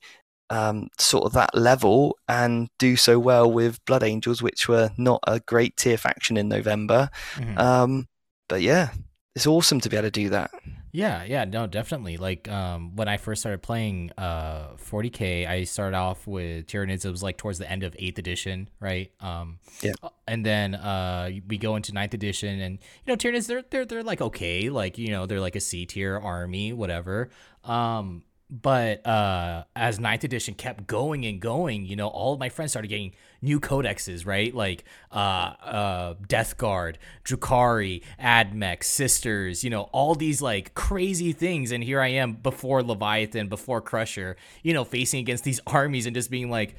um, 0.51 0.89
sort 0.99 1.23
of 1.23 1.33
that 1.33 1.55
level 1.55 2.17
and 2.27 2.69
do 2.77 2.95
so 2.97 3.17
well 3.17 3.49
with 3.49 3.83
Blood 3.85 4.03
Angels, 4.03 4.43
which 4.43 4.67
were 4.67 4.91
not 4.97 5.21
a 5.25 5.39
great 5.39 5.77
tier 5.77 5.97
faction 5.97 6.35
in 6.35 6.49
November. 6.49 7.09
Mm-hmm. 7.35 7.57
Um, 7.57 8.07
but 8.49 8.61
yeah, 8.61 8.89
it's 9.33 9.47
awesome 9.47 9.79
to 9.79 9.89
be 9.89 9.95
able 9.95 10.07
to 10.07 10.11
do 10.11 10.29
that. 10.29 10.51
Yeah, 10.91 11.23
yeah, 11.23 11.45
no, 11.45 11.67
definitely. 11.67 12.17
Like 12.17 12.49
um, 12.49 12.97
when 12.97 13.07
I 13.07 13.15
first 13.15 13.43
started 13.43 13.61
playing 13.61 14.11
uh, 14.17 14.73
40k, 14.75 15.47
I 15.47 15.63
started 15.63 15.95
off 15.95 16.27
with 16.27 16.67
Tyranids. 16.67 17.05
It 17.05 17.11
was 17.11 17.23
like 17.23 17.37
towards 17.37 17.57
the 17.57 17.71
end 17.71 17.83
of 17.83 17.95
eighth 17.97 18.19
edition, 18.19 18.69
right? 18.81 19.09
Um, 19.21 19.59
yeah. 19.81 19.93
And 20.27 20.45
then 20.45 20.75
uh, 20.75 21.29
we 21.47 21.57
go 21.57 21.77
into 21.77 21.93
ninth 21.93 22.13
edition, 22.13 22.59
and 22.59 22.77
you 23.05 23.13
know, 23.13 23.15
Tyranids, 23.15 23.47
they're 23.47 23.63
they're 23.69 23.85
they're 23.85 24.03
like 24.03 24.19
okay, 24.19 24.69
like 24.69 24.97
you 24.97 25.11
know, 25.11 25.25
they're 25.25 25.39
like 25.39 25.55
a 25.55 25.61
C 25.61 25.85
tier 25.85 26.19
army, 26.19 26.73
whatever. 26.73 27.29
Um, 27.63 28.23
but 28.51 29.05
uh, 29.07 29.63
as 29.77 29.97
ninth 29.97 30.25
edition 30.25 30.53
kept 30.53 30.85
going 30.85 31.25
and 31.25 31.39
going, 31.39 31.85
you 31.85 31.95
know, 31.95 32.09
all 32.09 32.33
of 32.33 32.39
my 32.39 32.49
friends 32.49 32.73
started 32.73 32.89
getting 32.89 33.13
new 33.41 33.61
codexes, 33.61 34.27
right? 34.27 34.53
Like 34.53 34.83
uh, 35.09 35.15
uh, 35.63 36.13
Death 36.27 36.57
Guard, 36.57 36.99
Drukhari, 37.23 38.03
AdMech, 38.19 38.83
Sisters, 38.83 39.63
you 39.63 39.69
know, 39.69 39.83
all 39.93 40.15
these 40.15 40.41
like 40.41 40.73
crazy 40.73 41.31
things. 41.31 41.71
And 41.71 41.81
here 41.81 42.01
I 42.01 42.09
am 42.09 42.33
before 42.33 42.83
Leviathan, 42.83 43.47
before 43.47 43.79
Crusher, 43.79 44.35
you 44.63 44.73
know, 44.73 44.83
facing 44.83 45.21
against 45.21 45.45
these 45.45 45.61
armies 45.67 46.05
and 46.05 46.13
just 46.13 46.29
being 46.29 46.49
like, 46.49 46.75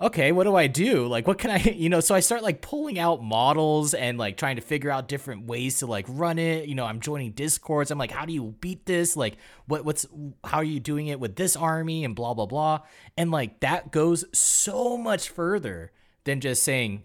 okay, 0.00 0.30
what 0.30 0.44
do 0.44 0.54
I 0.54 0.68
do? 0.68 1.06
Like, 1.06 1.26
what 1.26 1.38
can 1.38 1.50
I, 1.50 1.58
you 1.76 1.88
know? 1.88 2.00
So 2.00 2.14
I 2.14 2.20
start 2.20 2.42
like 2.42 2.60
pulling 2.60 2.98
out 2.98 3.22
models 3.22 3.94
and 3.94 4.18
like 4.18 4.36
trying 4.36 4.56
to 4.56 4.62
figure 4.62 4.90
out 4.90 5.08
different 5.08 5.46
ways 5.46 5.78
to 5.78 5.86
like 5.86 6.06
run 6.08 6.38
it. 6.38 6.68
You 6.68 6.74
know, 6.74 6.84
I'm 6.84 7.00
joining 7.00 7.32
discords. 7.32 7.90
I'm 7.90 7.98
like, 7.98 8.10
how 8.10 8.24
do 8.24 8.32
you 8.32 8.54
beat 8.60 8.86
this? 8.86 9.16
Like, 9.16 9.36
what, 9.66 9.84
what's, 9.84 10.06
how 10.44 10.58
are 10.58 10.64
you 10.64 10.80
doing 10.80 11.08
it 11.08 11.18
with 11.18 11.36
this 11.36 11.56
army 11.56 12.04
and 12.04 12.14
blah, 12.14 12.34
blah, 12.34 12.46
blah. 12.46 12.80
And 13.16 13.30
like 13.30 13.60
that 13.60 13.90
goes 13.90 14.24
so 14.32 14.96
much 14.96 15.28
further 15.28 15.92
than 16.24 16.40
just 16.40 16.62
saying, 16.62 17.04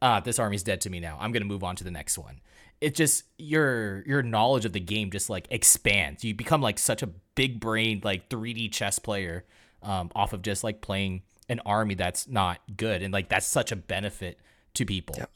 ah, 0.00 0.20
this 0.20 0.38
army's 0.38 0.62
dead 0.62 0.80
to 0.82 0.90
me 0.90 1.00
now. 1.00 1.18
I'm 1.20 1.32
going 1.32 1.42
to 1.42 1.48
move 1.48 1.64
on 1.64 1.76
to 1.76 1.84
the 1.84 1.90
next 1.90 2.16
one. 2.18 2.40
It 2.80 2.94
just, 2.94 3.24
your, 3.38 4.02
your 4.06 4.22
knowledge 4.22 4.64
of 4.64 4.72
the 4.72 4.80
game 4.80 5.10
just 5.10 5.30
like 5.30 5.46
expands. 5.50 6.24
You 6.24 6.34
become 6.34 6.60
like 6.60 6.78
such 6.78 7.02
a 7.02 7.06
big 7.34 7.60
brained, 7.60 8.04
like 8.04 8.28
3D 8.28 8.72
chess 8.72 8.98
player 8.98 9.44
um, 9.82 10.10
off 10.14 10.32
of 10.32 10.42
just 10.42 10.64
like 10.64 10.80
playing 10.80 11.22
an 11.48 11.60
army 11.66 11.94
that's 11.94 12.28
not 12.28 12.60
good 12.76 13.02
and 13.02 13.12
like 13.12 13.28
that's 13.28 13.46
such 13.46 13.72
a 13.72 13.76
benefit 13.76 14.38
to 14.74 14.84
people 14.84 15.14
yeah 15.18 15.26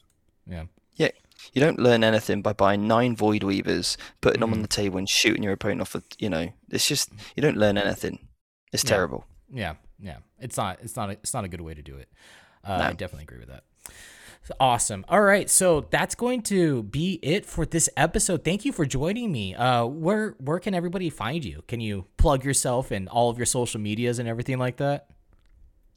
yeah 0.46 0.64
yeah 0.96 1.10
you 1.52 1.60
don't 1.60 1.78
learn 1.78 2.02
anything 2.02 2.42
by 2.42 2.52
buying 2.52 2.86
nine 2.86 3.14
void 3.14 3.42
weavers 3.42 3.96
putting 4.20 4.40
mm-hmm. 4.40 4.50
them 4.50 4.58
on 4.58 4.62
the 4.62 4.68
table 4.68 4.98
and 4.98 5.08
shooting 5.08 5.42
your 5.42 5.52
opponent 5.52 5.80
off 5.80 5.94
of 5.94 6.04
you 6.18 6.28
know 6.28 6.48
it's 6.70 6.86
just 6.86 7.10
you 7.36 7.42
don't 7.42 7.56
learn 7.56 7.78
anything 7.78 8.18
it's 8.72 8.84
yeah. 8.84 8.90
terrible 8.90 9.24
yeah 9.52 9.74
yeah 10.00 10.16
it's 10.40 10.56
not 10.56 10.78
it's 10.82 10.96
not 10.96 11.10
a, 11.10 11.12
it's 11.12 11.34
not 11.34 11.44
a 11.44 11.48
good 11.48 11.60
way 11.60 11.74
to 11.74 11.82
do 11.82 11.96
it 11.96 12.08
uh, 12.64 12.78
no. 12.78 12.84
i 12.84 12.92
definitely 12.92 13.24
agree 13.24 13.38
with 13.38 13.48
that 13.48 13.64
Awesome. 14.60 15.04
All 15.08 15.20
right, 15.20 15.48
so 15.50 15.86
that's 15.90 16.14
going 16.14 16.42
to 16.42 16.82
be 16.84 17.18
it 17.22 17.44
for 17.44 17.66
this 17.66 17.88
episode. 17.96 18.44
Thank 18.44 18.64
you 18.64 18.72
for 18.72 18.86
joining 18.86 19.30
me. 19.30 19.54
Uh, 19.54 19.84
where 19.84 20.36
where 20.38 20.58
can 20.58 20.74
everybody 20.74 21.10
find 21.10 21.44
you? 21.44 21.62
Can 21.68 21.80
you 21.80 22.06
plug 22.16 22.44
yourself 22.44 22.90
and 22.90 23.08
all 23.08 23.30
of 23.30 23.36
your 23.36 23.46
social 23.46 23.80
medias 23.80 24.18
and 24.18 24.28
everything 24.28 24.58
like 24.58 24.78
that? 24.78 25.08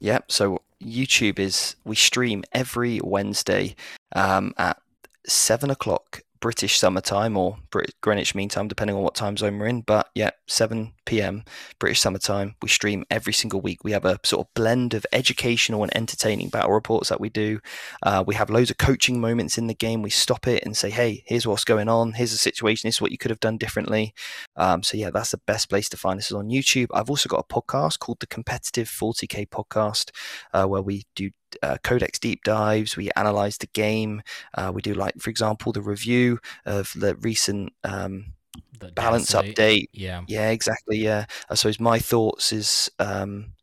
Yep. 0.02 0.32
So 0.32 0.62
YouTube 0.84 1.40
is 1.40 1.76
we 1.86 1.96
stream 1.96 2.44
every 2.52 3.00
Wednesday 3.04 3.76
um, 4.14 4.54
at 4.58 4.82
seven 5.26 5.70
o'clock 5.70 6.22
British 6.42 6.78
summertime 6.78 7.38
or 7.38 7.58
Brit- 7.70 7.94
Greenwich 8.02 8.36
Mean 8.36 8.50
Time, 8.50 8.68
depending 8.68 8.96
on 8.96 9.04
what 9.04 9.16
time 9.16 9.38
zone 9.38 9.58
we're 9.60 9.68
in. 9.68 9.82
But 9.82 10.10
yeah, 10.16 10.32
7 10.48 10.92
p.m. 11.06 11.44
British 11.80 12.02
summertime. 12.02 12.56
We 12.62 12.68
stream 12.68 13.06
every 13.10 13.32
single 13.32 13.62
week. 13.62 13.84
We 13.84 13.92
have 13.92 14.06
a 14.06 14.20
sort 14.24 14.48
of 14.48 14.54
blend 14.54 14.94
of 14.94 15.06
educational 15.14 15.84
and 15.84 15.96
entertaining 15.96 16.50
battle 16.50 16.72
reports 16.72 17.10
that 17.10 17.22
we 17.22 17.30
do. 17.30 17.60
Uh, 18.04 18.24
we 18.26 18.36
have 18.36 18.50
loads 18.50 18.72
of 18.72 18.78
coaching 18.78 19.22
moments 19.22 19.58
in 19.58 19.68
the 19.68 19.74
game. 19.74 20.02
We 20.02 20.10
stop 20.10 20.48
it 20.48 20.64
and 20.66 20.76
say, 20.76 20.90
hey, 20.90 21.24
here's 21.26 21.46
what's 21.48 21.64
going 21.64 21.88
on. 21.88 22.14
Here's 22.14 22.32
the 22.32 22.38
situation. 22.38 22.88
This 22.88 22.96
is 22.96 23.02
what 23.02 23.12
you 23.12 23.18
could 23.18 23.32
have 23.32 23.40
done 23.40 23.58
differently. 23.58 24.14
Um, 24.56 24.84
so 24.84 24.98
yeah, 24.98 25.12
that's 25.12 25.32
the 25.32 25.42
best 25.46 25.70
place 25.70 25.90
to 25.90 25.98
find 25.98 26.18
us 26.18 26.32
is 26.32 26.36
on 26.36 26.50
YouTube. 26.50 26.88
I've 26.94 27.10
also 27.10 27.30
got 27.30 27.46
a 27.48 27.54
podcast 27.54 28.00
called 28.00 28.20
the 28.20 28.28
Competitive 28.28 28.90
40K 28.90 29.48
Podcast, 29.50 30.12
uh, 30.54 30.66
where 30.66 30.82
we 30.82 31.04
do 31.16 31.30
uh, 31.62 31.78
codex 31.84 32.20
deep 32.20 32.44
dives. 32.44 32.98
We 32.98 33.12
analyze 33.16 33.58
the 33.58 33.68
game. 33.68 34.22
Uh, 34.54 34.72
we 34.74 34.82
do 34.82 34.94
like, 34.94 35.20
for 35.20 35.30
example, 35.30 35.72
the 35.72 35.82
review 35.82 36.40
of 36.66 36.92
the 36.96 37.16
recent 37.16 37.74
um, 37.84 38.34
the 38.80 38.92
balance 38.92 39.32
update. 39.32 39.86
Yeah, 39.94 40.22
yeah, 40.28 40.50
exactly. 40.50 40.98
Yeah, 40.98 41.26
I 41.50 41.56
suppose 41.56 41.80
my 41.80 42.00
thoughts 42.00 42.52
is 42.52 42.92
um, 43.00 43.54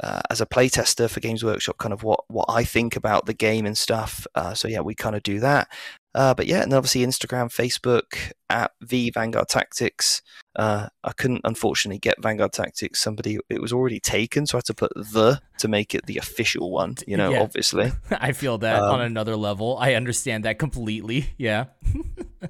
uh, 0.00 0.20
as 0.30 0.40
a 0.40 0.46
playtester 0.46 1.08
for 1.08 1.20
Games 1.20 1.44
Workshop, 1.44 1.78
kind 1.78 1.92
of 1.92 2.02
what 2.02 2.24
what 2.28 2.46
I 2.48 2.64
think 2.64 2.96
about 2.96 3.26
the 3.26 3.34
game 3.34 3.66
and 3.66 3.76
stuff. 3.76 4.26
Uh, 4.34 4.54
so 4.54 4.68
yeah, 4.68 4.80
we 4.80 4.94
kind 4.94 5.16
of 5.16 5.22
do 5.22 5.40
that. 5.40 5.68
Uh, 6.14 6.32
but 6.32 6.46
yeah, 6.46 6.62
and 6.62 6.72
obviously 6.72 7.02
Instagram, 7.02 7.52
Facebook 7.52 8.32
at 8.48 8.70
the 8.80 9.10
Vanguard 9.10 9.48
Tactics. 9.48 10.22
Uh, 10.54 10.88
I 11.02 11.12
couldn't 11.12 11.40
unfortunately 11.42 11.98
get 11.98 12.22
Vanguard 12.22 12.52
Tactics. 12.52 13.00
Somebody 13.00 13.38
it 13.48 13.60
was 13.60 13.72
already 13.72 13.98
taken, 13.98 14.46
so 14.46 14.56
I 14.56 14.58
had 14.58 14.64
to 14.66 14.74
put 14.74 14.92
the 14.94 15.40
to 15.58 15.68
make 15.68 15.94
it 15.94 16.06
the 16.06 16.18
official 16.18 16.70
one. 16.70 16.94
You 17.06 17.16
know, 17.16 17.30
yeah. 17.32 17.42
obviously. 17.42 17.90
I 18.10 18.32
feel 18.32 18.58
that 18.58 18.80
um, 18.80 18.94
on 18.94 19.00
another 19.00 19.36
level. 19.36 19.76
I 19.78 19.94
understand 19.94 20.44
that 20.44 20.58
completely. 20.58 21.30
Yeah. 21.36 21.64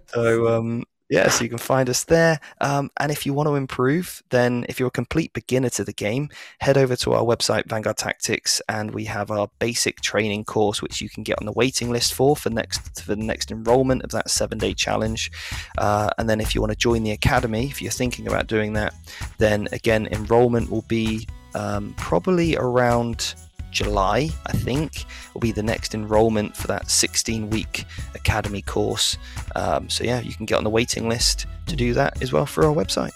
so 0.09 0.57
um, 0.57 0.85
yeah, 1.11 1.28
so 1.28 1.44
you 1.44 1.50
can 1.50 1.59
find 1.59 1.90
us 1.90 2.05
there. 2.05 2.40
Um, 2.61 2.90
and 2.98 3.12
if 3.12 3.26
you 3.26 3.34
want 3.34 3.48
to 3.48 3.57
improve, 3.57 4.22
then 4.30 4.64
if 4.68 4.80
you're 4.80 4.88
a 4.88 4.92
complete 4.92 5.32
beginner 5.32 5.68
to 5.70 5.84
the 5.84 5.92
game, 5.92 6.30
head 6.61 6.78
over 6.78 6.96
to 6.96 7.12
our 7.12 7.22
website, 7.22 7.66
Vanguard 7.66 7.98
Tactics, 7.98 8.62
and 8.68 8.92
we 8.92 9.05
have 9.05 9.30
our 9.30 9.48
basic 9.59 10.00
training 10.00 10.44
course, 10.44 10.80
which 10.80 11.00
you 11.00 11.11
can 11.11 11.22
get 11.22 11.38
on 11.38 11.46
the 11.46 11.52
waiting 11.52 11.90
list 11.90 12.14
for 12.14 12.34
for 12.36 12.50
next 12.50 13.02
for 13.02 13.14
the 13.14 13.22
next 13.22 13.50
enrollment 13.50 14.02
of 14.02 14.11
that 14.12 14.30
seven 14.30 14.59
day 14.59 14.72
challenge. 14.72 15.30
Uh, 15.76 16.11
and 16.16 16.28
then 16.28 16.40
if 16.40 16.55
you 16.55 16.61
want 16.61 16.72
to 16.72 16.78
join 16.78 17.02
the 17.02 17.11
academy, 17.11 17.66
if 17.66 17.82
you're 17.82 17.90
thinking 17.90 18.26
about 18.26 18.46
doing 18.46 18.72
that, 18.72 18.94
then 19.38 19.68
again, 19.72 20.09
enrollment 20.11 20.70
will 20.70 20.84
be 20.88 21.28
um, 21.55 21.94
probably 21.96 22.57
around 22.57 23.34
July, 23.75 24.31
I 24.47 24.53
think, 24.53 25.05
will 25.35 25.41
be 25.41 25.53
the 25.53 25.62
next 25.62 25.95
enrollment 25.95 26.57
for 26.57 26.68
that 26.68 26.91
16 26.91 27.51
week 27.51 27.85
academy 28.14 28.62
course. 28.62 29.18
Um, 29.55 29.91
so, 29.91 30.05
yeah, 30.05 30.20
you 30.20 30.33
can 30.33 30.47
get 30.47 30.57
on 30.57 30.64
the 30.64 30.70
waiting 30.70 31.09
list 31.09 31.47
to 31.66 31.77
do 31.77 31.93
that 31.95 32.22
as 32.22 32.33
well 32.33 32.47
for 32.47 32.64
our 32.64 32.75
website. 32.75 33.12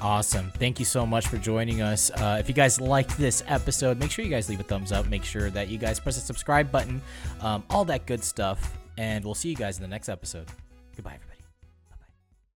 Awesome. 0.00 0.50
Thank 0.52 0.78
you 0.78 0.86
so 0.86 1.04
much 1.04 1.28
for 1.28 1.36
joining 1.36 1.82
us. 1.82 2.10
Uh, 2.10 2.38
if 2.40 2.48
you 2.48 2.54
guys 2.54 2.80
liked 2.80 3.18
this 3.18 3.44
episode, 3.46 3.98
make 3.98 4.10
sure 4.10 4.24
you 4.24 4.30
guys 4.30 4.48
leave 4.48 4.60
a 4.60 4.64
thumbs 4.64 4.92
up. 4.92 5.06
Make 5.08 5.24
sure 5.24 5.50
that 5.50 5.68
you 5.68 5.76
guys 5.76 6.00
press 6.00 6.14
the 6.14 6.22
subscribe 6.22 6.72
button, 6.72 7.02
um, 7.42 7.62
all 7.68 7.84
that 7.84 8.06
good 8.06 8.24
stuff. 8.24 8.78
And 8.96 9.24
we'll 9.24 9.34
see 9.34 9.50
you 9.50 9.56
guys 9.56 9.76
in 9.76 9.82
the 9.82 9.88
next 9.88 10.08
episode. 10.08 10.46
Goodbye, 10.96 11.14
everybody. 11.14 11.29